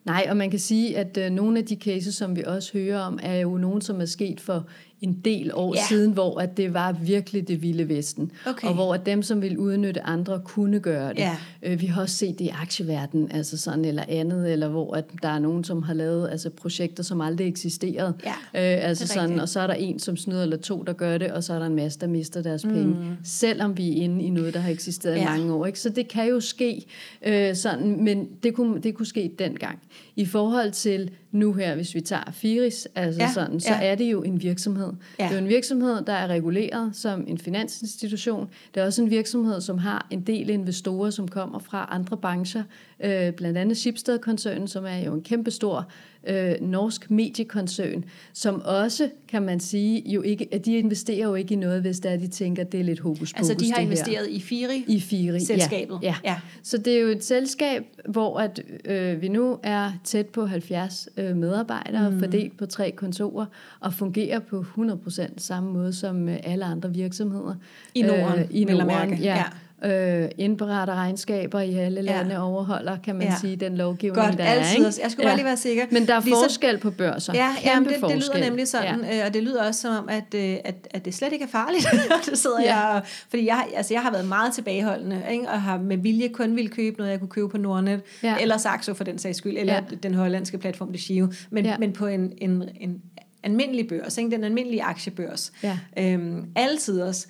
Nej, 0.04 0.26
og 0.30 0.36
man 0.36 0.50
kan 0.50 0.58
sige, 0.58 0.98
at 0.98 1.16
øh, 1.16 1.30
nogle 1.30 1.58
af 1.58 1.64
de 1.66 1.76
cases, 1.76 2.14
som 2.14 2.36
vi 2.36 2.42
også 2.46 2.72
hører 2.72 3.00
om, 3.00 3.18
er 3.22 3.36
jo 3.36 3.56
nogen, 3.56 3.80
som 3.80 4.00
er 4.00 4.04
sket 4.04 4.40
for 4.40 4.66
en 5.00 5.12
del 5.24 5.50
år 5.54 5.74
Ja. 5.76 5.80
siden, 5.88 6.12
hvor 6.12 6.40
at 6.40 6.56
det 6.56 6.74
var 6.74 6.92
virkelig 6.92 7.48
det 7.48 7.62
vilde 7.62 7.88
vesten. 7.88 8.30
Okay. 8.46 8.68
Og 8.68 8.74
hvor 8.74 8.94
at 8.94 9.06
dem, 9.06 9.22
som 9.22 9.42
ville 9.42 9.58
udnytte 9.60 10.02
andre, 10.02 10.40
kunne 10.44 10.80
gøre 10.80 11.08
det. 11.08 11.18
Ja. 11.18 11.36
Øh, 11.62 11.80
vi 11.80 11.86
har 11.86 12.02
også 12.02 12.16
set 12.16 12.38
det 12.38 12.44
i 12.44 12.48
aktieverdenen, 12.48 13.32
altså 13.32 13.56
sådan 13.58 13.84
eller 13.84 14.02
andet, 14.08 14.52
eller 14.52 14.68
hvor 14.68 14.94
at 14.94 15.04
der 15.22 15.28
er 15.28 15.38
nogen, 15.38 15.64
som 15.64 15.82
har 15.82 15.94
lavet 15.94 16.28
altså 16.30 16.50
projekter, 16.50 17.02
som 17.02 17.20
aldrig 17.20 17.48
eksisterede. 17.48 18.14
Ja, 18.24 18.30
øh, 18.74 18.88
altså 18.88 19.06
sådan, 19.06 19.22
rigtigt. 19.22 19.42
og 19.42 19.48
så 19.48 19.60
er 19.60 19.66
der 19.66 19.74
en, 19.74 19.98
som 19.98 20.16
snyder, 20.16 20.42
eller 20.42 20.56
to, 20.56 20.82
der 20.82 20.92
gør 20.92 21.18
det, 21.18 21.30
og 21.32 21.44
så 21.44 21.52
er 21.54 21.58
der 21.58 21.66
en 21.66 21.74
masse, 21.76 22.00
der 22.00 22.06
mister 22.06 22.42
deres 22.42 22.62
penge. 22.62 22.84
Mm. 22.86 22.96
Selvom 23.24 23.76
vi 23.76 23.90
er 23.98 24.02
inde 24.04 24.24
i 24.24 24.30
noget, 24.30 24.54
der 24.54 24.60
har 24.60 24.70
eksisteret 24.70 25.16
Ja. 25.16 25.22
i 25.22 25.38
mange 25.38 25.52
år. 25.54 25.66
Ikke? 25.66 25.80
Så 25.80 25.88
det 25.88 26.08
kan 26.08 26.28
jo 26.28 26.40
ske 26.40 26.84
øh, 27.26 27.54
sådan, 27.54 28.04
men 28.04 28.28
det 28.42 28.54
kunne, 28.54 28.80
det 28.80 28.94
kunne 28.94 29.06
ske 29.06 29.32
dengang. 29.38 29.78
I 30.16 30.24
forhold 30.24 30.70
til 30.70 31.10
nu 31.32 31.52
her, 31.52 31.74
hvis 31.74 31.94
vi 31.94 32.00
tager 32.00 32.30
Firis, 32.32 32.88
altså 32.94 33.20
Ja, 33.20 33.32
sådan, 33.32 33.60
så 33.60 33.72
ja. 33.72 33.90
er 33.90 33.94
det 33.94 34.04
jo 34.04 34.22
en 34.22 34.42
virksomhed. 34.42 34.92
Ja. 35.18 35.24
Det 35.24 35.30
er 35.30 35.38
jo 35.38 35.44
en 35.44 35.48
virksomhed, 35.48 36.02
der 36.04 36.12
er 36.12 36.26
reguleret 36.26 36.90
som 36.92 37.24
en 37.28 37.38
finansinstitution. 37.38 38.48
Det 38.74 38.80
er 38.80 38.84
også 38.86 39.02
en 39.02 39.10
virksomhed, 39.10 39.60
som 39.60 39.78
har 39.78 40.06
en 40.10 40.20
del 40.20 40.50
investorer, 40.50 41.10
som 41.10 41.28
kommer 41.28 41.58
fra 41.58 41.88
andre 41.90 42.16
brancher, 42.16 42.62
øh, 43.04 43.32
blandt 43.32 43.58
andet 43.58 43.76
Schibsted-koncernen, 43.76 44.68
som 44.68 44.84
er 44.84 44.98
jo 44.98 45.14
en 45.14 45.22
kæmpestor 45.22 45.88
øh, 46.26 46.52
norsk 46.60 47.10
mediekoncern, 47.10 48.04
som 48.32 48.62
også, 48.64 49.10
kan 49.28 49.42
man 49.42 49.60
sige, 49.60 50.10
jo 50.10 50.22
ikke, 50.22 50.48
at 50.52 50.64
de 50.66 50.78
investerer 50.78 51.26
jo 51.28 51.34
ikke 51.34 51.54
i 51.54 51.56
noget, 51.56 51.80
hvis 51.80 52.00
det 52.00 52.12
er, 52.12 52.16
de 52.16 52.28
tænker, 52.28 52.62
at 52.62 52.72
det 52.72 52.80
er 52.80 52.84
lidt 52.84 53.00
hokus 53.00 53.32
Altså, 53.36 53.54
de 53.54 53.64
har 53.66 53.74
det 53.74 53.76
her. 53.76 53.82
investeret 53.82 54.28
i 54.30 54.40
Firi, 54.40 54.84
I 54.88 55.00
Firi. 55.00 55.40
selskabet. 55.40 55.98
Ja, 56.02 56.14
ja. 56.24 56.30
Ja. 56.30 56.36
Så 56.62 56.78
det 56.78 56.96
er 56.96 57.00
jo 57.00 57.08
et 57.08 57.24
selskab, 57.24 57.82
hvor 58.08 58.38
at, 58.38 58.60
øh, 58.84 59.22
vi 59.22 59.28
nu 59.28 59.58
er 59.62 59.92
tæt 60.04 60.26
på 60.26 60.46
70 60.46 61.08
øh, 61.16 61.36
medarbejdere, 61.36 62.10
mm. 62.10 62.18
fordelt 62.20 62.56
på 62.56 62.66
tre 62.66 62.90
kontorer, 62.90 63.46
og 63.80 63.94
fungerer 63.94 64.38
på 64.38 64.64
100% 64.78 65.28
samme 65.36 65.72
måde 65.72 65.92
som 65.92 66.28
øh, 66.28 66.36
alle 66.42 66.64
andre 66.64 66.94
virksomheder. 66.94 67.54
I 67.94 68.02
Norden, 68.02 68.38
Øh, 68.38 68.46
I 68.50 68.64
Norden, 68.64 68.86
mærke. 68.86 69.18
ja. 69.22 69.44
Øh, 69.84 70.28
indberetter 70.38 70.94
regnskaber 70.94 71.60
i 71.60 71.74
alle 71.74 72.02
lande, 72.02 72.34
Ja. 72.34 72.46
overholder, 72.48 72.96
kan 73.04 73.14
man 73.16 73.26
Ja. 73.26 73.34
sige, 73.40 73.56
den 73.56 73.76
lovgivning, 73.76 74.26
Godt, 74.26 74.38
der 74.38 74.44
altid. 74.44 74.82
er. 74.82 74.86
også. 74.86 75.00
Jeg 75.02 75.10
skulle 75.10 75.26
bare 75.26 75.36
lige 75.36 75.44
være 75.44 75.56
sikker. 75.56 75.84
Men 75.90 76.06
der 76.06 76.14
er 76.14 76.20
Ligesom- 76.20 76.42
forskel 76.44 76.78
på 76.78 76.90
børser. 76.90 77.32
Ja, 77.34 77.48
jamen, 77.64 77.88
det, 77.88 77.96
det 78.08 78.16
lyder 78.16 78.38
nemlig 78.48 78.68
sådan, 78.68 79.00
ja. 79.04 79.18
øh, 79.20 79.26
og 79.26 79.34
det 79.34 79.42
lyder 79.42 79.66
også 79.66 79.80
som 79.80 79.90
om, 79.96 80.08
at, 80.08 80.34
øh, 80.34 80.56
at, 80.64 80.74
at 80.90 81.04
det 81.04 81.14
slet 81.14 81.32
ikke 81.32 81.44
er 81.44 81.48
farligt. 81.48 81.86
det 82.30 82.38
sidder 82.38 82.62
Ja. 82.62 82.76
jeg, 82.78 83.02
fordi 83.30 83.46
jeg, 83.46 83.66
altså, 83.76 83.94
jeg 83.94 84.02
har 84.02 84.10
været 84.12 84.28
meget 84.28 84.52
tilbageholdende, 84.52 85.22
ikke? 85.30 85.48
og 85.48 85.62
har 85.62 85.78
med 85.78 85.96
vilje 85.96 86.28
kun 86.28 86.56
ville 86.56 86.70
købe 86.70 86.98
noget, 86.98 87.10
jeg 87.10 87.18
kunne 87.18 87.28
købe 87.28 87.48
på 87.48 87.58
Nordnet, 87.58 88.00
Ja. 88.22 88.36
eller 88.40 88.56
Saxo 88.56 88.94
for 88.94 89.04
den 89.04 89.18
sags 89.18 89.38
skyld, 89.38 89.56
eller 89.58 89.74
Ja. 89.74 89.80
den 90.02 90.14
hollandske 90.14 90.58
platform, 90.58 90.92
det 90.92 91.00
Shio, 91.00 91.32
men, 91.50 91.64
Ja. 91.64 91.78
men 91.78 91.92
på 91.92 92.06
en, 92.06 92.32
en, 92.38 92.62
en 92.80 93.02
almindelig 93.42 93.88
børs, 93.88 94.18
ikke? 94.18 94.30
den 94.30 94.44
almindelige 94.44 94.82
aktiebørs. 94.82 95.52
Ja. 95.62 95.78
Øhm, 95.98 96.44
altid 96.56 97.00
også. 97.02 97.26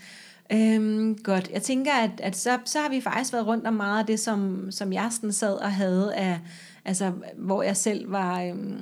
Øhm, 0.52 1.18
godt. 1.22 1.50
Jeg 1.52 1.62
tænker, 1.62 1.92
at, 1.92 2.10
at 2.18 2.36
så, 2.36 2.58
så 2.64 2.78
har 2.78 2.88
vi 2.88 3.00
faktisk 3.00 3.32
været 3.32 3.46
rundt 3.46 3.66
om 3.66 3.74
meget 3.74 3.98
af 3.98 4.06
det, 4.06 4.20
som, 4.20 4.66
som 4.70 4.92
jeg 4.92 5.08
sådan 5.10 5.32
sad 5.32 5.54
og 5.54 5.72
havde 5.72 6.14
af, 6.14 6.38
altså, 6.84 7.12
hvor 7.36 7.62
jeg 7.62 7.76
selv 7.76 8.12
var... 8.12 8.42
Øhm, 8.42 8.80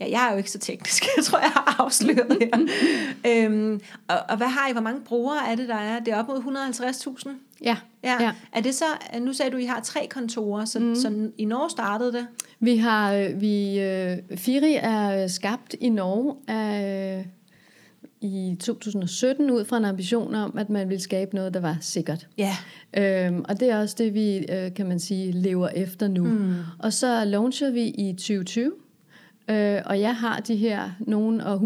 Ja, 0.00 0.10
jeg 0.10 0.26
er 0.28 0.32
jo 0.32 0.36
ikke 0.36 0.50
så 0.50 0.58
teknisk, 0.58 1.04
jeg 1.16 1.24
tror, 1.24 1.38
jeg 1.38 1.50
har 1.50 1.76
afsløret 1.78 2.38
her. 2.40 2.66
øhm, 3.46 3.80
og, 4.08 4.16
og 4.28 4.36
hvad 4.36 4.46
har 4.46 4.68
I, 4.68 4.72
hvor 4.72 4.80
mange 4.80 5.00
brugere 5.00 5.50
er 5.50 5.54
det, 5.54 5.68
der 5.68 5.74
er? 5.74 6.00
Det 6.00 6.12
er 6.12 6.16
op 6.16 6.28
mod 6.28 6.38
150.000? 7.26 7.30
Ja, 7.62 7.76
Ja. 8.04 8.22
ja. 8.22 8.32
Er 8.52 8.60
det 8.60 8.74
så, 8.74 8.84
nu 9.20 9.32
sagde 9.32 9.50
du, 9.50 9.56
at 9.56 9.62
I 9.62 9.66
har 9.66 9.80
tre 9.80 10.06
kontorer, 10.10 10.64
så, 10.64 10.78
mm. 10.78 10.94
så 10.94 11.30
i 11.38 11.44
Norge 11.44 11.70
startede 11.70 12.12
det? 12.12 12.26
Vi 12.60 12.76
har, 12.76 13.14
øh, 13.14 13.40
vi, 13.40 13.80
øh, 13.80 14.16
Firi 14.36 14.74
er 14.74 15.26
skabt 15.26 15.74
i 15.80 15.88
Norge 15.88 16.36
af, 16.48 17.26
i 18.20 18.56
2017 18.60 19.50
ud 19.50 19.64
fra 19.64 19.76
en 19.76 19.84
ambition 19.84 20.34
om, 20.34 20.58
at 20.58 20.70
man 20.70 20.88
ville 20.88 21.02
skabe 21.02 21.34
noget, 21.34 21.54
der 21.54 21.60
var 21.60 21.76
sikkert. 21.80 22.28
Ja. 22.38 22.56
Øhm, 22.96 23.44
og 23.48 23.60
det 23.60 23.70
er 23.70 23.80
også 23.80 23.94
det, 23.98 24.14
vi, 24.14 24.36
øh, 24.36 24.74
kan 24.74 24.88
man 24.88 25.00
sige, 25.00 25.32
lever 25.32 25.68
efter 25.68 26.08
nu. 26.08 26.24
Mm. 26.24 26.54
Og 26.78 26.92
så 26.92 27.24
launchede 27.24 27.72
vi 27.72 27.82
i 27.82 28.12
2020, 28.12 28.72
øh, 29.50 29.82
og 29.86 30.00
jeg 30.00 30.16
har 30.16 30.40
de 30.40 30.56
her 30.56 30.90
nogen 31.00 31.40
og 31.40 31.58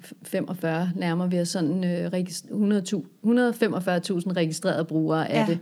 145 0.00 0.90
nærmer 0.96 1.26
vi 1.26 1.40
os 1.40 1.48
sådan 1.48 1.84
øh, 1.84 2.10
regist- 2.12 2.46
100.000 2.50 3.04
145.000 3.24 4.32
registrerede 4.36 4.84
brugere 4.84 5.30
af 5.30 5.34
Ja. 5.40 5.46
det, 5.52 5.58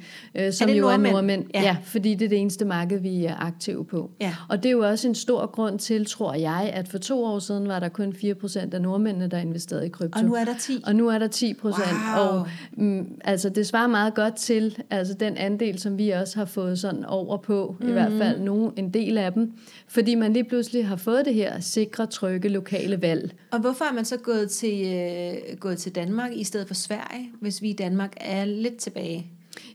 øh, 0.46 0.52
som 0.52 0.68
det 0.68 0.76
jo 0.78 0.82
nordmænd? 0.82 1.06
er 1.06 1.12
nordmænd. 1.12 1.44
Ja. 1.54 1.62
Ja. 1.62 1.76
fordi 1.84 2.14
det 2.14 2.24
er 2.24 2.28
det 2.28 2.38
eneste 2.38 2.64
marked, 2.64 2.98
vi 3.00 3.24
er 3.24 3.34
aktive 3.36 3.84
på. 3.84 4.10
Ja. 4.20 4.34
Og 4.48 4.62
det 4.62 4.68
er 4.68 4.72
jo 4.72 4.80
også 4.88 5.08
en 5.08 5.14
stor 5.14 5.46
grund 5.46 5.78
til, 5.78 6.06
tror 6.06 6.34
jeg, 6.34 6.70
at 6.74 6.88
for 6.88 6.98
to 6.98 7.24
år 7.24 7.38
siden 7.38 7.68
var 7.68 7.78
der 7.80 7.88
kun 7.88 8.12
4% 8.12 8.74
af 8.74 8.82
nordmændene, 8.82 9.26
der 9.28 9.38
investerede 9.38 9.86
i 9.86 9.88
krypto. 9.88 10.18
Og 10.18 10.24
nu 10.24 10.34
er 10.34 10.44
der 10.44 10.54
10. 10.60 10.82
Og 10.86 10.96
nu 10.96 11.08
er 11.08 11.18
der 11.18 11.26
10 11.28 11.54
procent. 11.54 11.86
Wow. 12.18 12.26
Og 12.28 12.46
mm, 12.76 13.06
altså, 13.24 13.48
det 13.48 13.66
svarer 13.66 13.86
meget 13.86 14.14
godt 14.14 14.34
til 14.36 14.76
altså, 14.90 15.14
den 15.14 15.36
andel, 15.36 15.78
som 15.78 15.98
vi 15.98 16.10
også 16.10 16.38
har 16.38 16.44
fået 16.44 16.78
sådan 16.78 17.04
over 17.04 17.36
på, 17.36 17.76
mm. 17.80 17.88
i 17.88 17.92
hvert 17.92 18.10
Mhm. 18.10 18.20
fald 18.20 18.40
nogle, 18.40 18.70
en 18.76 18.90
del 18.94 19.18
af 19.18 19.32
dem. 19.32 19.52
Fordi 19.88 20.14
man 20.14 20.32
lige 20.32 20.44
pludselig 20.44 20.86
har 20.86 20.96
fået 20.96 21.24
det 21.24 21.34
her 21.34 21.60
sikre, 21.60 22.06
trygge, 22.06 22.48
lokale 22.48 23.02
valg. 23.02 23.34
Og 23.52 23.58
hvorfor 23.60 23.84
er 23.84 23.92
man 23.94 24.04
så 24.04 24.16
gået 24.32 24.50
til, 24.50 24.94
øh, 24.94 25.56
gået 25.58 25.78
til 25.78 25.94
Danmark 25.94 26.30
i 26.32 26.44
stedet 26.44 26.66
for 26.66 26.74
Sverige, 26.74 27.30
hvis 27.40 27.62
vi 27.62 27.70
i 27.70 27.72
Danmark 27.72 28.12
er 28.16 28.44
lidt 28.44 28.76
tilbage? 28.76 29.26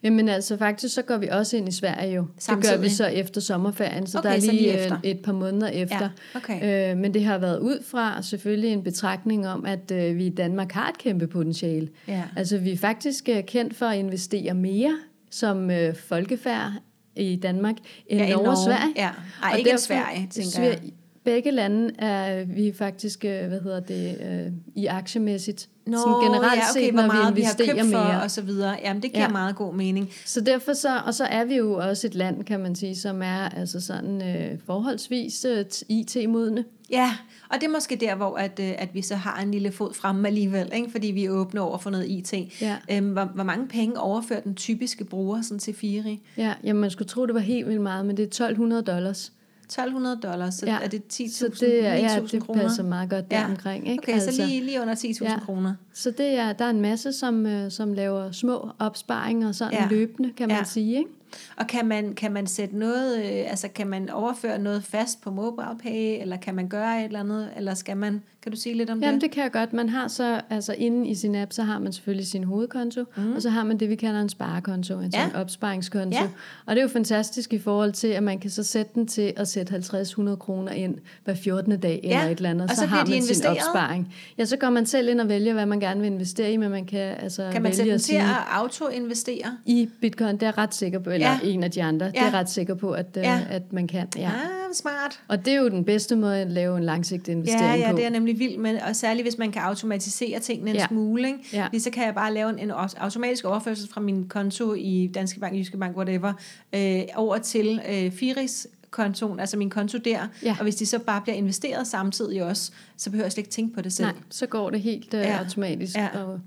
Jamen 0.03 0.29
altså 0.29 0.57
faktisk, 0.57 0.93
så 0.95 1.01
går 1.01 1.17
vi 1.17 1.27
også 1.27 1.57
ind 1.57 1.67
i 1.69 1.71
Sverige 1.71 2.13
jo. 2.13 2.21
Det 2.21 2.27
gør 2.35 2.39
Samtidig? 2.39 2.81
vi 2.81 2.89
så 2.89 3.05
efter 3.05 3.41
sommerferien, 3.41 4.07
så 4.07 4.17
Okay, 4.19 4.29
der 4.29 4.35
er 4.35 4.39
så 4.39 4.51
lige, 4.51 4.61
lige 4.61 4.73
øh, 4.77 4.83
efter. 4.83 4.97
et 5.03 5.19
par 5.19 5.31
måneder 5.33 5.67
efter. 5.67 6.09
Ja, 6.35 6.37
okay. 6.37 6.91
øh, 6.91 6.97
men 6.97 7.13
det 7.13 7.23
har 7.23 7.37
været 7.37 7.59
ud 7.59 7.83
fra 7.83 8.21
selvfølgelig 8.21 8.69
en 8.73 8.83
betragtning 8.83 9.47
om, 9.47 9.65
at 9.65 9.91
øh, 9.91 10.17
vi 10.17 10.25
i 10.25 10.29
Danmark 10.29 10.71
har 10.71 10.89
et 10.89 10.97
kæmpe 10.97 11.27
potentiale. 11.27 11.89
Ja. 12.07 12.23
Altså 12.35 12.57
vi 12.57 12.71
er 12.71 12.77
faktisk 12.77 13.29
øh, 13.29 13.43
kendt 13.43 13.75
for 13.75 13.85
at 13.85 13.97
investere 13.99 14.53
mere 14.53 14.97
som 15.31 15.71
øh, 15.71 15.95
folkefærd 15.95 16.71
i 17.15 17.35
Danmark 17.35 17.75
end 18.07 18.21
Ja, 18.21 18.27
i 18.27 18.31
Norge 18.31 18.57
Sverige. 18.65 18.93
Ja. 18.95 19.09
Ej, 19.43 19.51
Og 19.51 19.57
ikke 19.59 19.69
derfor- 19.71 19.79
Sverige, 19.85 20.27
tænker 20.31 20.63
jeg. 20.63 20.79
Begge 21.23 21.51
lande 21.51 21.91
er 21.99 22.45
vi 22.45 22.73
faktisk, 22.77 23.25
øh, 23.25 23.47
hvad 23.47 23.61
hedder 23.61 23.79
det, 23.79 24.17
øh, 24.21 24.51
i 24.75 24.85
aktiemæssigt. 24.85 25.69
Nå, 25.85 25.97
sådan 25.97 26.13
generelt 26.23 26.57
ja, 26.57 26.69
okay, 26.71 26.81
set, 26.81 26.93
når 26.93 27.05
meget 27.07 27.35
vi 27.35 27.41
vi 27.41 27.41
har 27.41 27.51
investerer 27.51 27.75
købt 27.75 27.93
for, 27.93 28.03
mere. 28.03 28.21
og 28.21 28.31
så 28.31 28.41
videre. 28.41 28.77
Jamen, 28.83 29.01
det 29.03 29.11
giver 29.11 29.21
ja. 29.23 29.27
Ja. 29.27 29.31
meget 29.31 29.55
god 29.55 29.73
mening. 29.73 30.09
Så 30.25 30.41
derfor 30.41 30.73
så, 30.73 30.99
og 31.05 31.13
så 31.13 31.23
er 31.25 31.45
vi 31.45 31.55
jo 31.55 31.73
også 31.73 32.07
et 32.07 32.15
land, 32.15 32.43
kan 32.43 32.59
man 32.59 32.75
sige, 32.75 32.95
som 32.95 33.21
er 33.21 33.49
altså 33.49 33.81
sådan 33.81 34.21
øh, 34.35 34.59
forholdsvis 34.65 35.45
øh, 35.45 35.65
IT-modne. 35.89 36.65
Ja, 36.89 37.15
og 37.49 37.55
det 37.61 37.67
er 37.67 37.71
måske 37.71 37.95
der, 37.95 38.15
hvor 38.15 38.37
at, 38.37 38.59
øh, 38.59 38.71
at 38.77 38.89
vi 38.93 39.01
så 39.01 39.15
har 39.15 39.41
en 39.41 39.51
lille 39.51 39.71
fod 39.71 39.93
fremme 39.93 40.27
alligevel, 40.27 40.71
ikke? 40.75 40.91
fordi 40.91 41.07
vi 41.07 41.25
er 41.25 41.29
åbne 41.29 41.61
over 41.61 41.77
for 41.77 41.89
noget 41.89 42.09
IT. 42.09 42.33
Ja. 42.61 42.77
Øhm, 42.91 43.09
hvor, 43.09 43.25
hvor 43.25 43.43
mange 43.43 43.67
penge 43.67 43.99
overfører 43.99 44.41
den 44.41 44.55
typiske 44.55 45.03
bruger 45.03 45.41
sådan 45.41 45.59
til 45.59 45.73
Firi? 45.73 46.21
Ja, 46.37 46.53
jamen 46.63 46.81
man 46.81 46.91
skulle 46.91 47.07
tro, 47.07 47.25
det 47.25 47.35
var 47.35 47.41
helt 47.41 47.67
vildt 47.67 47.81
meget, 47.81 48.05
men 48.05 48.17
det 48.17 48.23
er 48.23 48.27
1200 48.27 48.81
dollars. 48.81 49.31
1200 49.63 50.19
dollars, 50.23 50.53
så 50.53 50.65
Ja. 50.65 50.77
er 50.83 50.87
det 50.87 51.01
10.000, 51.13 51.29
Så 51.57 51.65
det, 51.65 51.85
er, 51.87 51.93
ja, 51.93 52.17
9.000 52.19 52.31
det 52.31 52.43
kroner? 52.43 52.61
passer 52.63 52.83
meget 52.83 53.09
godt 53.09 53.25
Ja. 53.31 53.37
deromkring. 53.39 53.87
Ikke? 53.91 54.03
Okay, 54.13 54.19
så 54.19 54.45
lige, 54.45 54.61
lige 54.63 54.81
under 54.81 54.95
10.000 54.95 55.23
Ja. 55.31 55.39
kroner. 55.39 55.73
så 55.93 56.11
det 56.11 56.25
er, 56.39 56.53
der 56.53 56.65
er 56.65 56.69
en 56.69 56.81
masse, 56.81 57.13
som, 57.13 57.45
øh, 57.45 57.71
som 57.71 57.93
laver 57.93 58.31
små 58.31 58.69
opsparinger 58.79 59.51
sådan 59.51 59.73
ja. 59.73 59.87
løbende, 59.89 60.31
kan 60.37 60.47
man 60.47 60.57
Ja. 60.57 60.63
sige. 60.63 60.97
Ikke? 60.97 61.09
Og 61.57 61.67
kan 61.67 61.87
man, 61.87 62.13
kan 62.15 62.31
man 62.31 62.47
sætte 62.47 62.77
noget, 62.77 63.17
øh, 63.17 63.49
altså 63.49 63.67
kan 63.67 63.87
man 63.87 64.09
overføre 64.09 64.59
noget 64.59 64.83
fast 64.83 65.21
på 65.21 65.31
MobilePay, 65.31 66.21
eller 66.21 66.37
kan 66.37 66.55
man 66.55 66.67
gøre 66.67 66.99
et 66.99 67.05
eller 67.05 67.19
andet, 67.19 67.49
eller 67.57 67.73
skal 67.73 67.97
man, 67.97 68.23
kan 68.43 68.51
du 68.51 68.57
sige 68.57 68.75
lidt 68.77 68.89
om 68.89 68.99
Jamen 69.01 69.13
det? 69.15 69.21
det 69.21 69.31
kan 69.31 69.43
jeg 69.43 69.51
godt. 69.51 69.73
Man 69.73 69.89
har 69.89 70.07
så, 70.07 70.41
altså 70.49 70.75
inde 70.77 71.07
i 71.09 71.15
sin 71.15 71.35
app, 71.35 71.51
så 71.53 71.63
har 71.63 71.79
man 71.79 71.93
selvfølgelig 71.93 72.27
sin 72.27 72.43
hovedkonto, 72.43 73.03
mm. 73.17 73.33
og 73.35 73.41
så 73.41 73.49
har 73.49 73.63
man 73.63 73.77
det, 73.79 73.89
vi 73.89 73.95
kalder 73.95 74.21
en 74.21 74.29
sparekonto, 74.29 74.99
en 74.99 75.09
Ja. 75.13 75.23
sådan 75.23 75.35
opsparingskonto. 75.35 76.17
Ja. 76.17 76.29
Og 76.65 76.75
det 76.75 76.77
er 76.77 76.81
jo 76.83 76.89
fantastisk 76.89 77.53
i 77.53 77.59
forhold 77.59 77.91
til, 77.91 78.07
at 78.07 78.23
man 78.23 78.39
kan 78.39 78.49
så 78.49 78.63
sætte 78.63 78.91
den 78.95 79.07
til 79.07 79.33
at 79.37 79.47
sætte 79.47 79.73
50-100 79.75 80.35
kroner 80.35 80.71
ind 80.71 80.95
hver 81.23 81.35
14. 81.35 81.79
dag 81.79 81.99
Ja, 82.03 82.09
eller 82.19 82.31
et 82.31 82.37
eller 82.37 82.49
andet, 82.49 82.63
og 82.63 82.69
så, 82.69 82.75
så 82.81 82.85
har 82.85 83.05
man 83.05 83.21
sin 83.21 83.45
opsparing. 83.45 84.13
Ja, 84.37 84.45
så 84.45 84.57
går 84.57 84.69
man 84.69 84.85
selv 84.85 85.09
ind 85.09 85.21
og 85.21 85.29
vælger, 85.29 85.53
hvad 85.53 85.65
man 85.65 85.79
gerne 85.79 86.01
vil 86.01 86.07
investere 86.11 86.51
i, 86.51 86.57
men 86.57 86.71
man 86.71 86.85
kan 86.85 86.99
altså 87.19 87.49
Kan 87.51 87.61
man 87.61 87.63
vælge 87.63 87.75
sætte 87.75 87.89
den 87.89 87.95
at 87.95 88.01
til 88.01 88.05
sige, 88.07 88.19
at 88.21 88.27
auto-investere? 88.51 89.57
i 89.65 89.89
bitcoin, 90.01 90.33
det 90.35 90.43
er 90.43 90.47
jeg 90.47 90.57
ret 90.57 90.73
sikker 90.75 90.99
på, 90.99 91.09
eller 91.09 91.27
Ja. 91.27 91.39
ja. 91.43 91.49
en 91.49 91.63
af 91.63 91.71
de 91.71 91.83
andre, 91.83 92.05
det 92.05 92.17
er 92.17 92.25
Ja. 92.25 92.31
ret 92.39 92.49
sikker 92.49 92.73
på, 92.75 92.91
at, 92.91 93.05
Ja. 93.15 93.21
ja. 93.21 93.39
at 93.49 93.73
man 93.73 93.87
kan. 93.87 94.07
Ja. 94.15 94.21
Ja. 94.21 94.27
Ah, 94.27 94.62
smart. 94.75 95.19
Og 95.27 95.45
det 95.45 95.53
er 95.53 95.57
jo 95.57 95.69
den 95.69 95.85
bedste 95.85 96.15
måde 96.15 96.37
at 96.41 96.51
lave 96.51 96.77
en 96.77 96.83
langsigtet 96.83 97.27
Ja, 97.27 97.37
investering 97.37 97.79
ja, 97.81 97.91
på. 97.91 97.97
det 97.97 98.05
er 98.05 98.09
nemlig 98.09 98.39
vild 98.39 98.57
med, 98.57 98.79
og 98.81 98.95
særligt 98.95 99.25
hvis 99.25 99.37
man 99.37 99.51
kan 99.51 99.61
automatisere 99.61 100.39
tingene 100.39 100.69
en 100.71 100.75
Ja. 100.75 100.87
smule. 100.87 101.27
Ikke? 101.27 101.39
Ja. 101.53 101.67
Lige 101.71 101.81
så 101.81 101.89
kan 101.89 102.05
jeg 102.05 102.15
bare 102.15 102.33
lave 102.33 102.49
en, 102.49 102.59
en 102.59 102.71
automatisk 102.97 103.45
overførsel 103.45 103.89
fra 103.93 104.01
min 104.01 104.27
konto 104.27 104.73
i 104.73 105.11
Danske 105.13 105.39
Bank, 105.39 105.55
Jyske 105.55 105.77
Bank, 105.77 105.97
whatever, 105.97 106.33
øh, 106.75 107.01
over 107.15 107.37
til 107.37 107.81
øh, 107.89 108.11
Firis 108.11 108.67
kontoen, 108.91 109.39
altså 109.39 109.57
min 109.57 109.69
konto 109.69 109.97
der, 109.97 110.27
Ja. 110.43 110.55
og 110.59 110.63
hvis 110.63 110.75
de 110.75 110.85
så 110.85 110.99
bare 110.99 111.21
bliver 111.21 111.35
investeret 111.35 111.87
samtidig 111.87 112.43
også, 112.43 112.71
så 112.97 113.09
behøver 113.09 113.25
jeg 113.25 113.31
slet 113.31 113.41
ikke 113.41 113.51
tænke 113.51 113.75
på 113.75 113.81
det 113.81 113.93
selv. 113.93 114.07
Nej, 114.07 114.15
så 114.29 114.45
går 114.47 114.69
det 114.69 114.81
helt 114.81 115.13
uh, 115.13 115.19
Ja. 115.19 115.27
ja. 115.29 115.37
automatisk. 115.37 115.95
Ja. 115.97 116.07
Og, 116.23 116.39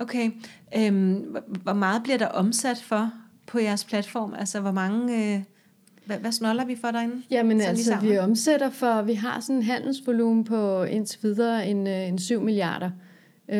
Okay. 0.00 0.30
Øhm, 0.76 1.12
hvor- 1.12 1.42
hvor 1.62 1.72
meget 1.72 2.02
bliver 2.02 2.18
der 2.18 2.26
omsat 2.26 2.78
for 2.82 3.10
på 3.46 3.58
jeres 3.58 3.84
platform? 3.84 4.34
Altså, 4.38 4.60
hvor 4.60 4.70
mange... 4.72 5.34
Øh, 5.34 5.42
Hvad, 6.08 6.18
hvad 6.18 6.32
snoller 6.32 6.64
vi 6.64 6.76
for 6.80 6.90
derinde? 6.90 7.22
Jamen 7.30 7.60
altså, 7.60 7.96
vi 8.02 8.18
omsætter 8.18 8.70
for, 8.70 9.02
vi 9.02 9.14
har 9.14 9.40
sådan 9.40 9.56
en 9.56 9.62
handelsvolumen 9.62 10.44
på 10.44 10.82
indtil 10.82 11.18
videre 11.22 11.66
en, 11.68 11.86
øh, 11.86 12.08
en 12.08 12.18
7 12.18 12.40
milliarder 12.42 12.90
øh, 13.48 13.58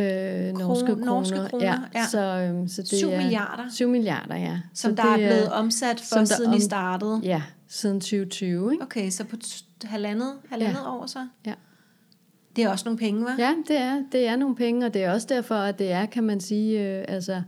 norske 0.58 0.86
kroner. 0.86 1.04
norske 1.04 1.36
kroner, 1.50 1.64
ja. 1.66 1.74
ja. 1.94 2.06
Så, 2.06 2.20
øhm, 2.20 2.68
så 2.68 2.82
det 2.82 2.88
7 2.88 3.08
er, 3.10 3.16
milliarder, 3.22 3.62
7 3.70 3.88
milliarder, 3.88 4.36
ja. 4.36 4.58
som 4.74 4.96
så 4.96 5.02
der 5.02 5.08
er 5.08 5.16
det 5.16 5.26
blevet 5.28 5.52
omsat 5.52 6.00
for, 6.00 6.24
siden 6.24 6.52
I 6.52 6.54
om- 6.54 6.60
startede. 6.60 7.20
Ja, 7.22 7.42
siden 7.68 8.00
2020, 8.00 8.72
ikke? 8.72 8.84
Okay, 8.84 9.10
så 9.10 9.24
på 9.24 9.36
t- 9.44 9.64
halvandet, 9.84 10.32
halvandet 10.50 10.86
år 10.86 11.06
så? 11.06 11.26
Ja. 11.46 11.52
Det 12.56 12.64
er 12.64 12.68
også 12.68 12.84
nogle 12.84 12.98
penge, 12.98 13.26
hva'? 13.26 13.40
Ja, 13.40 13.54
det 13.68 13.76
er, 13.76 14.02
det 14.12 14.26
er 14.28 14.36
nogle 14.36 14.56
penge, 14.56 14.86
og 14.86 14.94
det 14.94 15.04
er 15.04 15.12
også 15.12 15.26
derfor, 15.30 15.54
at 15.54 15.78
det 15.78 15.92
er, 15.92 16.06
kan 16.06 16.24
man 16.24 16.40
sige, 16.40 16.80
øh, 16.98 17.04
altså, 17.08 17.42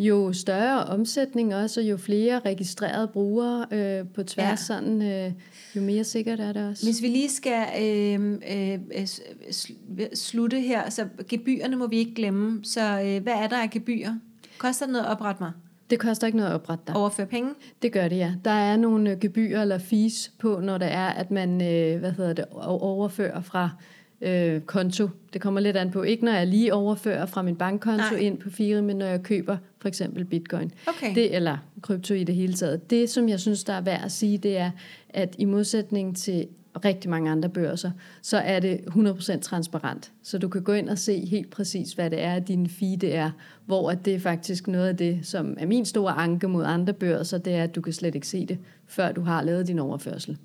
jo 0.00 0.32
større 0.32 0.84
omsætning 0.84 1.54
også, 1.54 1.80
og 1.80 1.86
jo 1.86 1.96
flere 1.96 2.38
registrerede 2.38 3.08
brugere 3.08 3.66
øh, 3.70 4.04
på 4.14 4.22
tværs, 4.22 4.50
Ja. 4.50 4.56
sådan, 4.56 5.02
øh, 5.02 5.32
jo 5.76 5.80
mere 5.80 6.04
sikkert 6.04 6.40
er 6.40 6.52
det 6.52 6.68
også. 6.68 6.86
Hvis 6.86 7.02
vi 7.02 7.06
lige 7.06 7.30
skal 7.30 7.64
øh, 7.82 8.32
øh, 8.32 9.02
sl- 9.50 10.14
slutte 10.14 10.60
her, 10.60 10.90
så 10.90 11.06
gebyrerne 11.28 11.76
må 11.76 11.86
vi 11.86 11.96
ikke 11.96 12.14
glemme. 12.14 12.60
Så 12.64 12.80
øh, 13.00 13.22
hvad 13.22 13.32
er 13.32 13.46
der 13.48 13.56
af 13.62 13.70
gebyrer? 13.70 14.14
Koster 14.58 14.86
det 14.86 14.92
noget 14.92 15.04
at 15.06 15.10
oprette 15.12 15.42
mig? 15.42 15.52
Det 15.90 15.98
koster 15.98 16.26
ikke 16.26 16.36
noget 16.36 16.50
at 16.50 16.54
oprette 16.54 16.84
dig. 16.86 16.96
Overføre 16.96 17.26
penge? 17.26 17.50
Det 17.82 17.92
gør 17.92 18.08
det, 18.08 18.16
ja. 18.16 18.32
Der 18.44 18.50
er 18.50 18.76
nogle 18.76 19.10
øh, 19.10 19.18
gebyrer 19.20 19.62
eller 19.62 19.78
fees 19.78 20.32
på, 20.38 20.60
når 20.62 20.78
det 20.78 20.92
er, 20.92 21.06
at 21.06 21.30
man 21.30 21.50
øh, 21.62 21.98
hvad 22.00 22.12
hedder 22.12 22.32
det, 22.32 22.44
overfører 22.52 23.40
fra 23.40 23.70
øh, 24.20 24.60
konto. 24.60 25.08
Det 25.32 25.40
kommer 25.40 25.60
lidt 25.60 25.76
an 25.76 25.90
på. 25.90 26.02
Ikke 26.02 26.24
når 26.24 26.32
jeg 26.32 26.46
lige 26.46 26.74
overfører 26.74 27.26
fra 27.26 27.42
min 27.42 27.56
bankkonto 27.56 28.10
Nej. 28.10 28.20
Ind 28.20 28.38
på 28.38 28.50
Fire, 28.50 28.82
men 28.82 28.96
når 28.96 29.06
jeg 29.06 29.22
køber 29.22 29.56
for 29.78 29.88
eksempel 29.88 30.24
bitcoin. 30.24 30.72
Okay. 30.86 31.14
Det, 31.14 31.36
eller 31.36 31.56
krypto 31.82 32.14
i 32.14 32.24
det 32.24 32.34
hele 32.34 32.52
taget. 32.52 32.90
Det, 32.90 33.10
som 33.10 33.28
jeg 33.28 33.40
synes, 33.40 33.64
der 33.64 33.72
er 33.72 33.80
værd 33.80 34.04
at 34.04 34.12
sige, 34.12 34.38
det 34.38 34.58
er, 34.58 34.70
at 35.08 35.34
i 35.38 35.44
modsætning 35.44 36.16
til 36.16 36.46
rigtig 36.84 37.10
mange 37.10 37.30
andre 37.30 37.48
børser, 37.48 37.90
så 38.22 38.38
er 38.38 38.60
det 38.60 38.80
100% 38.86 39.40
transparent. 39.40 40.12
Så 40.22 40.38
du 40.38 40.48
kan 40.48 40.62
gå 40.62 40.72
ind 40.72 40.88
og 40.88 40.98
se 40.98 41.26
helt 41.26 41.50
præcis, 41.50 41.92
hvad 41.92 42.10
det 42.10 42.22
er, 42.22 42.38
din 42.38 42.68
feed 42.68 42.96
det 42.96 43.14
er, 43.14 43.30
hvor 43.66 43.90
at 43.90 44.04
det 44.04 44.14
er 44.14 44.20
faktisk 44.20 44.68
noget 44.68 44.88
af 44.88 44.96
det, 44.96 45.18
som 45.22 45.56
er 45.58 45.66
min 45.66 45.84
store 45.84 46.12
anke 46.12 46.48
mod 46.48 46.64
andre 46.64 46.92
børser, 46.92 47.38
det 47.38 47.54
er, 47.54 47.62
at 47.62 47.74
du 47.74 47.80
kan 47.80 47.92
slet 47.92 48.14
ikke 48.14 48.26
se 48.26 48.46
det, 48.46 48.58
før 48.86 49.12
du 49.12 49.20
har 49.20 49.42
lavet 49.42 49.66
din 49.66 49.78
overførsel. 49.78 50.38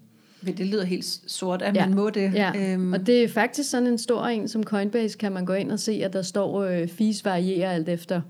Men 0.46 0.58
Det 0.58 0.66
lyder 0.68 0.86
helt 0.86 1.06
sort, 1.28 1.62
at 1.62 1.76
Ja. 1.76 1.86
man 1.88 1.96
må 1.96 2.10
det. 2.10 2.34
Ja, 2.34 2.74
Øhm, 2.74 2.94
og 2.94 3.06
det 3.08 3.24
er 3.24 3.28
faktisk 3.28 3.70
sådan 3.70 3.88
en 3.88 3.98
stor 3.98 4.26
en 4.26 4.48
som 4.48 4.64
Coinbase, 4.64 5.18
kan 5.18 5.32
man 5.32 5.46
gå 5.46 5.54
ind 5.54 5.72
og 5.72 5.80
se, 5.80 5.92
at 6.04 6.14
der 6.14 6.22
står, 6.22 6.64
øh, 6.64 6.88
fees 6.88 7.26
varierer 7.26 7.72
alt 7.72 7.90
efter 7.90 8.22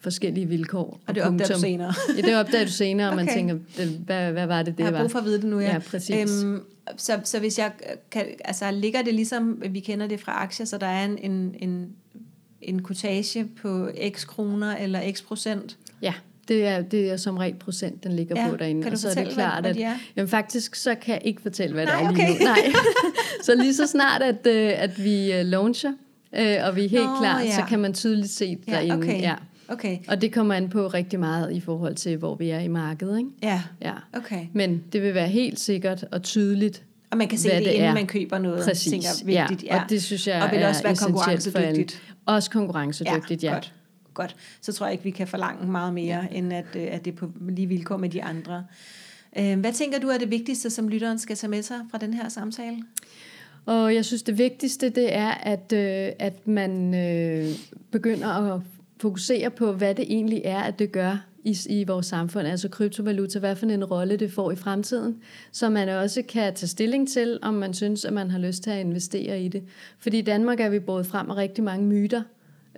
forskellige 0.00 0.48
vilkår. 0.48 1.00
og 1.06 1.14
det 1.14 1.22
opdager 1.22 1.30
du 1.32 1.38
punktum. 1.38 1.60
senere. 1.60 1.94
Ja, 2.16 2.22
det 2.22 2.36
opdager 2.36 2.64
du 2.64 2.70
senere, 2.70 3.08
og 3.10 3.16
man 3.16 3.24
Okay. 3.28 3.34
tænker, 3.34 3.58
det- 3.76 3.88
hvad, 4.06 4.32
hvad 4.32 4.46
var 4.46 4.62
det, 4.62 4.72
det 4.72 4.78
jeg 4.78 4.86
har 4.86 4.92
var? 4.92 5.00
brug 5.00 5.10
for 5.10 5.18
at 5.18 5.24
vide 5.24 5.36
det 5.36 5.44
nu, 5.50 5.60
ja. 5.60 5.72
Ja, 5.72 5.78
præcis. 5.78 6.42
Øhm, 6.44 6.60
så, 6.96 7.20
så 7.24 7.38
hvis 7.38 7.58
jeg 7.58 7.72
kan, 8.10 8.24
altså 8.44 8.70
ligger 8.70 9.02
det 9.02 9.14
ligesom, 9.14 9.62
vi 9.70 9.80
kender 9.80 10.06
det 10.06 10.20
fra 10.20 10.32
aktier, 10.42 10.66
så 10.66 10.78
der 10.78 10.86
er 10.86 11.04
en, 11.04 11.18
en, 11.30 11.54
en, 11.60 11.88
en 12.62 12.82
kotage 12.82 13.44
på 13.62 13.88
x 14.10 14.26
kroner 14.26 14.76
eller 14.76 15.12
x 15.12 15.24
procent. 15.24 15.76
Ja, 16.02 16.14
det 16.48 16.66
er, 16.66 16.82
det 16.82 17.10
er 17.10 17.16
som 17.16 17.36
regel 17.36 17.54
procent, 17.54 18.04
den 18.04 18.12
ligger 18.12 18.42
Ja, 18.44 18.48
på 18.50 18.56
derinde. 18.56 18.82
kan 18.82 18.92
du 18.92 18.94
og 18.94 18.98
så 18.98 19.08
er 19.08 19.10
fortælle, 19.10 19.28
det 19.30 19.34
klart, 19.34 19.62
hvad- 19.62 19.70
at 19.70 19.76
hvad 19.76 19.84
de 19.84 19.88
er? 19.94 19.98
jamen, 20.16 20.28
faktisk 20.28 20.74
så 20.74 20.94
kan 20.94 21.14
jeg 21.14 21.22
ikke 21.24 21.42
fortælle, 21.42 21.74
hvad 21.74 21.86
det 21.86 21.92
Nej, 21.94 22.02
er 22.02 22.10
lige 22.12 22.24
okay. 22.26 22.38
nu. 22.38 22.44
Nej. 22.44 22.72
så 23.44 23.54
lige 23.54 23.74
så 23.74 23.86
snart, 23.86 24.22
at, 24.22 24.46
øh, 24.46 24.72
at 24.76 25.04
vi 25.04 25.32
øh, 25.32 25.44
launcher, 25.46 25.92
øh, 26.38 26.56
og 26.66 26.76
vi 26.76 26.84
er 26.84 26.88
helt 26.88 27.04
Nå, 27.04 27.16
klar, 27.20 27.40
ja. 27.40 27.54
så 27.54 27.62
kan 27.68 27.78
man 27.78 27.94
tydeligt 27.94 28.30
se 28.30 28.58
Ja, 28.68 28.72
derinde. 28.72 28.96
okay. 28.96 29.20
Ja. 29.20 29.34
Okay, 29.68 29.98
Og 30.08 30.20
det 30.20 30.32
kommer 30.32 30.54
an 30.54 30.68
på 30.68 30.86
rigtig 30.86 31.20
meget 31.20 31.52
i 31.52 31.60
forhold 31.60 31.94
til, 31.94 32.16
hvor 32.16 32.34
vi 32.34 32.50
er 32.50 32.58
i 32.60 32.68
markedet. 32.68 33.18
Ikke? 33.18 33.30
ja, 33.42 33.62
Ja. 33.82 33.92
okay. 34.12 34.46
Men 34.52 34.82
det 34.92 35.02
vil 35.02 35.14
være 35.14 35.28
helt 35.28 35.60
sikkert 35.60 36.04
og 36.12 36.22
tydeligt, 36.22 36.82
Og 37.10 37.18
man 37.18 37.28
kan 37.28 37.38
se 37.38 37.48
det, 37.48 37.58
det 37.64 37.70
inden 37.72 37.88
er. 37.88 37.94
man 37.94 38.06
køber 38.06 38.38
noget, 38.38 38.64
præcis. 38.64 38.90
tænker 38.92 39.08
vigtigt. 39.24 39.62
Ja. 39.70 39.82
Og 39.82 39.90
det 39.90 40.02
synes 40.02 40.26
jeg 40.28 40.42
og 40.42 40.50
vil 40.50 40.58
er 40.58 40.68
også 40.68 40.82
være 40.82 40.92
essentielt 40.92 40.98
for 40.98 41.06
konkurrencedygtigt. 41.60 42.02
Også 42.26 42.50
konkurrencedygtigt, 42.50 43.44
ja. 43.44 43.52
Godt, 43.52 43.72
godt. 44.14 44.36
Så 44.60 44.72
tror 44.72 44.86
jeg 44.86 44.92
ikke, 44.92 45.04
vi 45.04 45.10
kan 45.10 45.26
forlange 45.26 45.66
meget 45.66 45.94
mere, 45.94 46.34
end 46.34 46.52
at, 46.52 46.76
øh, 46.76 46.86
at 46.90 47.04
det 47.04 47.12
er 47.12 47.16
på 47.16 47.30
lige 47.48 47.66
vilkår 47.66 47.96
med 47.96 48.08
de 48.08 48.22
andre. 48.22 48.64
Øh, 49.38 49.60
Hvad 49.60 49.72
tænker 49.72 49.98
du 49.98 50.08
er 50.08 50.18
det 50.18 50.30
vigtigste, 50.30 50.70
som 50.70 50.88
lytteren 50.88 51.18
skal 51.18 51.36
tage 51.36 51.50
med 51.50 51.62
sig 51.62 51.80
fra 51.90 51.98
den 51.98 52.14
her 52.14 52.28
samtale? 52.28 52.82
Og 53.66 53.94
jeg 53.94 54.04
synes, 54.04 54.22
det 54.22 54.38
vigtigste, 54.38 54.88
det 54.90 55.14
er, 55.14 55.30
at, 55.30 55.72
øh, 55.72 56.12
at 56.18 56.46
man 56.46 56.94
øh, 56.94 57.48
begynder 57.90 58.54
at 58.54 58.60
fokusere 59.00 59.50
på, 59.50 59.72
hvad 59.72 59.94
det 59.94 60.04
egentlig 60.08 60.42
er, 60.44 60.60
at 60.60 60.78
det 60.78 60.92
gør 60.92 61.24
i, 61.44 61.56
i 61.68 61.84
vores 61.84 62.06
samfund, 62.06 62.46
altså 62.46 62.68
kryptovaluta, 62.68 63.38
hvad 63.38 63.56
for 63.56 63.66
en 63.66 63.84
rolle 63.84 64.16
det 64.16 64.32
får 64.32 64.50
i 64.50 64.56
fremtiden, 64.56 65.16
så 65.52 65.70
man 65.70 65.88
også 65.88 66.22
kan 66.22 66.54
tage 66.54 66.68
stilling 66.68 67.08
til, 67.08 67.38
om 67.42 67.54
man 67.54 67.74
synes, 67.74 68.04
at 68.04 68.12
man 68.12 68.30
har 68.30 68.38
lyst 68.38 68.62
til 68.62 68.70
at 68.70 68.80
investere 68.80 69.42
i 69.42 69.48
det. 69.48 69.62
Fordi 69.98 70.18
i 70.18 70.22
Danmark 70.22 70.60
er 70.60 70.68
vi 70.68 70.78
båret 70.78 71.06
frem 71.06 71.30
af 71.30 71.36
rigtig 71.36 71.64
mange 71.64 71.86
myter, 71.86 72.22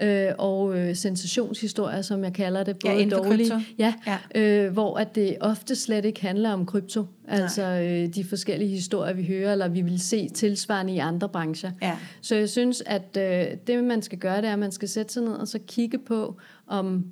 øh, 0.02 0.28
og 0.38 0.78
øh, 0.78 0.96
sensationshistorier, 0.96 2.02
som 2.02 2.24
jeg 2.24 2.32
kalder 2.32 2.62
det, 2.64 2.76
Ja, 2.84 2.92
både 2.94 3.10
for 3.10 3.16
dårlige, 3.22 3.50
krypto. 3.50 3.64
ja, 3.78 3.94
Ja. 4.34 4.40
øh, 4.64 4.72
hvor 4.72 4.96
at 4.98 5.14
det 5.14 5.36
ofte 5.40 5.76
slet 5.76 6.04
ikke 6.04 6.20
handler 6.20 6.50
om 6.52 6.66
krypto, 6.66 7.04
altså 7.28 7.62
øh, 7.64 8.14
de 8.14 8.24
forskellige 8.24 8.70
historier, 8.70 9.12
vi 9.14 9.24
hører, 9.26 9.52
eller 9.52 9.68
vi 9.68 9.80
vil 9.80 10.00
se 10.00 10.28
tilsvarende 10.28 10.92
i 10.94 10.98
andre 10.98 11.28
brancher. 11.28 11.70
Ja. 11.82 11.96
Så 12.20 12.34
jeg 12.34 12.48
synes, 12.48 12.82
at 12.86 13.16
øh, 13.18 13.56
det, 13.66 13.84
man 13.84 14.02
skal 14.02 14.18
gøre, 14.18 14.36
det 14.36 14.48
er, 14.48 14.52
at 14.52 14.58
man 14.58 14.72
skal 14.72 14.88
sætte 14.88 15.12
sig 15.12 15.22
ned 15.22 15.32
og 15.32 15.48
så 15.48 15.58
kigge 15.66 15.98
på, 15.98 16.36
om 16.66 17.04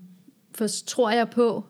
for 0.54 0.66
tror 0.86 1.10
jeg 1.10 1.28
på 1.30 1.64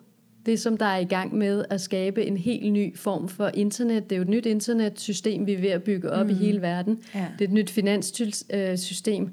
det, 0.46 0.60
som 0.60 0.76
der 0.76 0.86
er 0.86 0.98
i 0.98 1.04
gang 1.04 1.34
med 1.34 1.64
at 1.70 1.80
skabe 1.80 2.24
en 2.26 2.36
helt 2.36 2.72
ny 2.72 2.96
form 2.96 3.28
for 3.28 3.50
internet. 3.54 4.04
Det 4.10 4.12
er 4.12 4.16
jo 4.16 4.22
et 4.22 4.28
nyt 4.28 4.46
internetsystem, 4.46 5.46
vi 5.46 5.52
er 5.52 5.58
ved 5.60 5.68
at 5.70 5.82
bygge 5.82 6.10
op 6.10 6.26
mm. 6.26 6.32
i 6.32 6.34
hele 6.34 6.62
verden. 6.62 6.98
Ja. 7.14 7.26
Det 7.38 7.44
er 7.44 7.48
et 7.48 7.52
nyt 7.54 7.70
finanssystem. 7.70 9.28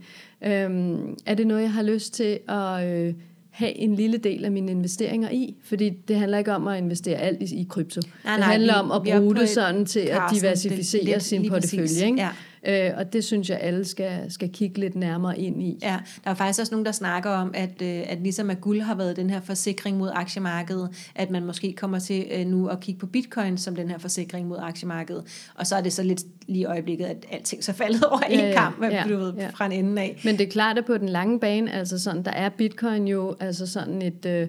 Øhm, 0.45 1.17
er 1.26 1.34
det 1.36 1.47
noget, 1.47 1.62
jeg 1.62 1.71
har 1.74 1.84
lyst 1.84 2.13
til 2.13 2.39
at 2.50 2.88
øh, 2.88 3.13
have 3.50 3.78
en 3.78 3.95
lille 3.95 4.17
del 4.17 4.45
af 4.45 4.52
mine 4.52 4.71
investeringer 4.71 5.30
i? 5.30 5.56
Fordi 5.63 5.89
det 5.89 6.15
handler 6.15 6.38
ikke 6.38 6.54
om 6.56 6.67
at 6.67 6.78
investere 6.78 7.17
alt 7.17 7.41
i, 7.41 7.56
i 7.62 7.65
krypto. 7.69 8.02
Nej, 8.24 8.34
det 8.34 8.39
nej, 8.39 8.52
handler 8.52 8.74
vi- 8.74 8.80
om 8.80 8.91
at 8.91 9.02
bruge 9.21 9.36
det 9.36 9.43
et- 9.43 9.50
sådan 9.50 9.86
til 9.86 10.00
at 10.00 10.21
diversificere 10.34 11.13
det- 11.13 11.24
sin 11.24 11.50
portefølje. 11.50 12.06
Ikke? 12.06 12.17
Ja. 12.21 12.30
Øh, 12.67 12.91
og 12.97 13.13
det 13.13 13.24
synes 13.24 13.50
jeg, 13.50 13.60
alle 13.62 13.86
skal, 13.86 14.32
skal 14.32 14.50
kigge 14.50 14.80
lidt 14.80 14.95
nærmere 14.95 15.39
ind 15.39 15.63
i. 15.63 15.78
Ja, 15.82 15.97
der 16.24 16.30
er 16.30 16.34
faktisk 16.34 16.60
også 16.60 16.74
nogen, 16.74 16.86
der 16.86 16.91
snakker 16.91 17.30
om, 17.30 17.52
at, 17.54 17.82
øh, 17.82 18.04
at 18.08 18.17
ligesom 18.21 18.50
at 18.50 18.62
guld 18.62 18.82
har 18.82 18.95
været 18.95 19.15
den 19.15 19.30
her 19.30 19.41
forsikring 19.41 19.97
mod 19.97 20.10
aktiemarkedet, 20.13 21.12
at 21.15 21.30
man 21.30 21.45
måske 21.45 21.74
kommer 21.74 22.00
til 22.00 22.26
øh, 22.32 22.45
nu 22.45 22.67
at 22.67 22.80
kigge 22.80 23.00
på 23.00 23.08
bitcoin 23.08 23.58
som 23.58 23.76
den 23.76 23.89
her 23.89 23.97
forsikring 23.97 24.47
mod 24.47 24.58
aktiemarkedet. 24.62 25.52
Og 25.56 25.67
så 25.67 25.76
er 25.76 25.82
det 25.82 25.93
så 25.93 26.04
lidt 26.04 26.21
lige 26.47 26.62
i 26.62 26.65
øjeblikket, 26.65 27.06
at 27.06 27.26
alting 27.32 27.63
så 27.63 27.74
faldet 27.74 28.04
over 28.12 28.19
en 28.19 28.39
Ja, 28.39 28.47
ja, 28.47 28.54
kamp, 28.54 28.84
ja, 28.84 29.04
du 29.10 29.17
ved, 29.17 29.34
ja. 29.34 29.50
fra 29.50 29.65
en 29.65 29.71
ende 29.71 30.02
af. 30.02 30.21
Men 30.26 30.38
det 30.38 30.47
er 30.47 30.52
klart, 30.52 30.78
at 30.78 30.86
på 30.86 30.97
den 30.97 31.10
lange 31.10 31.39
bane, 31.39 31.74
altså 31.74 32.00
sådan, 32.00 32.24
der 32.24 32.32
er 32.32 32.50
bitcoin 32.50 33.08
jo 33.08 33.36
altså 33.39 33.67
sådan 33.67 34.02
et, 34.02 34.26
øh, 34.26 34.47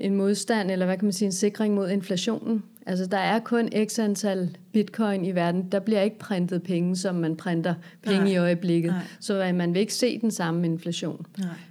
en 0.00 0.14
modstand, 0.14 0.70
eller 0.70 0.86
hvad 0.86 0.96
kan 0.96 1.04
man 1.04 1.12
sige, 1.12 1.26
en 1.26 1.32
sikring 1.32 1.74
mod 1.74 1.90
inflationen. 1.90 2.62
Altså 2.86 3.06
der 3.06 3.18
er 3.18 3.38
kun 3.38 3.68
x 3.88 3.98
antal 3.98 4.56
bitcoin 4.72 5.24
i 5.24 5.34
verden. 5.34 5.68
Der 5.72 5.78
bliver 5.80 6.00
ikke 6.00 6.18
printet 6.18 6.62
penge, 6.62 6.96
som 6.96 7.14
man 7.14 7.36
printer 7.36 7.74
penge 8.02 8.20
Nej. 8.24 8.32
i 8.32 8.36
øjeblikket. 8.36 8.92
Nej. 8.92 9.00
Så 9.20 9.44
øh, 9.44 9.54
man 9.54 9.74
vil 9.74 9.80
ikke 9.80 9.94
se 9.94 10.18
den 10.20 10.30
samme 10.30 10.66
inflation. 10.66 11.26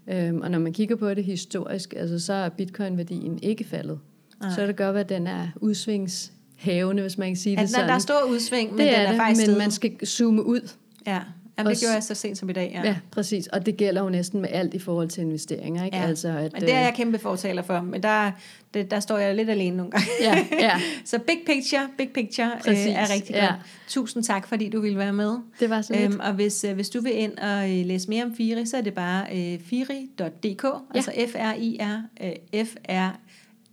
Nej. 0.08 0.18
Øhm, 0.28 0.42
og 0.42 0.52
når 0.52 0.60
man 0.60 0.74
kigger 0.74 0.96
på 0.96 1.14
det 1.14 1.24
historisk, 1.24 1.94
altså, 1.98 2.20
så 2.20 2.34
er 2.34 2.50
bitcoin-værdien 2.50 3.40
ikke 3.44 3.64
faldet. 3.64 4.00
Nej. 4.42 4.50
Så 4.56 4.62
er 4.62 4.66
det 4.66 4.76
godt, 4.76 4.98
at 4.98 5.10
den 5.10 5.28
er 5.28 5.48
udsvingshavende, 5.56 7.02
hvis 7.02 7.18
man 7.18 7.28
kan 7.30 7.36
sige 7.38 7.56
det 7.56 7.62
Altså, 7.62 7.74
sådan. 7.76 7.90
der 7.90 7.96
er 7.96 8.00
stor 8.00 8.24
udsving, 8.30 8.70
men 8.70 8.80
det 8.80 8.88
den 8.88 8.96
er, 8.96 9.00
er 9.00 9.10
det, 9.12 9.18
faktisk 9.18 9.40
men 9.40 9.46
steget. 9.46 9.58
man 9.58 9.72
skal 9.72 10.08
zoome 10.08 10.46
ud. 10.46 10.70
Ja, 11.08 11.20
Jamen, 11.58 11.72
det 11.72 11.80
gjorde 11.80 11.94
jeg 11.94 12.04
så 12.04 12.16
sent 12.16 12.38
som 12.38 12.50
i 12.50 12.54
dag. 12.54 12.72
Ja. 12.74 12.90
Ja. 12.90 12.96
præcis. 13.12 13.48
Og 13.48 13.66
det 13.66 13.78
gælder 13.78 14.04
jo 14.04 14.10
næsten 14.10 14.42
med 14.42 14.50
alt 14.52 14.74
i 14.74 14.80
forhold 14.80 15.10
til 15.10 15.22
investeringer. 15.22 15.86
Ikke? 15.86 15.98
Ja. 15.98 16.04
Altså, 16.04 16.28
at, 16.28 16.54
Men 16.54 16.62
det 16.62 16.74
er 16.74 16.80
øh, 16.80 16.86
jeg 16.86 16.94
kæmpe 16.96 17.20
fortaler 17.20 17.62
for, 17.62 17.82
men 17.82 18.04
der, 18.04 18.32
det, 18.74 18.92
der 18.92 19.00
står 19.00 19.18
jeg 19.18 19.36
lidt 19.36 19.50
alene 19.50 19.78
nogle 19.78 19.92
gange. 19.92 20.08
Ja, 20.22 20.46
ja. 20.52 20.82
så 21.06 21.20
big 21.20 21.40
picture, 21.46 21.88
big 21.98 22.10
picture 22.10 22.52
øh, 22.56 22.62
Præcis, 22.62 22.88
er 22.88 23.14
rigtig 23.14 23.34
ja. 23.34 23.46
godt. 23.46 23.56
Tusind 23.88 24.24
tak, 24.24 24.48
fordi 24.48 24.70
du 24.70 24.82
ville 24.82 24.98
være 24.98 25.14
med. 25.14 25.36
Det 25.60 25.70
var 25.70 25.82
så. 25.82 25.94
Øhm, 26.00 26.20
og 26.20 26.34
hvis, 26.34 26.64
øh, 26.64 26.76
hvis 26.76 26.90
du 26.90 27.02
vil 27.02 27.18
ind 27.18 27.38
og 27.38 27.80
øh, 27.80 27.86
læse 27.86 28.10
mere 28.10 28.24
om 28.24 28.36
Firi, 28.36 28.66
så 28.66 28.78
er 28.78 28.82
det 28.82 28.94
bare 28.94 29.26
øh, 29.32 29.60
firi.dk, 29.60 30.64
ja. 30.64 30.70
altså 30.96 31.12
F-R-I-R, 31.28 32.02
øh, 32.24 32.66
F-R, 32.66 33.18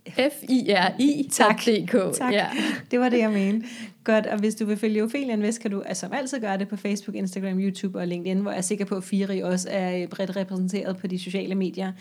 F-I-R-I.dk. 0.09 2.17
Tak. 2.17 2.33
Ja. 2.33 2.47
det 2.91 2.99
var 2.99 3.09
det, 3.09 3.19
jeg 3.19 3.31
mente. 3.31 3.67
Godt, 4.09 4.25
og 4.25 4.39
hvis 4.39 4.55
du 4.55 4.65
vil 4.65 4.77
følge 4.77 5.03
Ophelia 5.03 5.33
Invest, 5.33 5.61
kan 5.61 5.71
du 5.71 5.81
altså, 5.81 6.01
som 6.01 6.13
altid 6.13 6.39
gøre 6.39 6.57
det 6.57 6.67
på 6.67 6.75
Facebook, 6.75 7.15
Instagram, 7.15 7.59
YouTube 7.59 7.99
og 7.99 8.07
LinkedIn, 8.07 8.39
hvor 8.39 8.51
jeg 8.51 8.57
er 8.57 8.61
sikker 8.61 8.85
på, 8.85 8.95
at 8.95 9.03
Firi 9.03 9.39
også 9.39 9.69
er 9.71 10.01
øh, 10.01 10.07
bredt 10.07 10.35
repræsenteret 10.35 10.97
på 10.97 11.07
de 11.07 11.19
sociale 11.19 11.55
medier. 11.55 11.91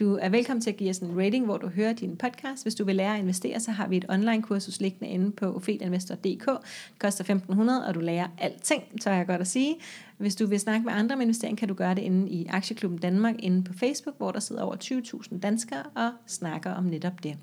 Du 0.00 0.18
er 0.22 0.28
velkommen 0.28 0.60
til 0.60 0.70
at 0.70 0.76
give 0.76 0.90
os 0.90 0.98
en 0.98 1.18
rating, 1.18 1.44
hvor 1.44 1.56
du 1.56 1.68
hører 1.68 1.92
din 1.92 2.16
podcast. 2.16 2.62
Hvis 2.62 2.74
du 2.74 2.84
vil 2.84 2.96
lære 2.96 3.14
at 3.14 3.20
investere, 3.20 3.60
så 3.60 3.70
har 3.70 3.88
vi 3.88 3.96
et 3.96 4.04
online-kursus 4.08 4.80
liggende 4.80 5.12
inde 5.12 5.32
på 5.32 5.56
ofelianvestor.dk. 5.56 6.24
Det 6.24 6.98
koster 6.98 7.24
1500, 7.24 7.86
og 7.86 7.94
du 7.94 8.00
lærer 8.00 8.26
alting, 8.38 8.82
så 9.00 9.10
jeg 9.10 9.26
godt 9.26 9.40
at 9.40 9.46
sige. 9.46 9.76
Hvis 10.18 10.34
du 10.34 10.46
vil 10.46 10.60
snakke 10.60 10.84
med 10.84 10.92
andre 10.92 11.14
om 11.14 11.20
investering, 11.20 11.58
kan 11.58 11.68
du 11.68 11.74
gøre 11.74 11.94
det 11.94 12.02
inde 12.02 12.30
i 12.30 12.46
Aktieklubben 12.46 12.98
Danmark 12.98 13.34
inde 13.38 13.64
på 13.64 13.72
Facebook, 13.72 14.16
hvor 14.18 14.30
der 14.30 14.40
sidder 14.40 14.62
over 14.62 14.76
20.000 14.84 15.38
danskere 15.40 15.82
og 15.94 16.10
snakker 16.26 16.70
om 16.70 16.84
netop 16.84 17.22
det. 17.22 17.36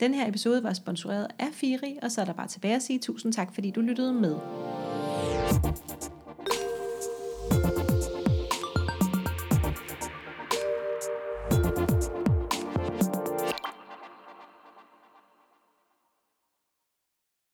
Den 0.00 0.14
her 0.14 0.28
episode 0.28 0.62
var 0.62 0.72
sponsoreret 0.72 1.26
af 1.38 1.48
Firi, 1.52 1.98
og 2.02 2.10
så 2.10 2.20
er 2.20 2.24
der 2.24 2.32
bare 2.32 2.48
tilbage 2.48 2.74
at 2.74 2.82
sige 2.82 2.98
tusind 2.98 3.32
tak, 3.32 3.54
du 3.70 3.80
lyttede 3.80 4.12
med. 4.12 4.36